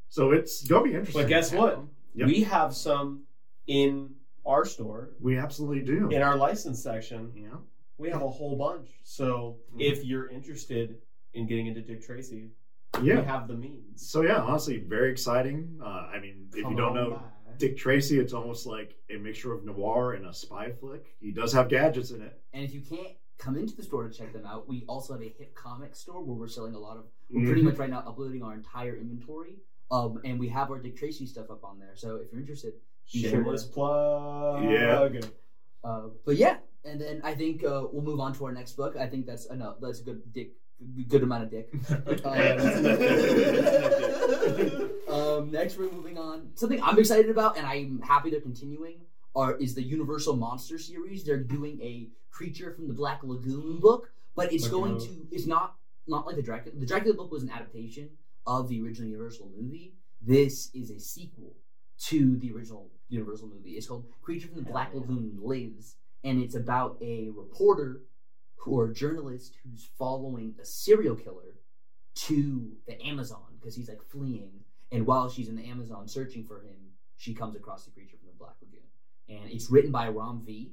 So 0.10 0.32
it's 0.32 0.68
gonna 0.68 0.84
be 0.84 0.94
interesting. 0.96 1.22
But 1.22 1.30
guess 1.30 1.54
what? 1.54 1.80
Yep. 2.16 2.28
We 2.28 2.44
have 2.44 2.76
some 2.76 3.24
in 3.68 4.16
our 4.46 4.66
store, 4.66 5.12
We 5.20 5.38
absolutely 5.38 5.82
do. 5.84 6.10
in 6.10 6.22
our 6.22 6.36
license 6.38 6.82
section. 6.82 7.32
yeah. 7.36 7.58
We 7.98 8.10
have 8.10 8.22
a 8.24 8.30
whole 8.30 8.56
bunch. 8.56 8.90
So 9.04 9.60
Mhm. 9.76 9.82
if 9.82 10.04
you're 10.06 10.28
interested 10.30 11.02
in 11.34 11.46
getting 11.46 11.68
into 11.68 11.82
Dick 11.82 12.02
Tracy, 12.02 12.52
Yeah. 13.04 13.20
we 13.20 13.26
have 13.26 13.48
the 13.48 13.56
means. 13.56 14.02
So 14.10 14.22
yeah, 14.24 14.42
honestly, 14.42 14.78
very 14.80 15.12
exciting. 15.12 15.80
Uh, 15.82 15.86
I 16.14 16.20
mean, 16.20 16.50
if 16.54 16.68
you 16.70 16.76
don't 16.76 16.94
know 16.96 17.12
by. 17.12 17.52
Dick 17.58 17.78
Tracy, 17.78 18.18
it's 18.18 18.34
almost 18.34 18.66
like 18.66 18.96
a 19.12 19.18
mixture 19.18 19.54
of 19.54 19.64
noir 19.64 20.14
and 20.14 20.26
a 20.26 20.34
spy 20.34 20.72
flick. 20.72 21.16
He 21.20 21.32
does 21.32 21.54
have 21.54 21.70
gadgets 21.70 22.10
in 22.12 22.22
it. 22.22 22.42
And 22.54 22.64
if 22.64 22.74
you 22.74 22.82
can't 22.82 23.16
come 23.38 23.56
into 23.56 23.76
the 23.76 23.84
store 23.84 24.08
to 24.08 24.14
check 24.14 24.34
them 24.34 24.46
out, 24.46 24.68
we 24.68 24.84
also 24.88 25.14
have 25.14 25.22
a 25.22 25.26
HipComic 25.30 25.96
store 25.96 26.24
where 26.24 26.36
we're 26.36 26.48
selling 26.48 26.74
a 26.74 26.80
lot 26.80 26.98
of. 26.98 27.06
We're 27.30 27.40
Mm-hmm. 27.42 27.46
pretty 27.48 27.62
much 27.62 27.78
right 27.78 27.90
now 27.90 28.00
uploading 28.00 28.42
our 28.42 28.54
entire 28.56 28.96
inventory, 28.96 29.60
um, 29.92 30.20
and 30.26 30.40
we 30.40 30.48
have 30.50 30.72
our 30.72 30.80
Dick 30.80 30.96
Tracy 30.96 31.26
stuff 31.28 31.52
up 31.52 31.64
on 31.64 31.78
there. 31.78 31.96
So 31.96 32.16
if 32.18 32.32
you're 32.32 32.42
interested, 32.42 32.74
sure 33.12 33.30
Shameless 33.30 33.66
plug. 33.66 34.64
Yeah. 34.64 35.10
Uh, 35.84 36.02
but 36.26 36.38
yeah, 36.38 36.58
and 36.86 37.02
then 37.02 37.22
I 37.24 37.34
think 37.34 37.64
uh, 37.64 37.84
we'll 37.92 38.04
move 38.04 38.20
on 38.20 38.34
to 38.36 38.46
our 38.46 38.52
next 38.52 38.74
book. 38.74 38.96
I 38.96 39.08
think 39.08 39.26
that's 39.26 39.46
enough. 39.48 39.78
That's 39.82 40.02
a 40.02 40.04
good 40.04 40.22
dick, 40.32 40.52
good 41.08 41.24
amount 41.24 41.44
of 41.44 41.52
dick. 41.52 41.70
um, 45.10 45.52
next, 45.52 45.78
we're 45.78 45.92
moving 45.92 46.18
on. 46.18 46.52
Something 46.56 46.82
I'm 46.82 46.98
excited 47.00 47.30
about, 47.30 47.58
and 47.58 47.66
I'm 47.66 48.02
happy 48.02 48.30
they're 48.30 48.42
continuing. 48.42 49.02
Are 49.36 49.56
is 49.58 49.76
the 49.76 49.84
Universal 49.84 50.36
Monster 50.36 50.78
series? 50.78 51.24
They're 51.24 51.38
doing 51.38 51.82
a 51.82 52.10
Creature 52.32 52.74
from 52.74 52.88
the 52.88 52.94
Black 52.94 53.24
Lagoon 53.24 53.80
book, 53.80 54.12
but 54.36 54.54
it's 54.54 54.68
going 54.68 55.00
to. 55.00 55.28
It's 55.32 55.48
not 55.48 55.76
not 56.08 56.26
like 56.26 56.36
the 56.36 56.42
Dracula. 56.42 56.78
The 56.78 56.86
Dracula 56.86 57.16
book 57.16 57.32
was 57.32 57.44
an 57.44 57.50
adaptation 57.50 58.10
of 58.48 58.70
the 58.70 58.82
original 58.82 59.10
Universal 59.10 59.52
movie. 59.58 59.94
This 60.22 60.70
is 60.74 60.92
a 60.92 61.00
sequel 61.00 61.56
to 62.06 62.38
the 62.38 62.52
original 62.52 62.90
Universal 63.12 63.50
movie. 63.50 63.72
It's 63.72 63.88
called 63.88 64.06
Creature 64.22 64.48
from 64.50 64.64
the 64.64 64.72
Black 64.72 64.94
Lagoon 64.94 65.38
Lives, 65.42 65.98
and 66.24 66.42
it's 66.42 66.56
about 66.56 66.98
a 67.02 67.30
reporter 67.36 68.02
who 68.56 68.72
or 68.72 68.86
a 68.88 68.94
journalist 68.94 69.56
who's 69.64 69.90
following 69.98 70.56
a 70.62 70.66
serial 70.66 71.16
killer 71.16 71.56
to 72.14 72.72
the 72.88 73.02
Amazon 73.04 73.44
because 73.60 73.76
he's 73.76 73.90
like 73.90 74.02
fleeing. 74.10 74.52
And 74.92 75.06
while 75.06 75.30
she's 75.30 75.50
in 75.50 75.56
the 75.56 75.66
Amazon 75.66 76.08
searching 76.08 76.46
for 76.46 76.62
him, 76.62 76.76
she 77.18 77.34
comes 77.34 77.56
across 77.56 77.86
the 77.86 77.92
creature 77.92 78.18
from 78.18 78.28
the 78.28 78.38
Black 78.38 78.56
Lagoon. 78.62 78.82
And 79.30 79.52
it's 79.52 79.70
written 79.72 79.92
by 79.92 80.08
Ram 80.10 80.44
V 80.46 80.72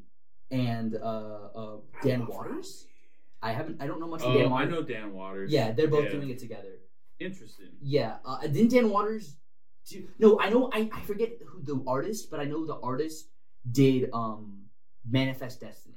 and 0.50 0.94
uh, 0.96 0.98
uh, 1.54 1.76
Dan 2.02 2.26
Watters. 2.26 2.86
I 3.42 3.52
haven't. 3.52 3.80
I 3.80 3.86
don't 3.86 4.00
know 4.00 4.08
much 4.08 4.22
of 4.22 4.34
Dan 4.34 4.50
Oh, 4.52 4.54
I 4.54 4.64
know 4.64 4.82
Dan 4.82 5.12
Watters. 5.12 5.50
Yeah, 5.52 5.72
they're 5.72 5.86
both 5.88 6.04
Yeah. 6.06 6.10
doing 6.12 6.30
it 6.30 6.38
together. 6.38 6.80
Interesting. 7.20 7.68
Yeah, 7.80 8.16
uh, 8.24 8.40
didn't 8.46 8.70
Dan 8.70 8.90
Watters 8.90 9.36
do? 9.88 10.08
No, 10.18 10.38
I 10.40 10.50
know. 10.50 10.70
I, 10.72 10.88
I 10.92 11.00
forget 11.02 11.30
who 11.46 11.62
the 11.62 11.82
artist, 11.86 12.30
but 12.30 12.40
I 12.40 12.44
know 12.44 12.64
the 12.66 12.78
artist 12.80 13.28
did 13.70 14.10
um 14.12 14.64
Manifest 15.08 15.60
Destiny. 15.60 15.94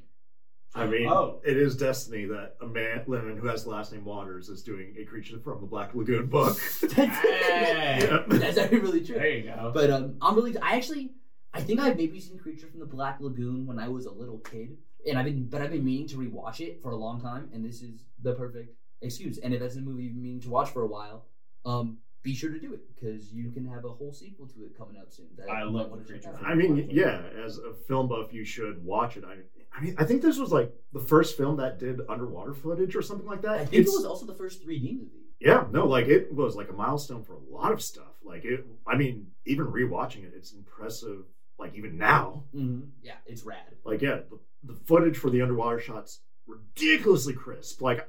I 0.73 0.85
mean, 0.87 1.07
Oh. 1.09 1.41
it 1.43 1.57
is 1.57 1.75
destiny 1.75 2.23
that 2.27 2.55
a 2.61 2.65
man 2.65 3.03
Lennon 3.05 3.35
who 3.37 3.47
has 3.47 3.65
the 3.65 3.69
last 3.71 3.91
name 3.91 4.05
Watters 4.05 4.47
is 4.47 4.63
doing 4.63 4.95
a 4.97 5.03
creature 5.03 5.37
from 5.39 5.59
the 5.59 5.67
Black 5.67 5.93
Lagoon 5.93 6.27
book. 6.27 6.57
That's, 6.81 6.95
Hey. 6.95 7.97
Yeah. 8.09 8.23
that's 8.27 8.57
actually 8.57 8.79
really 8.79 9.03
true. 9.03 9.15
There 9.15 9.27
you 9.29 9.43
go. 9.43 9.71
But 9.73 9.89
um, 9.89 10.15
I'm 10.21 10.35
really. 10.35 10.57
I 10.57 10.75
actually. 10.77 11.11
I 11.53 11.59
think 11.59 11.81
I've 11.81 11.97
maybe 11.97 12.17
seen 12.21 12.39
Creature 12.39 12.67
from 12.67 12.79
the 12.79 12.85
Black 12.85 13.19
Lagoon 13.19 13.67
when 13.67 13.77
I 13.77 13.89
was 13.89 14.05
a 14.05 14.11
little 14.11 14.37
kid, 14.39 14.77
and 15.05 15.19
I've 15.19 15.25
been, 15.25 15.47
but 15.49 15.61
I've 15.61 15.71
been 15.71 15.83
meaning 15.83 16.07
to 16.07 16.15
rewatch 16.15 16.61
it 16.61 16.81
for 16.81 16.91
a 16.91 16.95
long 16.95 17.19
time, 17.19 17.49
and 17.53 17.65
this 17.65 17.81
is 17.81 18.05
the 18.21 18.33
perfect 18.33 18.73
excuse. 19.01 19.37
And 19.39 19.53
if 19.53 19.59
that's 19.59 19.75
a 19.75 19.81
movie 19.81 20.03
you've 20.03 20.13
been 20.13 20.23
meaning 20.23 20.39
to 20.43 20.49
watch 20.49 20.69
for 20.69 20.83
a 20.83 20.87
while, 20.87 21.25
um, 21.65 21.97
be 22.23 22.35
sure 22.35 22.51
to 22.51 22.59
do 22.59 22.73
it 22.73 22.81
because 22.93 23.31
you 23.33 23.49
can 23.51 23.65
have 23.65 23.83
a 23.85 23.89
whole 23.89 24.13
sequel 24.13 24.47
to 24.47 24.63
it 24.63 24.77
coming 24.77 24.97
out 24.99 25.11
soon. 25.11 25.27
that 25.37 25.49
I 25.49 25.63
love 25.63 25.73
might 25.73 25.89
wanna 25.89 26.03
the 26.03 26.07
Creature 26.09 26.37
I 26.45 26.53
mean, 26.55 26.87
yeah, 26.91 27.21
as 27.45 27.57
a 27.57 27.73
film 27.73 28.07
buff, 28.07 28.31
you 28.31 28.43
should 28.45 28.83
watch 28.85 29.17
it. 29.17 29.23
I 29.25 29.37
I 29.75 29.81
mean, 29.81 29.95
I 29.97 30.03
think 30.03 30.21
this 30.21 30.37
was 30.37 30.51
like 30.51 30.73
the 30.93 30.99
first 30.99 31.37
film 31.37 31.57
that 31.57 31.79
did 31.79 32.01
underwater 32.09 32.53
footage 32.53 32.95
or 32.95 33.01
something 33.01 33.25
like 33.27 33.41
that. 33.43 33.53
I 33.53 33.57
think 33.65 33.73
It's- 33.73 33.87
it 33.93 33.97
was 33.97 34.05
also 34.05 34.25
the 34.25 34.35
first 34.35 34.63
3D 34.65 34.93
movie. 34.97 35.17
Yeah, 35.39 35.65
no, 35.71 35.87
like 35.87 36.07
it 36.07 36.31
was 36.33 36.55
like 36.55 36.69
a 36.69 36.73
milestone 36.73 37.23
for 37.23 37.33
a 37.33 37.39
lot 37.39 37.71
of 37.71 37.81
stuff. 37.81 38.13
Like 38.23 38.45
it, 38.45 38.63
I 38.85 38.95
mean, 38.95 39.31
even 39.45 39.65
rewatching 39.67 40.23
it, 40.23 40.33
it's 40.35 40.51
impressive. 40.53 41.23
Like 41.57 41.73
even 41.75 41.97
now, 41.97 42.43
Mm-hmm. 42.55 42.89
Yeah, 43.01 43.15
it's 43.25 43.43
rad. 43.43 43.57
like 43.83 44.01
yeah, 44.01 44.19
the, 44.29 44.39
the 44.63 44.75
footage 44.85 45.17
for 45.17 45.29
the 45.31 45.41
underwater 45.41 45.79
shots 45.79 46.19
ridiculously 46.45 47.33
crisp. 47.33 47.81
Like 47.81 48.07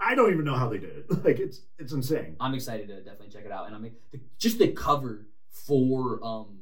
I 0.00 0.14
don't 0.14 0.32
even 0.32 0.44
know 0.44 0.56
how 0.56 0.68
they 0.68 0.78
did 0.78 0.90
it. 0.90 1.06
Like 1.24 1.38
it's 1.38 1.60
it's 1.78 1.92
insane. 1.92 2.36
I'm 2.40 2.54
excited 2.54 2.88
to 2.88 2.96
definitely 2.96 3.28
check 3.28 3.44
it 3.44 3.52
out. 3.52 3.66
And 3.66 3.76
I 3.76 3.78
mean, 3.78 3.92
the, 4.12 4.20
just 4.38 4.58
the 4.58 4.68
cover 4.68 5.26
for 5.50 6.18
um 6.24 6.58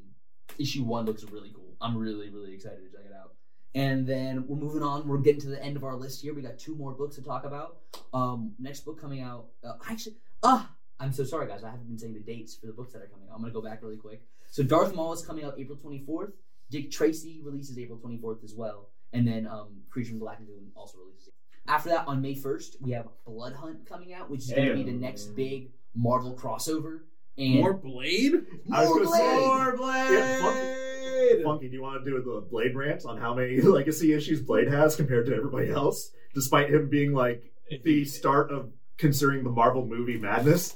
issue 0.58 0.82
one 0.82 1.06
looks 1.06 1.24
really 1.24 1.52
cool. 1.54 1.76
I'm 1.80 1.96
really 1.96 2.30
really 2.30 2.52
excited 2.52 2.78
to 2.78 2.96
check 2.96 3.06
it 3.06 3.14
out. 3.14 3.34
And 3.74 4.06
then 4.06 4.44
we're 4.48 4.56
moving 4.56 4.82
on. 4.82 5.06
We're 5.06 5.18
getting 5.18 5.40
to 5.42 5.48
the 5.48 5.62
end 5.62 5.76
of 5.76 5.84
our 5.84 5.94
list 5.94 6.22
here. 6.22 6.34
We 6.34 6.42
got 6.42 6.58
two 6.58 6.74
more 6.74 6.92
books 6.92 7.16
to 7.16 7.22
talk 7.22 7.44
about. 7.44 7.78
Um, 8.12 8.54
next 8.58 8.80
book 8.80 9.00
coming 9.00 9.20
out. 9.20 9.46
Uh, 9.62 9.74
actually, 9.88 10.16
ah, 10.42 10.70
I'm 10.98 11.12
so 11.12 11.22
sorry, 11.22 11.46
guys. 11.46 11.62
I 11.62 11.70
haven't 11.70 11.86
been 11.86 11.98
saying 11.98 12.14
the 12.14 12.20
dates 12.20 12.56
for 12.56 12.66
the 12.66 12.72
books 12.72 12.92
that 12.94 13.02
are 13.02 13.06
coming 13.06 13.28
out. 13.28 13.36
I'm 13.36 13.40
gonna 13.40 13.52
go 13.52 13.62
back 13.62 13.82
really 13.82 13.96
quick. 13.98 14.22
So 14.50 14.62
Darth 14.62 14.94
Maul 14.94 15.12
is 15.12 15.24
coming 15.24 15.44
out 15.44 15.54
April 15.58 15.78
24th. 15.78 16.32
Dick 16.70 16.90
Tracy 16.90 17.40
releases 17.42 17.78
April 17.78 17.98
24th 17.98 18.42
as 18.44 18.54
well. 18.54 18.88
And 19.12 19.26
then 19.26 19.46
um, 19.46 19.82
Creature 19.90 20.10
from 20.10 20.18
Black 20.18 20.40
Lagoon 20.40 20.70
also 20.74 20.98
releases. 20.98 21.32
After 21.68 21.90
that, 21.90 22.08
on 22.08 22.20
May 22.22 22.34
1st, 22.34 22.76
we 22.80 22.92
have 22.92 23.06
Blood 23.26 23.52
Hunt 23.52 23.86
coming 23.88 24.12
out, 24.14 24.30
which 24.30 24.40
is 24.44 24.50
going 24.50 24.68
to 24.68 24.74
be 24.74 24.82
the 24.84 24.92
next 24.92 25.36
big 25.36 25.70
Marvel 25.94 26.34
crossover. 26.34 27.00
And 27.36 27.54
More 27.56 27.74
Blade? 27.74 28.32
I 28.72 28.80
was 28.80 28.88
More 28.88 29.04
gonna 29.04 29.16
say- 29.16 29.76
Blade! 29.76 29.76
Blade. 29.76 31.36
Yeah, 31.38 31.44
Funky, 31.44 31.68
do 31.68 31.74
you 31.74 31.82
want 31.82 32.02
to 32.04 32.10
do 32.10 32.20
the 32.22 32.40
Blade 32.50 32.74
rant 32.74 33.04
on 33.04 33.18
how 33.18 33.34
many 33.34 33.60
legacy 33.60 34.12
issues 34.12 34.40
Blade 34.40 34.68
has 34.68 34.96
compared 34.96 35.26
to 35.26 35.34
everybody 35.34 35.70
else, 35.70 36.10
despite 36.34 36.70
him 36.70 36.88
being 36.88 37.12
like 37.12 37.42
the 37.84 38.04
start 38.06 38.50
of 38.50 38.70
considering 38.96 39.44
the 39.44 39.50
Marvel 39.50 39.84
movie 39.86 40.18
madness? 40.18 40.74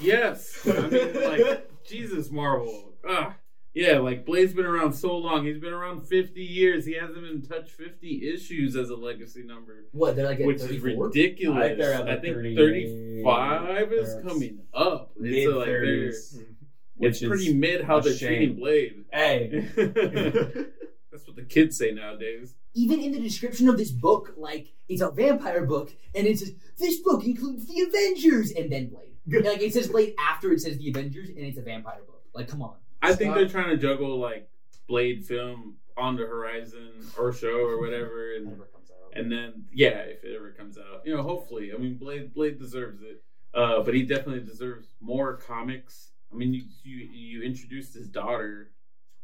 Yes. 0.00 0.60
I 0.66 0.80
mean, 0.88 1.14
like, 1.24 1.70
Jesus, 1.84 2.30
Marvel. 2.30 2.92
Ah, 3.08 3.34
yeah, 3.76 3.98
like, 3.98 4.24
Blade's 4.24 4.54
been 4.54 4.64
around 4.64 4.94
so 4.94 5.18
long. 5.18 5.44
He's 5.44 5.58
been 5.58 5.74
around 5.74 6.00
50 6.08 6.42
years. 6.42 6.86
He 6.86 6.94
hasn't 6.94 7.18
even 7.18 7.42
touched 7.42 7.72
50 7.72 8.26
issues 8.26 8.74
as 8.74 8.88
a 8.88 8.96
legacy 8.96 9.42
number, 9.42 9.84
what? 9.92 10.16
They're 10.16 10.24
like 10.24 10.40
at 10.40 10.46
which 10.46 10.62
is 10.62 10.80
ridiculous. 10.80 11.62
I 11.62 11.68
think 11.68 12.08
I 12.08 12.16
think 12.16 12.56
30 12.56 13.22
35 13.22 13.92
is 13.92 14.16
coming 14.26 14.60
up. 14.72 15.12
Mid 15.18 15.32
It's 15.34 15.52
uh, 15.52 15.56
like 15.56 15.66
they're, 15.66 15.80
thirties. 15.84 16.38
it's 17.00 17.22
pretty 17.22 17.52
mid 17.52 17.84
how 17.84 18.00
they're 18.00 18.14
shame. 18.14 18.28
treating 18.28 18.56
Blade. 18.56 19.04
Hey, 19.12 19.68
That's 21.12 21.26
what 21.26 21.36
the 21.36 21.44
kids 21.46 21.76
say 21.76 21.90
nowadays. 21.90 22.54
Even 22.72 23.00
in 23.00 23.12
the 23.12 23.20
description 23.20 23.68
of 23.68 23.76
this 23.76 23.90
book, 23.90 24.32
like, 24.38 24.72
it's 24.88 25.02
a 25.02 25.10
vampire 25.10 25.66
book, 25.66 25.92
and 26.14 26.26
it 26.26 26.38
says, 26.38 26.52
this 26.78 27.00
book 27.00 27.24
includes 27.24 27.66
the 27.66 27.82
Avengers, 27.82 28.52
and 28.52 28.72
then 28.72 28.88
Blade. 28.88 29.44
like, 29.44 29.60
it 29.60 29.74
says 29.74 29.88
Blade 29.88 30.14
after 30.18 30.50
it 30.52 30.60
says 30.60 30.78
the 30.78 30.88
Avengers, 30.88 31.28
and 31.28 31.40
it's 31.40 31.58
a 31.58 31.62
vampire 31.62 32.00
book. 32.06 32.22
Like, 32.34 32.48
come 32.48 32.62
on. 32.62 32.76
I 33.02 33.14
think 33.14 33.34
they're 33.34 33.48
trying 33.48 33.70
to 33.70 33.76
juggle 33.76 34.18
like 34.18 34.48
Blade 34.88 35.24
film 35.24 35.76
on 35.96 36.16
the 36.16 36.26
horizon 36.26 36.92
or 37.18 37.32
show 37.32 37.58
or 37.60 37.80
whatever, 37.80 38.34
and 38.36 38.46
Whenever 38.46 38.64
comes 38.66 38.90
out. 38.90 39.12
and 39.18 39.30
then 39.30 39.64
yeah, 39.72 39.98
if 40.00 40.24
it 40.24 40.34
ever 40.36 40.50
comes 40.52 40.78
out, 40.78 41.02
you 41.04 41.14
know, 41.16 41.22
hopefully. 41.22 41.72
I 41.74 41.78
mean, 41.78 41.96
Blade 41.96 42.34
Blade 42.34 42.58
deserves 42.58 43.02
it, 43.02 43.22
uh, 43.54 43.82
but 43.82 43.94
he 43.94 44.02
definitely 44.02 44.44
deserves 44.44 44.88
more 45.00 45.36
comics. 45.36 46.10
I 46.32 46.36
mean, 46.36 46.52
you 46.52 46.64
you, 46.82 46.96
you 46.96 47.42
introduced 47.42 47.94
his 47.94 48.08
daughter 48.08 48.70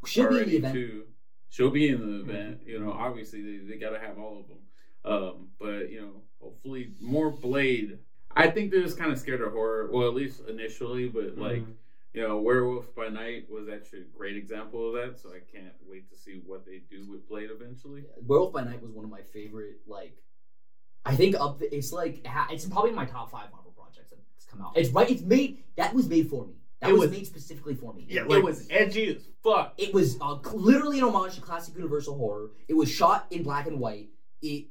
She'll 0.07 0.29
be 0.29 0.29
in 0.29 0.33
the 0.33 0.39
already 0.41 0.57
event. 0.57 0.75
too. 0.75 1.03
She'll 1.51 1.70
be 1.70 1.89
in 1.89 2.01
the 2.01 2.20
event. 2.33 2.61
You 2.66 2.81
know, 2.81 2.93
obviously 2.93 3.43
they, 3.43 3.64
they 3.66 3.77
got 3.79 3.91
to 3.91 3.99
have 4.01 4.18
all 4.18 4.41
of 4.41 4.49
them. 4.49 4.59
Um, 5.05 5.49
but 5.61 5.91
you 5.91 6.01
know, 6.01 6.23
hopefully 6.41 6.93
more 7.01 7.31
Blade. 7.31 7.99
I 8.35 8.49
think 8.49 8.70
they're 8.70 8.83
just 8.83 8.97
kind 8.99 9.12
of 9.12 9.18
scared 9.18 9.43
of 9.43 9.53
horror. 9.53 9.91
Well, 9.93 10.09
at 10.09 10.14
least 10.14 10.41
initially, 10.49 11.09
but 11.09 11.37
like 11.37 11.59
Mhm. 11.62 11.75
You 12.14 12.22
know, 12.26 12.38
Werewolf 12.40 12.94
by 12.94 13.08
Night 13.08 13.46
was 13.50 13.68
actually 13.68 14.00
a 14.00 14.16
great 14.16 14.36
example 14.36 14.88
of 14.88 14.94
that. 14.94 15.18
So 15.20 15.30
I 15.30 15.40
can't 15.50 15.72
wait 15.86 16.10
to 16.10 16.16
see 16.16 16.42
what 16.46 16.66
they 16.66 16.82
do 16.90 17.04
with 17.10 17.28
Blade 17.28 17.50
eventually. 17.50 18.04
Werewolf 18.26 18.52
by 18.52 18.64
Night 18.64 18.82
was 18.82 18.90
one 18.92 19.04
of 19.04 19.10
my 19.10 19.22
favorite, 19.22 19.80
like, 19.86 20.16
I 21.04 21.16
think 21.16 21.34
up, 21.38 21.58
the, 21.58 21.74
it's 21.74 21.92
like, 21.92 22.24
it's 22.50 22.66
probably 22.66 22.92
my 22.92 23.06
top 23.06 23.30
five 23.30 23.50
Marvel 23.50 23.72
projects 23.76 24.10
that's 24.12 24.44
come 24.46 24.60
out. 24.62 24.76
It's 24.76 24.90
right, 24.90 25.10
it's 25.10 25.22
made, 25.22 25.64
that 25.76 25.94
was 25.94 26.08
made 26.08 26.28
for 26.28 26.46
me. 26.46 26.54
That 26.80 26.90
It 26.90 26.92
was, 26.92 27.02
was- 27.02 27.10
made 27.12 27.26
specifically 27.26 27.74
for 27.74 27.94
me. 27.94 28.06
Yeah, 28.08 28.22
it 28.22 28.28
like- 28.28 28.42
was 28.44 28.66
edgy 28.70 29.16
as 29.16 29.28
fuck. 29.42 29.74
It 29.78 29.94
was 29.94 30.16
uh, 30.20 30.34
literally 30.52 30.98
an 30.98 31.04
homage 31.04 31.34
to 31.36 31.40
classic 31.40 31.74
Universal 31.76 32.16
horror. 32.18 32.50
It 32.68 32.74
was 32.74 32.90
shot 32.90 33.26
in 33.30 33.42
black 33.42 33.66
and 33.66 33.78
white. 33.80 34.10
It 34.42 34.66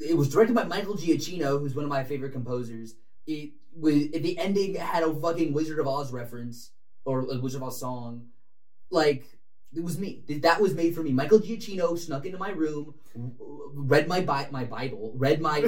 it 0.00 0.16
was 0.16 0.28
directed 0.28 0.56
by 0.56 0.64
Michael 0.64 0.94
Giacchino, 0.94 1.60
who's 1.60 1.76
one 1.76 1.84
of 1.84 1.88
my 1.90 2.02
favorite 2.02 2.32
composers. 2.32 2.96
It 3.26 3.50
was 3.76 3.94
the 4.10 4.38
ending 4.38 4.74
had 4.76 5.02
a 5.02 5.14
fucking 5.14 5.52
Wizard 5.52 5.78
of 5.78 5.86
Oz 5.88 6.12
reference 6.12 6.70
or 7.04 7.20
a 7.20 7.38
Wizard 7.40 7.62
of 7.62 7.68
Oz 7.68 7.80
song. 7.80 8.26
Like 8.90 9.24
it 9.74 9.82
was 9.82 9.98
me. 9.98 10.22
That 10.28 10.60
was 10.60 10.74
made 10.74 10.94
for 10.94 11.02
me. 11.02 11.12
Michael 11.12 11.40
Giacchino 11.40 11.98
snuck 11.98 12.24
into 12.26 12.38
my 12.38 12.50
room, 12.50 12.94
read 13.74 14.06
my 14.06 14.20
bi- 14.20 14.48
my 14.52 14.64
Bible, 14.64 15.12
read 15.16 15.40
my 15.40 15.60
he 15.60 15.66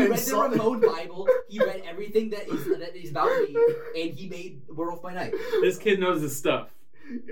And 0.00 0.10
read 0.10 0.12
the 0.12 0.16
saw- 0.18 0.42
Ramon 0.42 0.80
Bible. 0.80 1.28
He 1.48 1.58
read 1.58 1.82
everything 1.86 2.30
that 2.30 2.48
is 2.48 2.64
that 2.66 2.94
is 2.96 3.10
about 3.10 3.30
me, 3.42 3.56
and 4.00 4.10
he 4.14 4.28
made 4.28 4.62
Werewolf 4.68 5.02
by 5.02 5.14
Night. 5.14 5.34
This 5.60 5.78
kid 5.78 5.98
knows 6.00 6.22
his 6.22 6.36
stuff. 6.36 6.68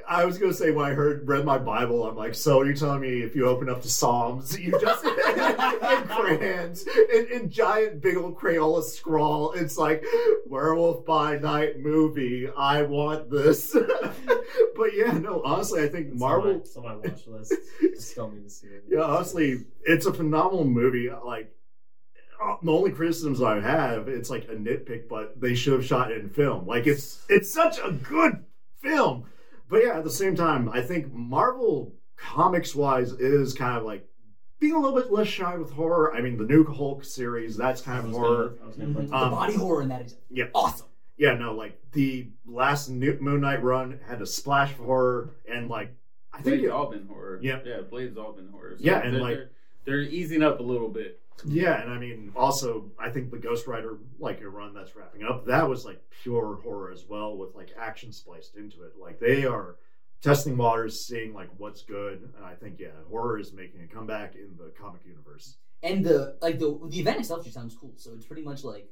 I 0.08 0.24
was 0.24 0.38
gonna 0.38 0.52
say 0.52 0.70
when 0.70 0.84
I 0.86 0.92
heard 0.92 1.26
read 1.26 1.44
my 1.44 1.58
Bible, 1.58 2.06
I'm 2.06 2.16
like, 2.16 2.34
so 2.34 2.62
you're 2.62 2.74
telling 2.74 3.00
me 3.00 3.22
if 3.22 3.34
you 3.34 3.46
open 3.46 3.68
up 3.68 3.82
the 3.82 3.88
Psalms, 3.88 4.58
you 4.58 4.72
just 4.80 5.04
in 5.06 6.08
crayons, 6.08 6.86
in, 6.86 7.26
in 7.32 7.50
giant 7.50 8.00
big 8.00 8.16
old 8.16 8.36
Crayola 8.36 8.82
scrawl, 8.82 9.52
it's 9.52 9.78
like 9.78 10.04
Werewolf 10.46 11.06
by 11.06 11.38
Night 11.38 11.80
movie. 11.80 12.48
I 12.56 12.82
want 12.82 13.30
this. 13.30 13.72
but 14.76 14.94
yeah, 14.94 15.12
no, 15.12 15.42
honestly, 15.44 15.82
I 15.82 15.88
think 15.88 16.08
It's 16.12 16.20
Marvel. 16.20 16.50
on 16.50 16.56
my, 16.56 16.60
it's 16.60 16.76
on 16.76 16.84
my 16.84 16.96
watch 16.96 17.26
list. 17.26 17.54
I 17.82 17.98
still 17.98 18.30
need 18.30 18.44
to 18.44 18.50
see 18.50 18.66
it. 18.68 18.84
Yeah, 18.88 19.02
honestly, 19.02 19.64
it's 19.84 20.06
a 20.06 20.12
phenomenal 20.12 20.64
movie. 20.64 21.10
Like 21.24 21.54
uh, 22.42 22.56
the 22.62 22.72
only 22.72 22.90
criticisms 22.90 23.40
I 23.40 23.60
have, 23.60 24.08
it's 24.08 24.28
like 24.30 24.44
a 24.44 24.54
nitpick, 24.54 25.08
but 25.08 25.40
they 25.40 25.54
should 25.54 25.74
have 25.74 25.86
shot 25.86 26.10
it 26.12 26.18
in 26.20 26.28
film. 26.28 26.66
Like 26.66 26.86
it's 26.86 27.24
it's 27.28 27.52
such 27.52 27.78
a 27.78 27.90
good 27.92 28.44
film. 28.80 29.26
But 29.72 29.84
yeah, 29.86 29.96
at 29.96 30.04
the 30.04 30.10
same 30.10 30.36
time, 30.36 30.68
I 30.68 30.82
think 30.82 31.14
Marvel 31.14 31.94
comics 32.14 32.74
wise 32.74 33.12
is 33.12 33.54
kind 33.54 33.78
of 33.78 33.84
like 33.84 34.06
being 34.60 34.74
a 34.74 34.78
little 34.78 34.94
bit 35.00 35.10
less 35.10 35.28
shy 35.28 35.56
with 35.56 35.72
horror. 35.72 36.14
I 36.14 36.20
mean, 36.20 36.36
the 36.36 36.44
new 36.44 36.62
Hulk 36.62 37.04
series, 37.06 37.56
that's 37.56 37.80
kind 37.80 38.00
of 38.00 38.08
was 38.08 38.16
horror. 38.18 38.48
gonna- 38.50 38.62
I 38.62 38.66
was 38.66 38.76
gonna 38.76 38.94
put 38.94 39.08
the 39.08 39.16
Um, 39.16 39.30
body 39.30 39.54
horror 39.54 39.80
in 39.80 39.88
that 39.88 40.02
is 40.02 40.16
Yeah. 40.28 40.48
awesome. 40.54 40.88
Yeah, 41.16 41.36
no, 41.36 41.54
like 41.54 41.80
the 41.92 42.28
last 42.44 42.90
new 42.90 43.16
Moon 43.18 43.40
Knight 43.40 43.62
run 43.62 43.98
had 44.06 44.20
a 44.20 44.26
splash 44.26 44.72
of 44.72 44.80
horror, 44.84 45.30
and 45.50 45.70
like 45.70 45.94
I 46.34 46.42
think 46.42 46.56
Blade's 46.58 46.64
it, 46.64 46.70
all 46.70 46.90
been 46.90 47.06
horror. 47.06 47.38
Yeah. 47.42 47.60
yeah, 47.64 47.80
Blade's 47.80 48.18
all 48.18 48.34
been 48.34 48.48
horror. 48.48 48.76
So 48.76 48.84
Yeah, 48.84 49.00
and, 49.00 49.14
they're, 49.14 49.22
like- 49.22 49.36
they're, 49.36 49.50
they're 49.86 50.00
easing 50.02 50.42
up 50.42 50.60
a 50.60 50.62
little 50.62 50.90
bit. 50.90 51.18
Yeah, 51.46 51.80
and 51.80 51.90
I 51.90 51.98
mean, 51.98 52.32
also, 52.36 52.90
I 52.98 53.10
think 53.10 53.30
the 53.30 53.38
Ghost 53.38 53.66
Rider, 53.66 53.98
like 54.18 54.40
a 54.40 54.48
run 54.48 54.74
that's 54.74 54.94
wrapping 54.94 55.24
up, 55.24 55.46
that 55.46 55.68
was 55.68 55.84
like 55.84 56.02
pure 56.22 56.60
horror 56.62 56.92
as 56.92 57.04
well, 57.08 57.36
with 57.36 57.54
like 57.54 57.72
action 57.78 58.12
spliced 58.12 58.56
into 58.56 58.82
it. 58.82 58.92
Like 59.00 59.18
they 59.18 59.44
are 59.44 59.76
testing 60.22 60.56
waters, 60.56 61.04
seeing 61.06 61.34
like 61.34 61.48
what's 61.58 61.82
good, 61.82 62.30
and 62.36 62.44
I 62.44 62.54
think 62.54 62.78
yeah, 62.78 62.88
horror 63.08 63.38
is 63.38 63.52
making 63.52 63.82
a 63.82 63.86
comeback 63.86 64.34
in 64.34 64.56
the 64.56 64.72
comic 64.80 65.02
universe. 65.04 65.56
And 65.82 66.04
the 66.04 66.36
like 66.40 66.58
the 66.58 66.78
the 66.88 67.00
event 67.00 67.20
itself 67.20 67.42
just 67.42 67.54
sounds 67.54 67.74
cool. 67.74 67.94
So 67.96 68.12
it's 68.14 68.26
pretty 68.26 68.42
much 68.42 68.64
like 68.64 68.88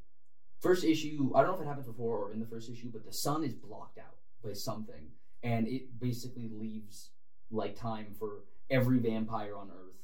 first 0.61 0.85
issue. 0.85 1.33
I 1.35 1.43
don't 1.43 1.53
know 1.53 1.57
if 1.57 1.63
it 1.63 1.69
happens 1.69 1.87
before 1.87 2.19
or 2.19 2.33
in 2.33 2.41
the 2.41 2.47
first 2.47 2.69
issue, 2.69 2.91
but 2.93 3.05
the 3.05 3.13
sun 3.13 3.45
is 3.45 3.55
blocked 3.55 3.99
out 3.99 4.19
by 4.45 4.53
something, 4.53 5.09
and 5.43 5.69
it 5.69 6.01
basically 6.01 6.51
leaves 6.53 7.11
like 7.51 7.77
time 7.77 8.15
for 8.19 8.45
every 8.71 8.99
vampire 8.99 9.57
on 9.57 9.71
Earth 9.71 9.97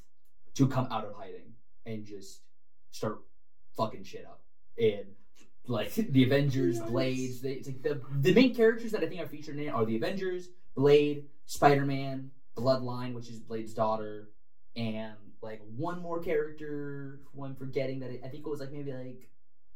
to 0.54 0.66
come 0.66 0.88
out 0.90 1.04
of 1.04 1.14
hiding 1.14 1.52
and 1.86 2.04
just 2.04 2.40
start 2.90 3.20
fucking 3.76 4.04
shit 4.04 4.26
up. 4.26 4.42
And 4.78 5.06
like 5.66 5.94
the 5.94 6.24
Avengers, 6.24 6.80
Blades, 6.80 7.40
they, 7.40 7.52
it's 7.52 7.68
like 7.68 7.82
the 7.82 8.00
the 8.20 8.34
main 8.34 8.54
characters 8.54 8.92
that 8.92 9.02
I 9.02 9.06
think 9.06 9.20
are 9.22 9.26
featured 9.26 9.56
in 9.56 9.68
it 9.68 9.68
are 9.68 9.84
the 9.84 9.96
Avengers, 9.96 10.48
Blade, 10.74 11.24
Spider 11.46 11.84
Man, 11.84 12.30
Bloodline, 12.56 13.14
which 13.14 13.28
is 13.28 13.38
Blade's 13.38 13.74
daughter, 13.74 14.30
and 14.76 15.14
like 15.42 15.62
one 15.76 16.00
more 16.02 16.20
character 16.20 17.20
who 17.34 17.44
I'm 17.44 17.54
forgetting 17.54 18.00
that 18.00 18.10
it, 18.10 18.20
I 18.24 18.28
think 18.28 18.46
it 18.46 18.50
was 18.50 18.60
like 18.60 18.72
maybe 18.72 18.92
like 18.92 19.28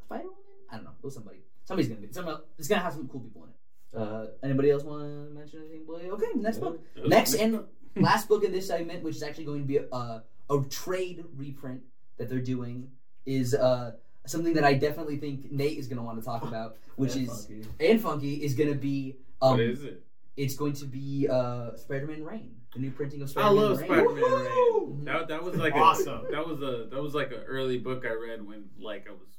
Spider 0.04 0.24
Woman. 0.24 0.36
I 0.70 0.76
don't 0.76 0.84
know. 0.84 0.92
It 0.98 1.04
was 1.04 1.14
somebody. 1.14 1.38
Somebody's 1.64 1.88
gonna 1.88 2.00
be. 2.00 2.12
Somebody. 2.12 2.42
It's 2.58 2.68
gonna 2.68 2.82
have 2.82 2.92
some 2.92 3.08
cool 3.08 3.20
people 3.20 3.44
in 3.44 3.50
it. 3.50 3.56
Uh, 3.92 4.26
anybody 4.42 4.70
else 4.70 4.84
want 4.84 5.02
to 5.02 5.34
mention 5.34 5.60
anything? 5.60 5.84
Blade? 5.84 6.10
Okay, 6.10 6.26
next 6.36 6.58
book. 6.58 6.80
Next 7.06 7.34
and 7.34 7.64
last 7.96 8.28
book 8.28 8.44
in 8.44 8.52
this 8.52 8.68
segment, 8.68 9.02
which 9.02 9.16
is 9.16 9.22
actually 9.22 9.44
going 9.44 9.62
to 9.62 9.66
be 9.66 9.78
a, 9.78 10.22
a 10.48 10.62
trade 10.68 11.24
reprint 11.36 11.82
that 12.20 12.28
they're 12.28 12.38
doing, 12.38 12.88
is 13.26 13.54
uh, 13.54 13.92
something 14.26 14.52
that 14.54 14.64
I 14.64 14.74
definitely 14.74 15.16
think 15.16 15.50
Nate 15.50 15.78
is 15.78 15.88
going 15.88 15.96
to 15.96 16.02
want 16.04 16.18
to 16.20 16.24
talk 16.24 16.42
about, 16.44 16.76
which 16.96 17.16
And 17.16 17.24
is 17.28 17.46
funky. 17.46 17.64
and 17.80 18.00
funky 18.00 18.34
is 18.44 18.54
going 18.54 18.68
to 18.72 18.78
be 18.78 19.16
um, 19.42 19.52
what 19.52 19.60
is 19.60 19.82
it? 19.84 20.04
it's 20.36 20.54
going 20.54 20.74
to 20.74 20.84
be 20.84 21.26
uh, 21.28 21.74
Spider-Man 21.76 22.22
Reign, 22.24 22.54
the 22.74 22.80
new 22.80 22.90
printing 22.90 23.22
of 23.22 23.28
I 23.28 23.32
Spider-Man 23.32 23.56
love 23.56 23.78
Reign. 23.80 23.88
Spider-Man 23.90 24.22
Woohoo! 24.22 24.96
Reign. 24.96 25.04
That, 25.06 25.28
that 25.28 25.42
was 25.42 25.56
like 25.56 25.74
Awesome. 25.74 26.26
A, 26.26 26.30
that 26.30 26.46
was 26.46 26.60
a 26.62 26.88
that 26.90 27.02
was 27.02 27.14
like 27.14 27.30
an 27.32 27.42
early 27.46 27.78
book 27.78 28.04
I 28.06 28.12
read 28.12 28.46
when 28.46 28.64
like 28.78 29.06
I 29.08 29.12
was 29.12 29.38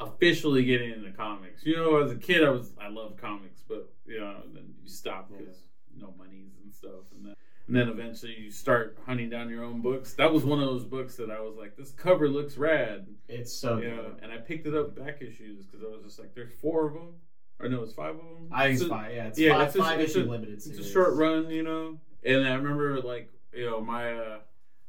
officially 0.00 0.64
getting 0.64 0.92
into 0.92 1.10
comics. 1.12 1.64
You 1.66 1.76
know, 1.76 1.96
as 2.02 2.10
a 2.12 2.16
kid, 2.16 2.44
I 2.44 2.50
was 2.50 2.72
I 2.80 2.88
loved 2.88 3.18
comics, 3.20 3.60
but 3.68 3.92
you 4.06 4.20
know, 4.20 4.36
then 4.54 4.72
you 4.82 4.88
stop 4.88 5.28
because 5.30 5.56
you 5.94 6.00
know 6.00 6.14
monies 6.16 6.52
and 6.62 6.72
stuff, 6.72 7.10
and 7.14 7.26
then 7.26 7.34
and 7.70 7.78
then 7.78 7.88
eventually 7.88 8.34
you 8.36 8.50
start 8.50 8.98
hunting 9.06 9.30
down 9.30 9.48
your 9.48 9.62
own 9.62 9.80
books. 9.80 10.14
That 10.14 10.32
was 10.32 10.44
one 10.44 10.58
of 10.60 10.66
those 10.66 10.84
books 10.84 11.14
that 11.14 11.30
I 11.30 11.38
was 11.38 11.54
like, 11.56 11.76
this 11.76 11.92
cover 11.92 12.28
looks 12.28 12.56
rad. 12.56 13.06
It's 13.28 13.52
so 13.52 13.78
Yeah, 13.78 13.94
good. 13.94 14.16
and 14.22 14.32
I 14.32 14.38
picked 14.38 14.66
it 14.66 14.74
up 14.74 14.96
back 14.96 15.22
issues 15.22 15.66
because 15.66 15.84
I 15.84 15.88
was 15.88 16.02
just 16.04 16.18
like, 16.18 16.34
there's 16.34 16.52
four 16.60 16.88
of 16.88 16.94
them, 16.94 17.14
or 17.60 17.68
no, 17.68 17.84
it's 17.84 17.92
five 17.92 18.16
of 18.16 18.22
them. 18.22 18.48
I 18.50 18.62
think 18.64 18.72
It's 18.74 18.82
it's 18.82 18.90
five. 18.90 19.14
Yeah, 19.14 19.26
it's 19.28 19.38
yeah, 19.38 19.52
five, 19.54 19.66
it's 19.68 19.76
a- 19.76 19.78
five 19.78 20.00
issue 20.00 20.28
limited 20.28 20.54
It's 20.54 20.64
series. 20.64 20.80
a 20.84 20.90
short 20.90 21.14
run, 21.14 21.48
you 21.48 21.62
know. 21.62 21.98
And 22.24 22.44
I 22.44 22.54
remember, 22.54 23.00
like, 23.00 23.30
you 23.54 23.66
know, 23.70 23.80
my 23.80 24.14
uh, 24.14 24.38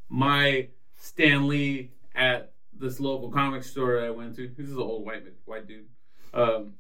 my 0.10 0.70
Stan 0.96 1.48
Lee 1.48 1.92
at 2.16 2.52
this 2.74 3.00
local 3.00 3.30
comic 3.30 3.64
store 3.64 4.04
I 4.04 4.10
went 4.10 4.36
to. 4.38 4.48
This 4.58 4.68
is 4.70 4.74
an 4.76 4.82
old 4.82 5.06
white 5.06 5.24
white 5.46 5.68
dude. 5.68 5.86
Um, 6.34 6.74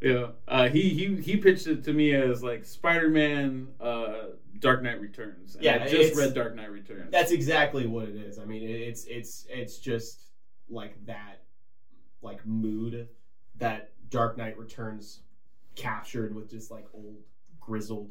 yeah, 0.00 0.28
uh, 0.46 0.68
he 0.68 0.90
he 0.90 1.16
he 1.20 1.36
pitched 1.36 1.66
it 1.66 1.82
to 1.84 1.92
me 1.92 2.14
as 2.14 2.44
like 2.44 2.64
Spider-Man, 2.64 3.66
uh, 3.80 4.14
Dark 4.60 4.82
Knight 4.82 5.00
Returns. 5.00 5.54
And 5.54 5.64
Yeah, 5.64 5.82
I 5.82 5.88
just 5.88 6.16
read 6.16 6.34
Dark 6.34 6.54
Knight 6.54 6.70
Returns. 6.70 7.10
That's 7.10 7.32
exactly 7.32 7.86
what 7.86 8.08
it 8.08 8.16
is. 8.16 8.38
I 8.38 8.44
mean, 8.44 8.62
it's 8.68 9.04
it's 9.04 9.46
it's 9.48 9.78
just 9.78 10.22
like 10.68 11.04
that, 11.06 11.42
like 12.22 12.44
mood 12.46 13.08
that 13.56 13.92
Dark 14.10 14.36
Knight 14.36 14.58
Returns 14.58 15.20
captured 15.74 16.34
with 16.34 16.50
just 16.50 16.70
like 16.70 16.86
old 16.92 17.18
grizzled 17.60 18.10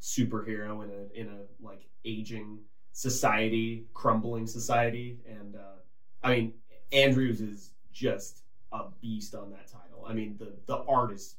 superhero 0.00 0.84
in 0.84 0.90
a 0.90 1.20
in 1.20 1.28
a 1.28 1.64
like 1.64 1.86
aging 2.04 2.58
society, 2.92 3.86
crumbling 3.94 4.46
society, 4.46 5.18
and 5.28 5.56
uh, 5.56 5.80
I 6.22 6.34
mean 6.34 6.54
Andrews 6.92 7.40
is 7.40 7.70
just 7.92 8.42
a 8.72 8.84
beast 9.00 9.34
on 9.34 9.50
that 9.50 9.66
title. 9.66 10.06
I 10.06 10.12
mean 10.12 10.36
the 10.38 10.52
the 10.66 10.78
art 10.84 11.12
is 11.12 11.36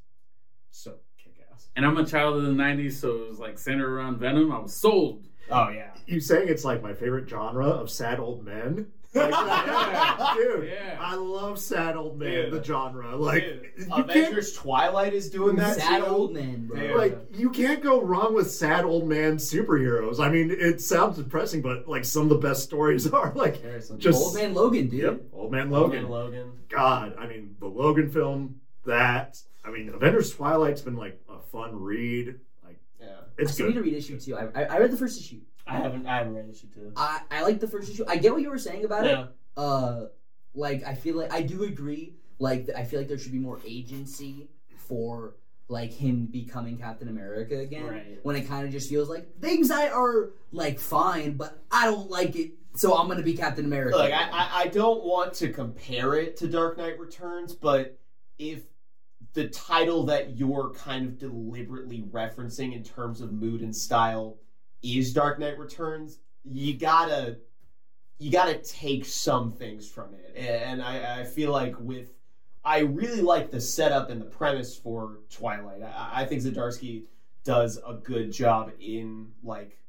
so. 0.72 0.96
And 1.76 1.86
I'm 1.86 1.98
a 1.98 2.06
child 2.06 2.38
of 2.38 2.44
the 2.44 2.50
'90s, 2.52 2.94
so 2.94 3.10
it 3.24 3.30
was 3.30 3.40
like 3.40 3.58
centered 3.58 3.92
around 3.94 4.18
Venom. 4.18 4.52
I 4.52 4.60
was 4.60 4.76
sold. 4.76 5.24
Oh 5.50 5.70
yeah. 5.70 5.92
You 6.06 6.20
saying 6.20 6.48
it's 6.50 6.66
like 6.66 6.82
my 6.82 6.94
favorite 6.94 7.30
genre 7.30 7.68
of 7.68 7.90
sad 7.90 8.20
old 8.20 8.44
men? 8.46 8.88
Like, 9.16 9.30
Yeah. 9.30 10.34
dude, 10.36 10.70
Yeah. 10.74 10.98
I 11.00 11.14
love 11.14 11.60
sad 11.60 11.96
old 11.96 12.18
man, 12.18 12.46
Dude. 12.50 12.54
the 12.54 12.64
genre. 12.64 13.16
Like, 13.16 13.44
Dude, 13.44 13.70
you 13.78 13.86
can't, 13.86 14.10
Avengers 14.10 14.54
Twilight 14.54 15.14
is 15.14 15.30
doing 15.30 15.56
that. 15.58 15.76
Sad 15.76 16.00
too. 16.04 16.08
old 16.10 16.34
man, 16.34 16.66
bro. 16.66 16.82
Yeah. 16.82 16.96
like 16.96 17.20
you 17.38 17.52
can't 17.52 17.84
go 17.84 18.02
wrong 18.02 18.34
with 18.34 18.50
sad 18.50 18.86
old 18.86 19.08
man 19.08 19.36
superheroes. 19.38 20.20
I 20.20 20.30
mean, 20.32 20.50
it 20.50 20.82
sounds 20.82 21.18
depressing, 21.18 21.62
but 21.62 21.88
like 21.88 22.06
some 22.06 22.24
of 22.24 22.30
the 22.30 22.38
best 22.40 22.64
stories 22.64 23.06
are 23.14 23.32
like 23.36 23.62
Harrison. 23.62 24.00
just 24.00 24.20
Old 24.20 24.34
man 24.34 24.56
Logan, 24.56 24.88
dude. 24.90 25.04
Yep, 25.04 25.22
old 25.32 25.52
man 25.52 25.70
Logan. 25.70 26.10
Logan. 26.10 26.34
Logan. 26.42 26.52
God, 26.70 27.16
I 27.20 27.28
mean, 27.28 27.56
the 27.60 27.68
Logan 27.68 28.10
film. 28.10 28.62
That 28.88 29.38
I 29.64 29.70
mean, 29.70 29.90
Avengers 29.90 30.34
Twilight's 30.34 30.82
been 30.82 30.98
like 30.98 31.22
a 31.23 31.23
fun 31.54 31.80
read. 31.80 32.36
Like, 32.66 32.80
Yeah. 33.00 33.08
it's 33.38 33.52
I 33.52 33.54
still 33.54 33.68
need 33.68 33.76
to 33.76 33.82
read 33.82 33.94
issue 33.94 34.20
two. 34.20 34.36
I, 34.36 34.48
I, 34.54 34.64
I 34.66 34.80
read 34.80 34.92
the 34.92 34.98
first 34.98 35.18
issue. 35.22 35.40
I 35.66 35.78
haven't. 35.78 36.06
I 36.08 36.18
haven't 36.18 36.36
read 36.36 36.50
issue 36.50 36.68
two. 36.74 36.92
I, 36.98 37.22
I 37.32 37.44
like 37.44 37.62
the 37.62 37.68
first 37.70 37.90
issue. 37.90 38.04
I 38.08 38.18
get 38.18 38.34
what 38.34 38.42
you 38.42 38.50
were 38.50 38.58
saying 38.58 38.84
about 38.84 39.06
it. 39.08 39.12
Yeah. 39.12 39.28
uh 39.64 40.08
like 40.56 40.84
I 40.84 40.94
feel 40.96 41.16
like 41.16 41.32
I 41.34 41.42
do 41.42 41.64
agree 41.64 42.16
like 42.40 42.68
I 42.76 42.84
feel 42.84 43.00
like 43.00 43.08
there 43.08 43.18
should 43.18 43.32
be 43.32 43.40
more 43.40 43.60
agency 43.66 44.50
for 44.76 45.36
like 45.70 45.92
him 45.94 46.26
becoming 46.28 46.78
Captain 46.78 47.08
America 47.08 47.58
again 47.58 47.86
Right. 47.88 48.20
when 48.24 48.36
it 48.36 48.48
kind 48.48 48.66
of 48.66 48.72
just 48.72 48.90
feels 48.90 49.10
like 49.10 49.40
things 49.40 49.72
I 49.72 49.88
are 49.90 50.32
like 50.52 50.78
fine 50.80 51.38
but 51.38 51.64
I 51.72 51.86
don't 51.86 52.10
like 52.12 52.36
it 52.36 52.52
so 52.76 52.96
I'm 52.96 53.08
gonna 53.08 53.24
be 53.24 53.36
Captain 53.36 53.66
America 53.66 53.98
Look, 53.98 54.12
I, 54.12 54.30
I, 54.30 54.50
I 54.64 54.68
don't 54.68 55.04
want 55.04 55.34
to 55.36 55.50
compare 55.50 56.16
it 56.16 56.38
to 56.38 56.48
Dark 56.48 56.78
Knight 56.78 57.00
Returns, 57.00 57.54
but 57.56 57.98
if 58.38 58.64
the 59.34 59.48
title 59.50 60.04
that 60.06 60.38
you're 60.38 60.70
kind 60.72 61.06
of 61.06 61.18
deliberately 61.18 62.04
referencing 62.12 62.76
in 62.76 62.84
terms 62.84 63.20
of 63.22 63.34
mood 63.34 63.62
and 63.62 63.76
style 63.76 64.38
is 64.84 65.14
Dark 65.14 65.40
Knight 65.40 65.58
Returns, 65.58 66.20
you 66.44 66.78
gotta 66.78 67.38
you 68.20 68.32
gotta 68.32 68.58
take 68.60 69.06
some 69.06 69.52
things 69.52 69.90
from 69.90 70.14
it. 70.14 70.34
And 70.36 70.82
I, 70.82 71.22
I 71.22 71.24
feel 71.24 71.52
like 71.52 71.76
with 71.80 72.14
I 72.64 72.80
really 72.80 73.22
like 73.22 73.52
the 73.52 73.60
setup 73.60 74.10
and 74.10 74.22
the 74.22 74.26
premise 74.26 74.76
for 74.78 75.20
Twilight. 75.30 75.82
I, 75.82 76.22
I 76.22 76.26
think 76.26 76.44
Zdarsky 76.44 77.04
does 77.44 77.80
a 77.86 77.96
good 77.96 78.32
job 78.32 78.72
in 78.80 79.32
like 79.44 79.80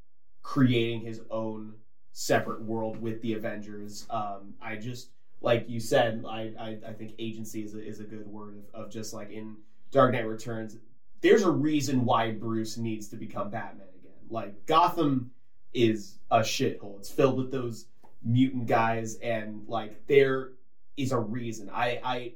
creating 0.42 1.00
his 1.02 1.20
own 1.30 1.74
separate 2.12 2.62
world 2.62 3.00
with 3.00 3.20
the 3.22 3.34
Avengers. 3.34 4.06
Um, 4.10 4.54
I 4.60 4.76
just 4.76 5.10
like 5.44 5.68
you 5.68 5.78
said, 5.78 6.24
I, 6.26 6.52
I, 6.58 6.78
I 6.88 6.92
think 6.94 7.12
agency 7.18 7.62
is 7.62 7.74
a, 7.74 7.86
is 7.86 8.00
a 8.00 8.04
good 8.04 8.26
word 8.26 8.56
of, 8.56 8.86
of 8.86 8.90
just 8.90 9.12
like 9.12 9.30
in 9.30 9.56
Dark 9.90 10.12
Knight 10.12 10.26
Returns. 10.26 10.76
There's 11.20 11.42
a 11.42 11.50
reason 11.50 12.04
why 12.04 12.32
Bruce 12.32 12.78
needs 12.78 13.08
to 13.08 13.16
become 13.16 13.50
Batman 13.50 13.86
again. 14.00 14.12
Like 14.30 14.64
Gotham 14.66 15.30
is 15.74 16.18
a 16.30 16.40
shithole. 16.40 16.98
It's 16.98 17.10
filled 17.10 17.36
with 17.36 17.50
those 17.50 17.86
mutant 18.22 18.66
guys, 18.66 19.16
and 19.16 19.68
like 19.68 20.06
there 20.06 20.52
is 20.96 21.12
a 21.12 21.18
reason. 21.18 21.70
I 21.70 22.00
I 22.02 22.32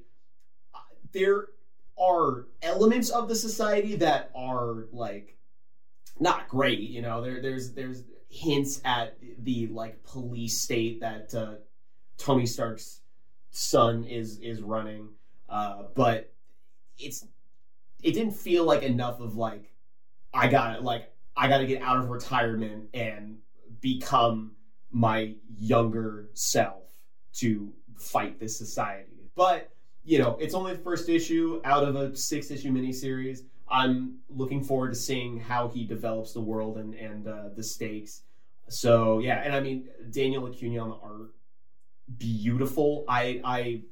there 1.13 1.47
are 1.99 2.47
elements 2.63 3.09
of 3.09 3.29
the 3.29 3.35
society 3.35 3.97
that 3.97 4.31
are 4.35 4.87
like 4.93 5.37
not 6.21 6.49
great. 6.49 6.81
You 6.81 7.01
know, 7.01 7.23
there 7.23 7.41
there's 7.41 7.73
there's 7.73 8.03
hints 8.29 8.83
at 8.85 9.17
the 9.43 9.69
like 9.69 10.05
police 10.05 10.61
state 10.61 11.01
that 11.01 11.35
uh, 11.35 11.55
Tony 12.19 12.47
Stark's 12.47 13.01
son 13.51 14.05
is 14.05 14.39
is 14.41 14.61
running, 14.61 15.09
uh, 15.49 15.85
but 15.95 16.33
it's 16.99 17.27
it 18.03 18.13
didn't 18.13 18.35
feel 18.35 18.65
like 18.65 18.83
enough 18.83 19.21
of 19.21 19.37
like 19.37 19.73
I 20.35 20.49
got 20.49 20.83
like 20.83 21.13
I 21.37 21.49
got 21.49 21.59
to 21.59 21.67
get 21.67 21.83
out 21.83 21.99
of 21.99 22.11
retirement 22.11 22.89
and 22.93 23.39
become 23.81 24.53
my 24.91 25.35
younger 25.57 26.29
self 26.35 26.83
to 27.35 27.73
fight 27.97 28.39
this 28.41 28.57
society. 28.57 29.31
But 29.35 29.71
you 30.05 30.19
know, 30.19 30.37
it's 30.41 30.55
only 30.55 30.73
the 30.75 30.83
first 30.83 31.09
issue 31.09 31.61
out 31.65 31.85
of 31.85 31.97
a 31.97 32.17
six 32.17 32.51
issue 32.51 32.73
miniseries. 32.73 33.41
I'm 33.71 34.19
looking 34.31 34.65
forward 34.65 34.91
to 34.91 34.97
seeing 34.97 35.39
how 35.39 35.69
he 35.69 35.85
develops 35.85 36.33
the 36.33 36.41
world 36.41 36.79
and 36.79 36.95
and 36.95 37.29
uh, 37.29 37.49
the 37.55 37.63
stakes. 37.63 38.23
So 38.69 39.19
yeah, 39.19 39.43
and 39.45 39.55
I 39.55 39.61
mean 39.61 39.89
Daniel 40.11 40.47
Acuna 40.47 40.81
on 40.81 40.89
the 40.91 40.97
art, 40.97 41.35
beautiful. 42.17 43.05
I 43.09 43.41
I 43.45 43.83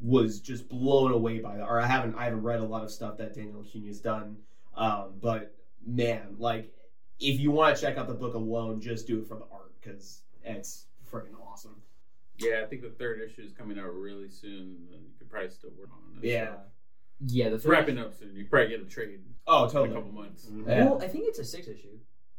was 0.00 0.40
just 0.40 0.68
blown 0.68 1.12
away 1.12 1.40
by 1.40 1.56
that. 1.56 1.64
Or 1.66 1.80
I 1.80 1.86
haven't 1.86 2.14
I 2.16 2.24
haven't 2.24 2.42
read 2.42 2.60
a 2.60 2.64
lot 2.64 2.82
of 2.84 2.90
stuff 2.90 3.16
that 3.18 3.34
Daniel 3.34 3.60
Acuna's 3.60 4.00
done, 4.00 4.36
um, 4.76 5.14
but 5.20 5.54
man, 5.86 6.36
like 6.38 6.72
if 7.20 7.40
you 7.40 7.50
want 7.50 7.76
to 7.76 7.80
check 7.82 7.96
out 7.96 8.06
the 8.08 8.14
book 8.14 8.34
alone, 8.34 8.80
just 8.80 9.06
do 9.06 9.18
it 9.20 9.26
for 9.26 9.36
the 9.36 9.44
art 9.52 9.72
because 9.80 10.22
it's 10.44 10.86
freaking 11.10 11.38
awesome. 11.46 11.76
Yeah, 12.38 12.60
I 12.62 12.66
think 12.66 12.82
the 12.82 12.90
third 12.90 13.20
issue 13.22 13.42
is 13.42 13.52
coming 13.52 13.78
out 13.78 13.94
really 13.94 14.28
soon, 14.28 14.86
and 14.92 15.02
you 15.02 15.10
could 15.18 15.30
probably 15.30 15.48
still 15.48 15.70
work 15.78 15.88
on 15.92 16.18
it. 16.22 16.26
Yeah. 16.26 16.46
So, 16.46 16.56
yeah 17.28 17.48
the 17.48 17.54
it's 17.54 17.64
third 17.64 17.70
wrapping 17.70 17.98
up 17.98 18.14
soon. 18.14 18.36
You 18.36 18.44
probably 18.44 18.68
get 18.68 18.80
a 18.82 18.84
trade 18.84 19.20
Oh, 19.46 19.64
in 19.64 19.90
a 19.90 19.94
couple 19.94 20.12
months. 20.12 20.46
Yeah. 20.66 20.84
well 20.84 21.02
I 21.02 21.08
think 21.08 21.24
it's 21.28 21.38
a 21.38 21.44
six 21.44 21.68
issue 21.68 21.96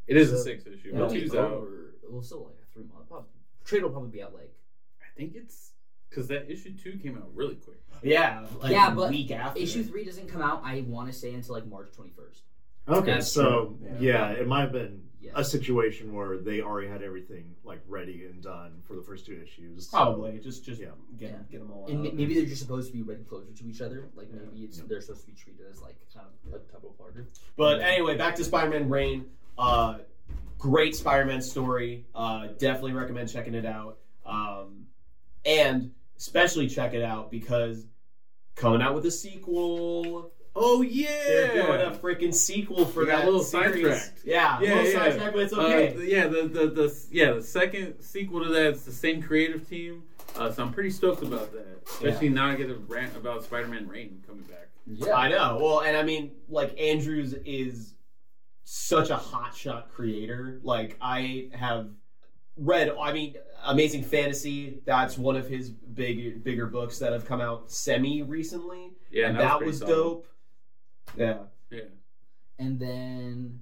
It 0.08 0.18
is 0.18 0.32
a 0.32 0.38
So- 0.38 0.44
six 0.44 0.66
issue, 0.68 0.92
It'll 0.94 1.10
two's 1.10 1.34
out. 1.34 1.52
over 1.52 1.96
well 2.10 2.22
still 2.22 2.44
like 2.46 2.56
a 2.62 2.74
three 2.74 2.84
month 2.84 3.08
probably, 3.10 3.28
trade 3.66 3.82
will 3.84 3.90
probably 3.90 4.10
be 4.12 4.22
out 4.22 4.34
like 4.36 4.44
I 4.44 4.50
think 5.18 5.36
it's 5.36 5.72
because 6.10 6.28
that 6.30 6.50
issue 6.50 6.74
two 6.82 6.98
came 6.98 7.18
out 7.18 7.30
really 7.34 7.56
quick. 7.56 7.78
Yeah, 8.04 8.46
like 8.62 8.72
Yeah, 8.72 8.92
a 8.92 8.96
but 8.96 9.10
week 9.10 9.32
after 9.32 9.60
issue 9.60 9.84
three 9.84 10.06
doesn't 10.06 10.28
come 10.30 10.42
out 10.42 10.62
I 10.64 10.82
want 10.88 11.12
to 11.12 11.18
say 11.18 11.34
until 11.34 11.56
like 11.56 11.66
March 11.68 11.90
21st 11.98 12.42
Okay, 12.90 13.12
That's 13.16 13.30
so 13.32 13.76
true. 13.82 13.98
yeah. 14.00 14.30
it 14.32 14.48
might 14.48 14.62
have 14.62 14.72
been 14.72 15.02
Yeah. 15.20 15.32
a 15.36 15.44
situation 15.44 16.14
where 16.14 16.38
they 16.38 16.62
already 16.62 16.88
had 16.88 17.02
everything 17.02 17.56
like 17.66 17.82
ready 17.88 18.26
and 18.26 18.42
done 18.42 18.82
for 18.88 18.96
the 18.96 19.02
first 19.02 19.26
two 19.26 19.38
issues. 19.44 19.88
Probably 19.88 20.40
just 20.40 20.64
just 20.64 20.80
Yeah. 20.80 20.90
get 21.18 21.32
Yeah. 21.32 21.38
get 21.52 21.60
them 21.60 21.72
all. 21.72 21.88
and 21.88 21.98
out. 22.00 22.04
ma- 22.14 22.18
maybe 22.18 22.36
they're 22.36 22.46
just 22.46 22.62
supposed 22.62 22.88
to 22.92 22.94
be 22.94 23.02
ready 23.02 23.24
closer 23.24 23.52
to 23.52 23.66
each 23.68 23.82
other 23.82 24.08
like 24.16 24.28
Yeah. 24.32 24.42
maybe 24.46 24.64
it's 24.66 24.78
Yeah. 24.78 24.86
they're 24.88 25.02
supposed 25.02 25.22
to 25.26 25.28
be 25.28 25.34
treated 25.34 25.66
as 25.70 25.82
like 25.82 25.96
kind 26.14 26.28
of 26.48 26.54
a 26.54 26.60
couple 26.72 26.92
partner 26.92 27.28
But 27.58 27.82
anyway, 27.82 28.16
back 28.16 28.36
to 28.36 28.44
Spider-Man 28.44 28.88
Reign. 28.90 29.26
Uh, 29.58 30.00
great 30.60 30.96
Spider-Man 30.96 31.42
story. 31.42 32.06
Uh, 32.16 32.48
definitely 32.60 32.94
recommend 32.94 33.28
checking 33.30 33.56
it 33.56 33.66
out. 33.66 33.98
Um, 34.26 34.86
and 35.48 35.92
especially 36.18 36.68
check 36.68 36.94
it 36.94 37.02
out 37.04 37.32
because 37.32 37.86
coming 38.56 38.82
out 38.82 38.94
with 38.94 39.06
a 39.06 39.12
sequel. 39.12 40.32
Oh 40.60 40.82
yeah, 40.82 41.08
They're 41.28 41.54
doing 41.54 41.80
yeah, 41.80 41.92
a 41.92 41.96
freaking 41.96 42.34
sequel 42.34 42.86
for 42.86 43.02
We 43.02 43.06
that 43.08 43.26
little 43.26 43.44
series. 43.44 44.12
Yeah, 44.26 44.60
Yeah, 44.60 44.74
little 44.76 44.86
yeah. 44.92 44.92
sidetracked, 45.00 45.34
but 45.34 45.42
it's 45.44 45.54
okay. 45.54 45.96
Uh, 45.96 46.00
yeah, 46.00 46.28
the, 46.28 46.42
the 46.48 46.68
the 46.68 47.06
yeah 47.12 47.34
the 47.34 47.44
second 47.44 48.02
sequel 48.02 48.44
to 48.44 48.50
that 48.50 48.66
it's 48.70 48.84
the 48.84 48.92
same 48.92 49.22
creative 49.22 49.70
team, 49.70 50.02
uh, 50.36 50.52
so 50.52 50.64
I'm 50.64 50.74
pretty 50.74 50.90
stoked 50.90 51.22
about 51.22 51.52
that. 51.54 51.68
Especially 51.86 52.30
now 52.30 52.48
I 52.50 52.56
get 52.56 52.72
a 52.72 52.76
rant 52.76 53.16
about 53.16 53.44
Spider-Man 53.44 53.88
Reign 53.88 54.24
coming 54.26 54.44
back. 54.46 54.70
yeah 54.88 55.14
I 55.16 55.30
know. 55.30 55.60
Well, 55.62 55.82
and 55.82 55.96
I 55.96 56.02
mean, 56.02 56.32
like 56.50 56.78
Andrews 56.80 57.34
is 57.46 57.94
such 58.64 59.12
a 59.12 59.16
hotshot 59.16 59.90
creator. 59.90 60.60
Like 60.64 60.98
I 61.00 61.50
have 61.54 61.90
read, 62.58 62.92
I 63.00 63.14
mean, 63.14 63.36
Amazing 63.66 64.04
Fantasy. 64.04 64.80
That's 64.86 65.18
one 65.18 65.36
of 65.36 65.48
his 65.48 65.70
big 65.70 66.44
bigger 66.44 66.68
books 66.68 67.00
that 67.00 67.12
have 67.14 67.26
come 67.26 67.42
out 67.42 67.72
semi 67.72 68.22
recently, 68.24 68.92
Yeah, 69.12 69.28
and 69.28 69.38
that 69.38 69.60
that, 69.60 69.66
was 69.66 69.80
was 69.82 69.90
dope. 69.90 70.28
Yeah, 71.18 71.38
Yeah. 71.70 71.82
And 72.60 72.80
then, 72.80 73.60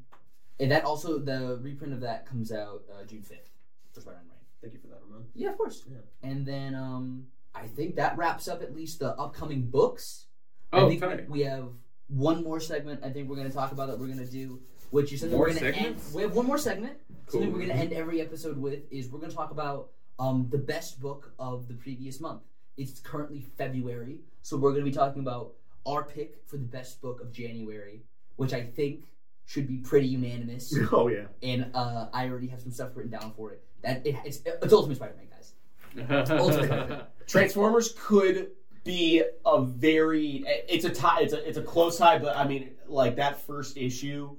and 0.60 0.72
that 0.72 0.84
also 0.86 1.20
the 1.20 1.60
reprint 1.62 1.93
of 1.93 2.02
that 2.02 2.26
comes 2.26 2.52
out 2.52 2.84
uh, 2.91 3.04
June 3.06 3.22
fifth 3.22 3.50
for 3.93 4.02
Spider-Man. 4.02 4.26
Right? 4.30 4.39
thank 4.62 4.74
you 4.74 4.80
for 4.80 4.88
that, 4.88 5.02
Ramon. 5.06 5.26
Yeah, 5.34 5.50
of 5.50 5.58
course. 5.58 5.84
Yeah. 5.89 5.98
And 6.30 6.46
then 6.46 6.76
um, 6.76 7.28
I 7.54 7.68
think 7.68 7.96
that 7.98 8.18
wraps 8.18 8.48
up 8.48 8.62
at 8.62 8.74
least 8.76 9.00
the 9.00 9.10
upcoming 9.20 9.64
books. 9.70 10.26
I 10.74 10.80
Oh, 10.82 10.89
think 10.89 11.02
tight. 11.02 11.30
we 11.30 11.41
have 11.41 11.70
one 12.08 12.43
more 12.43 12.60
segment. 12.60 13.02
I 13.04 13.10
think 13.10 13.30
we're 13.30 13.36
going 13.36 13.48
to 13.50 13.54
talk 13.54 13.72
about 13.72 13.88
that. 13.88 14.00
We're 14.00 14.08
going 14.08 14.20
to 14.20 14.32
do, 14.32 14.60
which 14.96 15.12
is 15.12 15.20
something 15.20 15.38
More 15.38 15.48
we're 15.48 15.60
going 15.60 15.74
to 15.74 15.78
end. 15.78 15.98
We 16.14 16.22
have 16.22 16.34
one 16.34 16.46
more 16.46 16.58
segment. 16.58 16.93
Something 17.28 17.52
we're 17.52 17.58
going 17.58 17.70
to 17.70 17.76
end 17.76 17.91
every 17.91 18.22
episode 18.22 18.58
with 18.58 18.80
is 18.89 19.10
we're 19.10 19.20
going 19.20 19.30
to 19.30 19.36
talk 19.36 19.52
about 19.52 19.89
um, 20.20 20.48
the 20.50 20.58
best 20.58 21.02
book 21.02 21.34
of 21.38 21.68
the 21.68 21.74
previous 21.74 22.22
month. 22.22 22.43
It's 22.78 23.02
currently 23.02 23.46
February, 23.58 24.20
so 24.41 24.56
we're 24.56 24.72
going 24.72 24.86
to 24.86 24.89
be 24.89 24.96
talking 24.96 25.22
about 25.22 25.52
our 25.86 26.04
pick 26.04 26.38
for 26.48 26.56
the 26.56 26.64
best 26.64 27.02
book 27.02 27.20
of 27.20 27.34
January, 27.34 28.04
which 28.38 28.54
I 28.54 28.62
think 28.62 29.04
should 29.46 29.68
be 29.68 29.78
pretty 29.78 30.08
unanimous. 30.08 30.74
Oh 30.93 31.10
yeah. 31.10 31.26
and 31.43 31.72
uh, 31.74 32.08
I 32.14 32.30
already 32.30 32.48
have 32.48 32.62
some 32.62 32.72
stuff 32.72 32.91
written 32.96 33.12
down 33.12 33.34
for 33.36 33.52
it. 33.52 33.64
That 33.84 34.08
it, 34.08 34.16
it's 34.24 34.39
it's 34.46 34.72
Ultimate 34.74 34.96
Spider-Man, 34.96 35.28
guys. 35.30 36.30
Ultimate. 36.39 37.06
Transformers 37.28 37.93
could 38.00 38.52
be 38.86 39.24
a 39.46 39.62
very 39.62 40.46
it's 40.70 40.86
a 40.86 40.89
tie 40.89 41.20
it's 41.22 41.34
a 41.34 41.46
it's 41.48 41.58
a 41.58 41.62
close 41.64 41.98
tie 41.98 42.20
but 42.20 42.38
i 42.38 42.48
mean 42.48 42.70
like 42.88 43.16
that 43.16 43.41
first 43.41 43.78
issue 43.78 44.30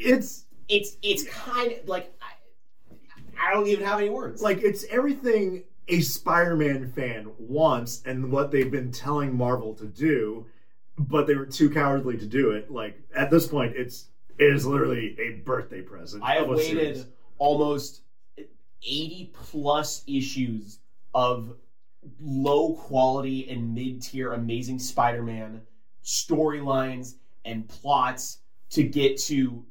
It's 0.00 0.46
it's 0.68 0.96
it's 1.02 1.24
kind 1.28 1.72
of 1.72 1.88
like 1.88 2.12
I, 2.20 2.94
I 3.48 3.54
don't 3.54 3.66
even 3.66 3.84
have 3.84 3.98
any 3.98 4.10
words 4.10 4.42
like 4.42 4.62
it's 4.62 4.84
everything 4.90 5.64
a 5.90 6.00
Spider-Man 6.00 6.92
fan 6.92 7.30
wants 7.38 8.02
and 8.06 8.30
what 8.30 8.50
they've 8.50 8.70
been 8.70 8.92
telling 8.92 9.36
Marvel 9.36 9.74
to 9.74 9.86
do, 9.86 10.46
but 10.96 11.26
they 11.26 11.34
were 11.34 11.46
too 11.46 11.68
cowardly 11.68 12.16
to 12.16 12.26
do 12.26 12.52
it. 12.52 12.70
Like 12.70 13.00
at 13.14 13.30
this 13.30 13.46
point, 13.46 13.74
it's 13.76 14.06
it 14.38 14.54
is 14.54 14.64
literally 14.64 15.16
a 15.20 15.42
birthday 15.42 15.82
present. 15.82 16.22
i 16.22 16.36
have 16.36 16.48
waited 16.48 16.96
series. 16.96 17.06
almost 17.38 18.02
80 18.82 19.32
plus 19.34 20.02
issues 20.06 20.78
of 21.12 21.56
low 22.18 22.72
quality 22.74 23.50
and 23.50 23.74
mid-tier 23.74 24.32
amazing 24.32 24.78
spider-man 24.78 25.60
storylines 26.02 27.16
and 27.44 27.68
plots 27.68 28.38
to 28.70 28.82
get 28.82 29.18
to 29.18 29.64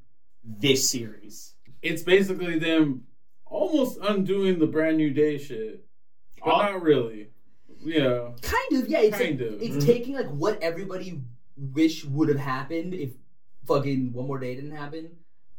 this 0.44 0.90
series 0.90 1.54
it's 1.82 2.02
basically 2.04 2.60
them 2.60 3.04
almost 3.46 3.98
undoing 4.02 4.60
the 4.60 4.68
brand 4.68 4.98
new 4.98 5.12
day 5.12 5.38
shit, 5.38 5.86
but 6.44 6.50
not 6.58 6.82
really. 6.82 7.30
Yeah, 7.82 8.32
Kind 8.42 8.84
of, 8.84 8.90
yeah. 8.90 9.00
It's 9.00 9.18
Kind 9.18 9.40
like, 9.40 9.50
of. 9.50 9.62
It's 9.62 9.76
Mhm. 9.78 9.86
taking 9.86 10.14
like 10.16 10.28
what 10.28 10.62
everybody 10.62 11.22
wish 11.58 12.04
would 12.04 12.28
have 12.30 12.38
happened 12.40 12.94
if 12.94 13.14
fucking 13.66 14.12
one 14.12 14.28
more 14.28 14.40
day 14.40 14.56
didn't 14.56 14.72
happen. 14.76 15.12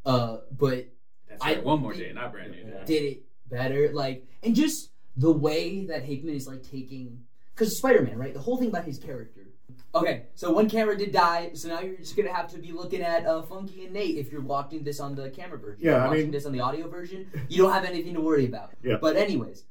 Uh, 0.05 0.39
but 0.53 0.89
that's 1.29 1.43
I- 1.43 1.55
right. 1.55 1.65
One 1.65 1.81
more 1.81 1.95
day, 1.95 2.13
not 2.13 2.33
brand 2.33 2.51
new. 2.53 2.59
Yeah. 2.71 2.85
did 2.85 3.03
it 3.03 3.23
better. 3.49 3.91
Like, 3.93 4.27
and 4.43 4.55
just 4.55 4.91
the 5.17 5.33
way 5.33 5.87
that 5.87 6.03
Hickman 6.03 6.35
is 6.35 6.47
like 6.47 6.63
taking, 6.63 7.25
because 7.55 7.79
Spider-Man, 7.79 8.19
right? 8.19 8.35
The 8.35 8.41
whole 8.41 8.59
thing 8.59 8.69
about 8.69 8.85
his 8.85 8.99
character. 8.99 9.47
Okay, 9.95 10.27
so 10.35 10.53
one 10.53 10.69
camera 10.69 10.97
did 10.97 11.13
die, 11.13 11.51
so 11.55 11.69
now 11.69 11.81
you're 11.81 11.97
just 11.97 12.17
gonna 12.17 12.33
have 12.33 12.49
to 12.53 12.59
be 12.59 12.73
looking 12.73 13.03
at 13.03 13.27
uh, 13.27 13.43
Funky 13.43 13.85
and 13.85 13.93
Nate 13.93 14.17
if 14.17 14.31
you're 14.31 14.41
watching 14.41 14.85
this 14.85 15.01
on 15.01 15.15
the 15.15 15.31
camera 15.31 15.59
version. 15.59 15.85
Yeah, 15.85 15.97
I 16.05 16.09
watching 16.09 16.23
mean- 16.25 16.31
this 16.31 16.47
on 16.47 16.53
the 16.53 16.61
audio 16.61 16.89
version, 16.89 17.31
you 17.49 17.59
don't 17.63 17.73
have 17.73 17.85
anything 17.85 18.15
to 18.15 18.21
worry 18.21 18.47
about. 18.47 18.71
Yeah. 18.83 18.99
But 19.01 19.17
anyways, 19.17 19.65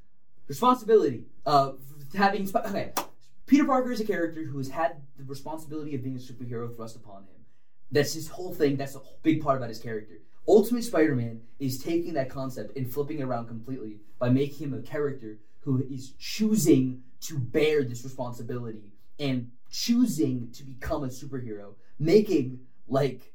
responsibility. 0.47 1.25
Uh, 1.45 1.73
having 2.15 2.45
Sp- 2.49 2.65
okay, 2.67 2.91
Peter 3.45 3.65
Parker 3.65 3.91
is 3.91 3.99
a 4.01 4.05
character 4.05 4.43
who 4.43 4.57
has 4.57 4.69
had 4.69 4.97
the 5.17 5.23
responsibility 5.23 5.95
of 5.95 6.03
being 6.03 6.15
a 6.15 6.19
superhero 6.19 6.73
thrust 6.75 6.95
upon 6.95 7.23
him. 7.23 7.45
That's 7.91 8.13
his 8.13 8.27
whole 8.27 8.53
thing. 8.53 8.75
That's 8.77 8.95
a 8.95 9.01
big 9.23 9.41
part 9.41 9.57
about 9.57 9.69
his 9.69 9.79
character. 9.79 10.15
Ultimate 10.47 10.83
Spider-Man 10.83 11.41
is 11.59 11.77
taking 11.81 12.13
that 12.13 12.29
concept 12.29 12.75
and 12.75 12.91
flipping 12.91 13.19
it 13.19 13.23
around 13.23 13.47
completely 13.47 13.97
by 14.19 14.29
making 14.29 14.67
him 14.67 14.73
a 14.73 14.81
character 14.81 15.39
who 15.61 15.83
is 15.89 16.13
choosing 16.19 17.03
to 17.21 17.37
bear 17.37 17.83
this 17.83 18.03
responsibility 18.03 18.93
and 19.19 19.51
choosing 19.69 20.51
to 20.53 20.63
become 20.63 21.03
a 21.03 21.07
superhero, 21.07 21.75
making 21.99 22.59
like 22.87 23.33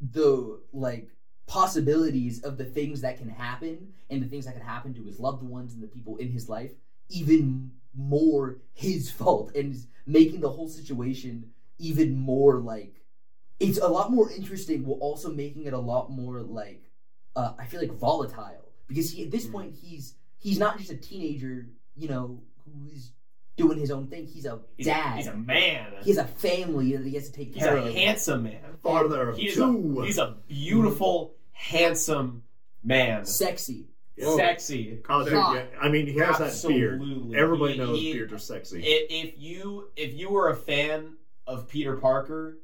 the 0.00 0.60
like 0.72 1.08
possibilities 1.46 2.42
of 2.42 2.56
the 2.56 2.64
things 2.64 3.00
that 3.02 3.18
can 3.18 3.28
happen 3.28 3.92
and 4.10 4.22
the 4.22 4.26
things 4.26 4.46
that 4.46 4.54
can 4.54 4.64
happen 4.64 4.94
to 4.94 5.04
his 5.04 5.20
loved 5.20 5.42
ones 5.42 5.74
and 5.74 5.82
the 5.82 5.86
people 5.86 6.16
in 6.16 6.30
his 6.30 6.48
life 6.48 6.72
even 7.10 7.70
more 7.94 8.58
his 8.72 9.10
fault 9.10 9.54
and 9.54 9.76
making 10.06 10.40
the 10.40 10.48
whole 10.48 10.68
situation 10.68 11.50
even 11.78 12.16
more 12.16 12.58
like 12.58 13.02
it's 13.60 13.78
a 13.78 13.86
lot 13.86 14.10
more 14.10 14.30
interesting 14.32 14.84
while 14.84 14.98
also 15.00 15.30
making 15.30 15.66
it 15.66 15.72
a 15.72 15.78
lot 15.78 16.10
more 16.10 16.40
like 16.40 16.90
uh, 17.36 17.52
I 17.58 17.66
feel 17.66 17.80
like 17.80 17.92
volatile 17.92 18.72
because 18.86 19.10
he 19.10 19.24
at 19.24 19.30
this 19.30 19.46
point 19.46 19.74
he's 19.74 20.14
he's 20.38 20.58
not 20.58 20.78
just 20.78 20.90
a 20.90 20.96
teenager 20.96 21.66
you 21.94 22.08
know 22.08 22.42
who 22.64 22.88
is 22.90 23.12
doing 23.56 23.78
his 23.78 23.90
own 23.90 24.06
thing 24.08 24.26
he's 24.26 24.46
a 24.46 24.58
he's, 24.76 24.86
dad 24.86 25.14
A, 25.14 25.16
he's 25.16 25.26
a 25.28 25.34
man 25.36 25.92
he 26.02 26.10
has 26.10 26.18
a 26.18 26.24
family 26.24 26.96
that 26.96 27.06
he 27.06 27.14
has 27.14 27.28
to 27.30 27.32
take 27.36 27.54
he's 27.54 27.62
care 27.62 27.76
a 27.76 27.92
handsome 27.92 28.42
man 28.44 28.60
Father 28.82 29.30
of 29.30 29.36
He's 29.38 29.54
two. 29.54 29.96
a, 30.00 30.04
he's 30.06 30.18
a 30.18 30.36
beautiful, 30.46 31.34
handsome 31.52 32.42
man. 32.82 33.24
sexy 33.24 33.86
Whoa. 34.16 34.36
Sexy. 34.36 35.00
Oh, 35.08 35.24
dude, 35.24 35.32
yeah. 35.32 35.64
I 35.82 35.88
mean, 35.88 36.06
he 36.06 36.16
has 36.18 36.38
that 36.38 36.68
beard. 36.68 37.02
Everybody 37.34 37.72
He- 37.72 37.78
knows 37.80 37.98
he- 37.98 38.12
beards 38.12 38.32
are 38.32 38.38
sexy. 38.38 38.80
If 38.84 39.34
you 39.38 39.88
if 39.96 40.14
you 40.14 40.30
were 40.30 40.50
a 40.50 40.54
fan 40.56 41.14
of 41.48 41.66
Peter 41.66 41.96
Parker, 41.96 42.58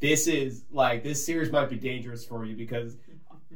this 0.00 0.26
is 0.26 0.64
like 0.70 1.02
this 1.02 1.24
series 1.24 1.50
might 1.50 1.70
be 1.70 1.76
dangerous 1.76 2.26
for 2.26 2.44
you 2.44 2.54
because 2.54 2.98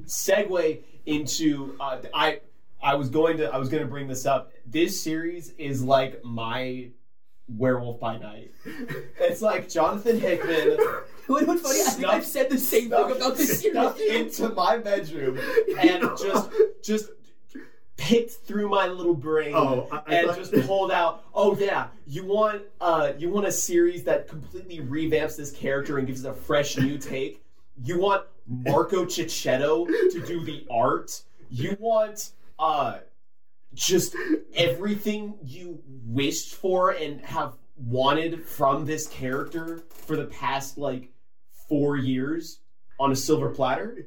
segue 0.07 0.82
into 1.07 1.76
uh, 1.80 1.99
I 2.14 2.41
I 2.85 2.95
was 2.95 3.09
going 3.09 3.39
to 3.39 3.53
I 3.53 3.57
was 3.59 3.68
going 3.68 3.82
to 3.82 3.89
bring 3.89 4.07
this 4.09 4.26
up. 4.26 4.53
This 4.66 5.01
series 5.01 5.51
is 5.59 5.82
like 5.82 6.22
my 6.24 6.91
Werewolf 7.49 7.99
by 8.01 8.18
Night. 8.18 8.53
It's 9.20 9.41
like 9.43 9.68
Jonathan 9.68 10.20
Hickman 10.20 10.76
What- 11.26 11.47
What's 11.47 11.62
funny? 11.62 11.80
I 11.80 11.85
think 11.91 12.07
I've 12.09 12.26
said 12.26 12.51
the 12.51 12.59
same 12.59 12.91
thing 12.91 13.11
about 13.12 13.37
this 13.37 13.61
series. 13.62 14.11
into 14.11 14.51
my 14.55 14.76
bedroom 14.76 15.39
and 15.78 16.03
just 16.18 16.51
just 16.82 17.11
picked 17.97 18.32
through 18.32 18.68
my 18.68 18.87
little 18.89 19.14
brain 19.14 19.55
Oh, 19.55 19.89
I- 19.91 19.97
I 19.97 20.14
and 20.16 20.26
thought- 20.28 20.37
just 20.39 20.53
pulled 20.66 20.91
out. 20.93 21.24
Oh 21.35 21.57
yeah, 21.59 21.89
you 22.07 22.24
want 22.26 22.62
uh 22.80 23.12
you 23.18 23.30
want 23.30 23.47
a 23.47 23.53
series 23.53 24.05
that 24.05 24.28
completely 24.28 24.80
revamps 24.80 25.37
this 25.37 25.51
character 25.53 25.97
and 25.99 26.07
gives 26.07 26.24
it 26.24 26.28
a 26.28 26.35
fresh 26.35 26.76
new 26.76 26.99
take. 26.99 27.43
You 27.82 27.99
want 27.99 28.24
Marco 28.47 29.05
Checchetto 29.07 29.87
to 29.87 30.20
do 30.26 30.45
the 30.45 30.66
art. 30.70 31.22
You 31.51 31.76
want 31.80 32.30
uh 32.65 32.99
just 33.75 34.15
everything 34.55 35.35
you 35.45 35.81
wished 36.07 36.55
for 36.55 36.91
and 36.93 37.21
have 37.23 37.55
wanted 37.77 38.45
from 38.45 38.87
this 38.87 39.07
character 39.09 39.83
for 39.91 40.17
the 40.17 40.27
past 40.27 40.79
like 40.79 41.11
four 41.69 41.97
years 41.97 42.61
on 43.01 43.11
a 43.11 43.17
silver 43.17 43.51
platter. 43.51 44.07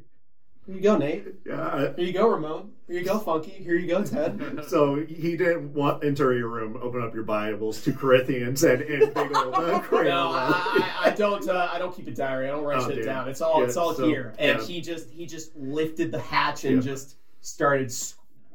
Here 0.66 0.76
you 0.76 0.82
go, 0.82 0.98
Nate. 0.98 1.26
Yeah, 1.46 1.94
Here 1.96 2.06
you 2.06 2.14
go, 2.14 2.28
Ramon. 2.30 2.72
Here 2.88 3.00
you 3.00 3.06
go, 3.06 3.20
Funky. 3.20 3.52
Here 3.52 3.76
you 3.76 3.88
go, 3.88 4.04
Ted. 4.04 4.64
So 4.68 4.96
he 5.06 5.36
didn't 5.38 5.74
want 5.74 6.04
enter 6.04 6.34
your 6.34 6.48
room, 6.50 6.78
open 6.82 7.02
up 7.04 7.14
your 7.14 7.24
Bibles 7.24 7.82
to 7.84 7.94
Corinthians, 7.94 8.64
and 8.64 8.82
in 8.82 9.00
big 9.14 9.36
old 9.36 9.54
uh, 9.56 9.82
No, 9.92 10.30
I, 10.32 11.02
I, 11.04 11.08
I 11.08 11.10
don't. 11.12 11.48
Uh, 11.48 11.70
I 11.72 11.78
don't 11.80 11.96
keep 11.96 12.08
a 12.08 12.12
diary. 12.12 12.48
I 12.48 12.52
don't 12.52 12.64
write 12.66 12.80
Oh, 12.80 12.88
shit 12.88 12.96
dude. 12.98 13.06
down. 13.06 13.28
It's 13.30 13.42
all. 13.42 13.60
Yeah, 13.60 13.66
it's 13.68 13.78
all 13.78 13.94
so, 13.94 14.08
here. 14.08 14.34
And 14.40 14.60
yeah. 14.60 14.66
he 14.66 14.82
just. 14.82 15.10
He 15.10 15.26
just 15.26 15.56
lifted 15.56 16.12
the 16.12 16.20
hatch 16.20 16.64
and 16.66 16.84
Yeah. 16.84 16.92
just 16.92 17.16
started 17.42 17.90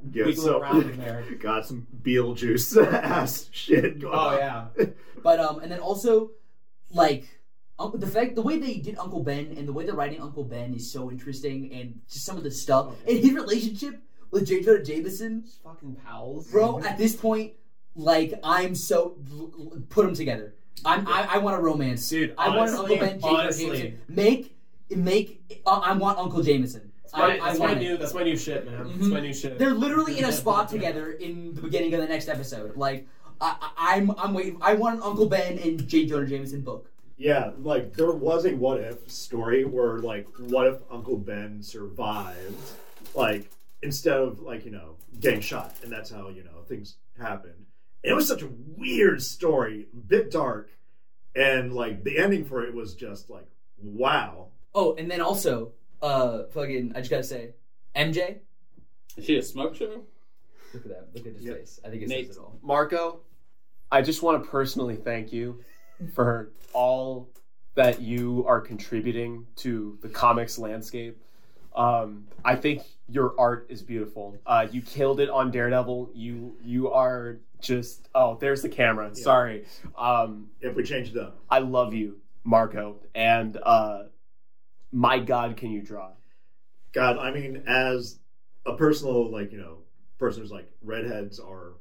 s- 0.08 0.14
Yeah, 0.14 0.26
wiggling 0.26 0.46
so 0.46 0.60
around 0.60 0.90
in 0.90 0.98
there. 0.98 1.24
got 1.40 1.66
some 1.66 1.86
Beetlejuice 2.02 2.76
ass 2.92 3.48
shit 3.52 4.00
going 4.00 4.14
Oh 4.14 4.18
on. 4.18 4.38
yeah. 4.38 4.66
But 5.22 5.38
um, 5.38 5.60
and 5.60 5.70
then 5.70 5.78
also, 5.78 6.32
like, 6.90 7.24
um, 7.78 7.92
the 7.94 8.06
fact 8.08 8.34
the 8.34 8.42
way 8.42 8.58
they 8.58 8.74
did 8.78 8.98
Uncle 8.98 9.22
Ben 9.22 9.54
and 9.56 9.68
the 9.68 9.72
way 9.72 9.84
they're 9.86 9.94
writing 9.94 10.20
Uncle 10.20 10.42
Ben 10.44 10.74
is 10.74 10.90
so 10.90 11.10
interesting, 11.12 11.72
and 11.72 12.00
just 12.10 12.24
some 12.24 12.36
of 12.36 12.42
the 12.42 12.50
stuff 12.50 12.94
and 13.06 13.18
his 13.18 13.32
relationship 13.32 14.00
with 14.32 14.46
J. 14.48 14.62
Jonah 14.62 14.82
Jameson, 14.82 15.42
Just 15.44 15.62
fucking 15.62 15.94
pals, 16.04 16.50
bro. 16.50 16.80
At 16.82 16.98
this 16.98 17.14
point, 17.14 17.52
like, 17.94 18.34
I'm 18.42 18.74
so 18.74 19.16
put 19.90 20.04
them 20.06 20.14
together. 20.14 20.54
I'm 20.84 21.06
I, 21.06 21.28
I 21.34 21.38
want 21.38 21.56
a 21.56 21.60
romance, 21.62 22.08
Dude, 22.08 22.34
I 22.36 22.48
want 22.48 22.70
an 22.70 22.76
honestly- 22.76 22.98
Uncle 22.98 23.06
Ben, 23.06 23.20
J. 23.20 23.26
Jonah 23.28 23.38
honestly. 23.38 23.66
Jameson. 23.66 24.00
Make 24.08 24.56
make. 24.90 25.62
Uh, 25.66 25.78
I 25.84 25.92
want 25.94 26.18
Uncle 26.18 26.42
Jameson. 26.42 26.90
That's 27.12 27.18
my, 27.18 27.24
I, 27.24 27.32
I 27.34 27.46
that's 27.48 27.58
my 27.58 27.66
want 27.66 27.78
new. 27.80 27.96
That's 27.96 28.14
my 28.14 28.22
new 28.22 28.36
shit, 28.36 28.64
man. 28.66 28.78
That's 28.88 29.06
Mhm. 29.06 29.10
my 29.10 29.20
new 29.20 29.32
shit. 29.34 29.58
They're 29.58 29.74
literally 29.74 30.18
in 30.18 30.24
a 30.24 30.32
spot 30.32 30.68
together 30.68 31.12
in 31.12 31.54
the 31.54 31.60
beginning 31.62 31.92
of 31.94 32.00
the 32.00 32.06
next 32.06 32.28
episode. 32.28 32.76
Like, 32.76 33.06
I, 33.40 33.56
I- 33.60 33.96
I'm 33.96 34.10
I'm 34.12 34.34
waiting. 34.34 34.58
I 34.60 34.74
want 34.74 34.96
an 34.96 35.02
Uncle 35.02 35.26
Ben 35.28 35.58
and 35.58 35.86
J. 35.88 36.06
Jonah 36.06 36.26
Jameson 36.26 36.62
book. 36.62 36.88
Yeah, 37.18 37.50
like 37.58 37.94
there 37.94 38.10
was 38.12 38.46
a 38.46 38.54
what 38.54 38.80
if 38.80 39.10
story 39.10 39.64
where 39.64 39.98
like 39.98 40.26
what 40.38 40.66
if 40.66 40.80
Uncle 40.90 41.16
Ben 41.18 41.62
survived, 41.62 42.56
like 43.14 43.50
instead 43.82 44.16
of 44.16 44.40
like 44.40 44.64
you 44.64 44.70
know 44.72 44.96
getting 45.20 45.40
shot, 45.40 45.74
and 45.82 45.92
that's 45.92 46.10
how 46.10 46.28
you 46.30 46.42
know 46.44 46.62
things 46.66 46.96
happened. 47.20 47.66
And 48.04 48.10
It 48.10 48.14
was 48.14 48.26
such 48.26 48.42
a 48.42 48.48
weird 48.76 49.22
story, 49.22 49.86
bit 50.08 50.30
dark, 50.32 50.70
and 51.36 51.72
like 51.74 52.02
the 52.02 52.18
ending 52.18 52.44
for 52.44 52.64
it 52.64 52.74
was 52.74 52.94
just 52.94 53.28
like 53.30 53.46
wow. 53.82 54.48
Oh, 54.74 54.94
and 54.94 55.10
then 55.10 55.20
also, 55.20 55.72
uh, 56.02 56.44
fucking, 56.50 56.92
I 56.94 56.98
just 57.00 57.10
gotta 57.10 57.22
say, 57.22 57.50
MJ. 57.96 58.38
Is 59.16 59.24
she 59.24 59.36
a 59.36 59.42
smoke 59.42 59.74
show? 59.76 60.02
Look 60.74 60.84
at 60.84 60.88
that. 60.88 61.08
Look 61.14 61.26
at 61.26 61.34
his 61.34 61.44
Yep. 61.44 61.56
face. 61.58 61.80
I 61.84 61.88
think 61.90 62.02
it 62.02 62.08
Nate. 62.08 62.26
says 62.28 62.36
it 62.36 62.40
all. 62.40 62.58
Marco, 62.62 63.20
I 63.90 64.00
just 64.02 64.22
want 64.22 64.42
to 64.42 64.50
personally 64.50 64.96
thank 64.96 65.32
you 65.32 65.60
for 66.14 66.50
all 66.72 67.28
that 67.74 68.00
you 68.00 68.44
are 68.48 68.60
contributing 68.60 69.46
to 69.56 69.98
the 70.02 70.08
comics 70.08 70.58
landscape. 70.58 71.18
Um, 71.74 72.26
I 72.44 72.56
think 72.56 72.82
your 73.08 73.34
art 73.38 73.66
is 73.70 73.82
beautiful. 73.82 74.38
Uh, 74.46 74.66
you 74.70 74.82
killed 74.82 75.20
it 75.20 75.30
on 75.30 75.50
Daredevil. 75.50 76.10
You 76.14 76.56
you 76.62 76.90
are 76.90 77.38
just 77.60 78.08
oh, 78.14 78.36
there's 78.40 78.60
the 78.62 78.68
camera. 78.68 79.14
Sorry. 79.14 79.64
Um, 79.96 80.50
If 80.60 80.74
we 80.74 80.82
change 80.82 81.10
it 81.10 81.16
up, 81.18 81.38
I 81.50 81.60
love 81.60 81.94
you, 81.94 82.18
Marco, 82.44 82.96
and 83.14 83.56
uh, 83.62 84.04
my 84.92 85.18
God, 85.18 85.56
can 85.56 85.70
you 85.70 85.82
draw? 85.82 86.10
God, 86.92 87.16
I 87.18 87.30
mean, 87.32 87.64
as 87.66 88.18
a 88.66 88.74
personal 88.76 89.30
like 89.30 89.50
you 89.52 89.58
know 89.58 89.78
person 90.18 90.42
who's 90.42 90.52
like 90.52 90.70
redheads 90.82 91.40
are 91.40 91.72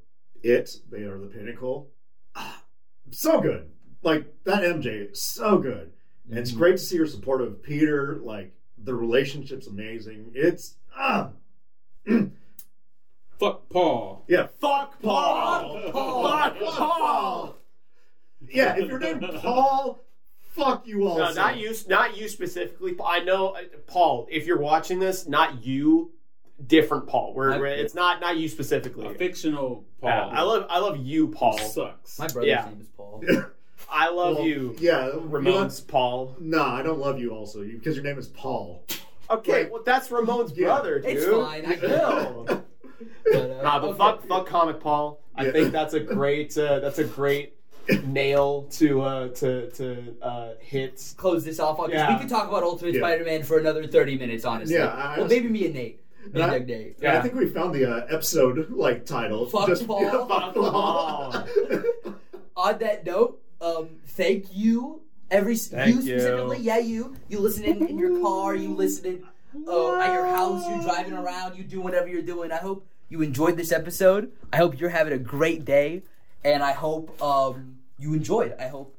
it, 0.41 0.71
they 0.89 1.03
are 1.03 1.19
the 1.19 1.27
pinnacle. 1.27 1.89
Ah, 2.35 2.63
So 3.11 3.39
good, 3.41 3.69
like 4.01 4.25
that 4.45 4.63
MJ, 4.63 5.15
so 5.15 5.57
good. 5.57 5.91
And 6.29 6.39
it's 6.39 6.51
great 6.51 6.73
to 6.73 6.77
see 6.77 6.97
her 6.97 7.05
supportive 7.05 7.61
Peter. 7.61 8.19
Like 8.23 8.53
the 8.77 8.95
relationship's 8.95 9.67
amazing. 9.67 10.31
It's 10.33 10.77
ah, 10.97 11.31
Fuck 13.39 13.69
Paul. 13.69 14.23
yeah. 14.27 14.47
Fuck 14.59 15.01
Paul. 15.01 15.81
Paul. 15.91 16.29
Fuck 16.29 16.59
Paul. 16.59 17.57
Yeah, 18.49 18.75
if 18.77 18.87
you're 18.87 18.99
named 18.99 19.25
Paul, 19.41 19.99
fuck 20.51 20.87
you 20.87 21.07
all. 21.07 21.17
No, 21.17 21.33
not 21.33 21.57
you, 21.57 21.73
not 21.87 22.17
you 22.17 22.27
specifically. 22.27 22.95
I 23.03 23.19
know, 23.19 23.49
uh, 23.49 23.61
Paul. 23.87 24.27
If 24.29 24.45
you're 24.45 24.59
watching 24.59 24.99
this, 24.99 25.27
not 25.27 25.65
you, 25.65 26.11
different 26.67 27.07
Paul. 27.07 27.33
We're, 27.33 27.65
it's 27.65 27.95
not 27.95 28.21
not 28.21 28.37
you 28.37 28.47
specifically. 28.47 29.07
A 29.07 29.13
fictional 29.13 29.85
Paul. 29.99 30.09
Yeah, 30.09 30.25
I 30.27 30.41
love 30.43 30.65
I 30.69 30.79
love 30.79 30.97
you, 30.97 31.27
Paul. 31.29 31.57
Sucks. 31.57 32.19
My 32.19 32.27
brother's 32.27 32.47
Yeah. 32.49 32.65
name 32.65 32.81
is 32.81 32.87
Paul. 32.89 33.23
I 33.89 34.09
love 34.09 34.37
Well, 34.37 34.45
you, 34.45 34.75
Yeah, 34.79 35.11
Ramon's 35.15 35.81
Paul. 35.81 36.35
No, 36.39 36.61
I 36.63 36.81
don't 36.83 36.99
love 36.99 37.19
you 37.19 37.31
also 37.31 37.63
because 37.63 37.95
your 37.95 38.05
name 38.05 38.17
is 38.19 38.27
Paul. 38.27 38.85
Okay, 39.29 39.63
Like- 39.63 39.71
well 39.73 39.81
that's 39.83 40.11
Ramon's 40.11 40.51
Yeah. 40.55 40.67
brother, 40.67 40.99
dude. 40.99 41.17
It's 41.17 41.25
fine. 41.25 41.65
I 41.65 41.75
Chill. 41.77 42.45
But, 43.31 43.35
uh, 43.51 43.61
Nah, 43.63 43.79
but 43.79 43.87
okay. 43.89 43.97
fuck, 43.97 44.27
fuck 44.27 44.45
comic 44.47 44.79
Paul. 44.79 45.19
I 45.35 45.45
Yeah. 45.45 45.51
think 45.51 45.71
that's 45.71 45.93
a 45.95 45.99
great 45.99 46.55
uh, 46.57 46.79
that's 46.79 46.99
a 46.99 47.03
great 47.03 47.55
nail 48.05 48.63
to 48.71 49.01
uh, 49.01 49.27
to 49.29 49.69
to 49.71 50.15
uh, 50.21 50.49
hit. 50.59 51.13
Close 51.17 51.43
this 51.45 51.59
off 51.59 51.77
because 51.77 51.91
Yeah. 51.93 52.13
we 52.13 52.19
could 52.19 52.29
talk 52.29 52.47
about 52.47 52.63
Ultimate 52.63 52.93
Yeah. 52.95 53.01
Spider-Man 53.01 53.43
for 53.43 53.57
another 53.59 53.87
thirty 53.87 54.17
minutes, 54.17 54.45
honestly. 54.45 54.75
Yeah, 54.75 54.87
I- 54.87 55.17
well, 55.19 55.27
maybe 55.27 55.47
me 55.49 55.65
and 55.65 55.73
Nate. 55.75 55.99
And 56.33 56.43
I- 56.43 56.59
Nate. 56.59 56.97
And 57.01 57.17
I 57.17 57.21
think 57.21 57.33
we 57.35 57.47
found 57.47 57.73
the 57.73 57.85
uh, 57.91 58.05
episode 58.09 58.69
like 58.71 59.05
title. 59.05 59.45
Fuck 59.47 59.69
Paul. 59.87 60.01
yeah, 60.03 60.11
fuck 60.27 60.53
Paul. 60.55 61.45
on 62.55 62.77
that 62.79 63.05
note, 63.05 63.41
um, 63.61 63.89
thank 64.07 64.45
you. 64.55 65.01
Every 65.29 65.55
Thank 65.55 65.95
you 65.95 66.01
you. 66.01 66.19
specifically, 66.19 66.57
yeah, 66.59 66.77
you. 66.79 67.15
You 67.29 67.39
listening 67.39 67.87
in 67.87 67.97
your 67.97 68.19
car, 68.21 68.53
you 68.53 68.73
listening 68.75 69.23
uh, 69.65 69.95
at 69.95 70.11
your 70.13 70.25
house, 70.27 70.67
you 70.67 70.81
driving 70.81 71.13
around, 71.13 71.55
you 71.57 71.63
doing 71.63 71.85
whatever 71.85 72.07
you're 72.09 72.21
doing. 72.21 72.51
I 72.51 72.57
hope 72.57 72.85
you 73.07 73.21
enjoyed 73.21 73.55
this 73.55 73.71
episode. 73.71 74.31
I 74.51 74.57
hope 74.57 74.77
you're 74.77 74.89
having 74.89 75.13
a 75.13 75.17
great 75.17 75.63
day, 75.63 76.03
and 76.43 76.63
I 76.63 76.71
hope 76.73 77.21
um, 77.21 77.77
you 77.97 78.13
enjoyed. 78.13 78.55
I 78.59 78.67
hope 78.67 78.95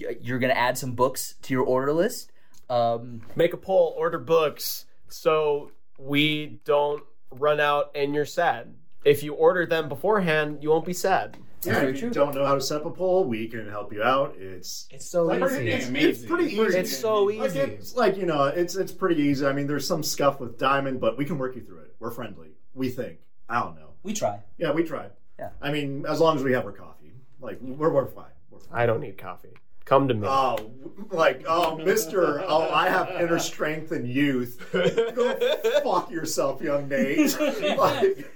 y- 0.00 0.16
you're 0.20 0.38
gonna 0.38 0.52
add 0.54 0.76
some 0.78 0.92
books 0.92 1.34
to 1.42 1.54
your 1.54 1.64
order 1.64 1.92
list. 1.92 2.30
Um, 2.68 3.22
Make 3.36 3.52
a 3.52 3.56
poll, 3.56 3.94
order 3.98 4.18
books, 4.18 4.84
so 5.08 5.72
we 5.98 6.60
don't 6.64 7.02
run 7.30 7.60
out 7.60 7.90
and 7.94 8.14
you're 8.14 8.24
sad. 8.26 8.74
If 9.04 9.22
you 9.22 9.34
order 9.34 9.66
them 9.66 9.88
beforehand, 9.88 10.58
you 10.62 10.70
won't 10.70 10.84
be 10.84 10.92
sad. 10.92 11.36
Yeah, 11.64 11.74
very 11.80 11.88
if 11.90 11.96
you 11.96 12.00
true. 12.02 12.10
don't 12.10 12.34
know 12.34 12.46
how 12.46 12.54
to 12.54 12.60
set 12.60 12.80
up 12.80 12.86
a 12.86 12.90
poll, 12.90 13.24
we 13.24 13.46
can 13.48 13.68
help 13.68 13.92
you 13.92 14.02
out. 14.02 14.34
It's 14.38 14.86
It's 14.90 15.10
so 15.10 15.24
like, 15.24 15.42
easy. 15.42 15.68
It's, 15.70 15.88
Amazing. 15.88 16.10
it's 16.10 16.24
pretty 16.24 16.54
easy. 16.54 16.78
It's 16.78 16.96
so 16.96 17.24
Like 17.24 17.48
easy. 17.50 17.58
it's 17.60 17.94
like 17.96 18.16
you 18.16 18.24
know, 18.26 18.44
it's 18.46 18.76
it's 18.76 18.92
pretty 18.92 19.20
easy. 19.22 19.44
I 19.46 19.52
mean, 19.52 19.66
there's 19.66 19.86
some 19.86 20.02
scuff 20.02 20.40
with 20.40 20.58
Diamond, 20.58 21.00
but 21.00 21.18
we 21.18 21.24
can 21.24 21.36
work 21.38 21.56
you 21.56 21.62
through 21.62 21.80
it. 21.80 21.94
We're 21.98 22.10
friendly. 22.12 22.52
We 22.74 22.88
think. 22.88 23.18
I 23.48 23.60
don't 23.60 23.74
know. 23.74 23.90
we 24.02 24.12
try. 24.14 24.40
Yeah, 24.58 24.72
we 24.72 24.84
tried. 24.84 25.10
Yeah. 25.40 25.48
I 25.62 25.72
mean, 25.72 26.04
as 26.06 26.20
long 26.20 26.36
as 26.36 26.44
we 26.44 26.52
have 26.52 26.66
our 26.66 26.72
coffee, 26.72 27.12
like 27.40 27.58
we're 27.62 27.90
we're 27.90 28.04
fine. 28.06 28.26
We're 28.50 28.58
fine. 28.58 28.78
I 28.78 28.84
don't 28.84 29.00
need 29.00 29.16
coffee. 29.16 29.54
Come 29.86 30.06
to 30.08 30.14
me. 30.14 30.26
Oh, 30.28 30.70
like 31.10 31.44
oh, 31.48 31.76
Mister. 31.78 32.44
Oh, 32.46 32.68
I 32.70 32.90
have 32.90 33.08
inner 33.18 33.38
strength 33.38 33.90
and 33.90 34.06
youth. 34.06 34.62
Go 34.70 35.34
fuck 35.82 36.10
yourself, 36.10 36.60
young 36.60 36.88
Nate. 36.88 37.36
like, 37.78 38.30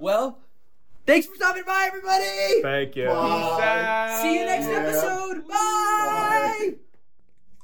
well, 0.00 0.40
thanks 1.06 1.26
for 1.26 1.36
stopping 1.36 1.62
by, 1.64 1.84
everybody. 1.86 2.60
Thank 2.60 2.96
you. 2.96 3.06
Bye. 3.06 4.18
See 4.20 4.34
you 4.38 4.44
next 4.44 4.66
Yeah. 4.66 4.78
episode. 4.78 5.46
Bye. 5.48 6.74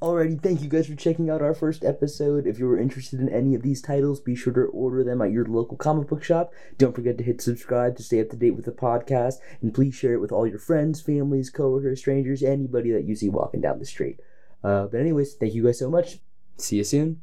Alrighty, 0.02 0.42
thank 0.42 0.62
you 0.62 0.68
guys 0.68 0.88
for 0.88 0.96
checking 0.96 1.30
out 1.30 1.42
our 1.42 1.54
first 1.54 1.84
episode. 1.84 2.44
If 2.44 2.58
you 2.58 2.66
were 2.66 2.76
interested 2.76 3.20
in 3.20 3.28
any 3.28 3.54
of 3.54 3.62
these 3.62 3.80
titles, 3.80 4.18
be 4.18 4.34
sure 4.34 4.52
to 4.52 4.62
order 4.62 5.04
them 5.04 5.22
at 5.22 5.30
your 5.30 5.44
local 5.44 5.76
comic 5.76 6.08
book 6.08 6.24
shop. 6.24 6.52
Don't 6.76 6.92
forget 6.92 7.18
to 7.18 7.24
hit 7.24 7.40
subscribe 7.40 7.96
to 7.98 8.02
stay 8.02 8.20
up 8.20 8.30
to 8.30 8.36
date 8.36 8.56
with 8.56 8.64
the 8.64 8.72
podcast, 8.72 9.34
and 9.60 9.72
please 9.72 9.94
share 9.94 10.14
it 10.14 10.20
with 10.20 10.32
all 10.32 10.44
your 10.44 10.58
friends, 10.58 11.00
families, 11.00 11.50
coworkers, 11.50 12.00
strangers, 12.00 12.42
anybody 12.42 12.90
that 12.90 13.04
you 13.04 13.14
see 13.14 13.28
walking 13.28 13.60
down 13.60 13.78
the 13.78 13.86
street. 13.86 14.18
Uh, 14.64 14.86
but 14.86 14.98
anyways, 14.98 15.34
thank 15.34 15.54
you 15.54 15.62
guys 15.62 15.78
so 15.78 15.88
much. 15.88 16.18
See 16.56 16.78
you 16.78 16.84
soon. 16.84 17.22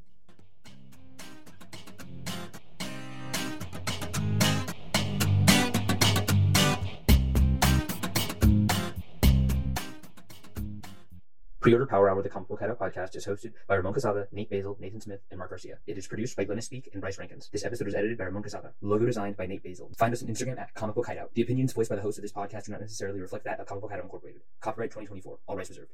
Pre-order 11.61 11.85
Power 11.85 12.09
Hour, 12.09 12.21
the 12.21 12.29
Comic 12.29 12.47
Book 12.47 12.61
Hideout 12.61 12.79
podcast, 12.79 13.17
is 13.17 13.27
hosted 13.27 13.51
by 13.67 13.75
Ramon 13.75 13.93
Casada, 13.93 14.27
Nate 14.31 14.49
Basil, 14.49 14.77
Nathan 14.79 15.01
Smith, 15.01 15.19
and 15.29 15.37
Mark 15.37 15.49
Garcia. 15.49 15.77
It 15.87 15.97
is 15.97 16.07
produced 16.07 16.37
by 16.37 16.45
Glennis 16.45 16.63
Speak 16.63 16.89
and 16.93 17.01
Bryce 17.01 17.19
Rankins. 17.19 17.49
This 17.51 17.65
episode 17.65 17.89
is 17.89 17.95
edited 17.95 18.17
by 18.17 18.23
Ramon 18.23 18.43
Casada. 18.43 18.71
Logo 18.79 19.05
designed 19.05 19.35
by 19.35 19.45
Nate 19.45 19.61
Basil. 19.61 19.91
Find 19.97 20.13
us 20.13 20.23
on 20.23 20.29
Instagram 20.29 20.57
at 20.57 20.73
Comic 20.73 20.95
Book 20.95 21.07
Hideout. 21.07 21.33
The 21.33 21.41
opinions 21.41 21.73
voiced 21.73 21.89
by 21.89 21.97
the 21.97 22.01
host 22.01 22.17
of 22.17 22.21
this 22.21 22.31
podcast 22.31 22.67
do 22.67 22.71
not 22.71 22.79
necessarily 22.79 23.19
reflect 23.19 23.43
that 23.43 23.59
of 23.59 23.67
Comic 23.67 23.81
Book 23.81 23.91
Hideout 23.91 24.05
Incorporated. 24.05 24.41
Copyright 24.61 24.91
2024. 24.91 25.39
All 25.47 25.57
rights 25.57 25.67
reserved. 25.67 25.91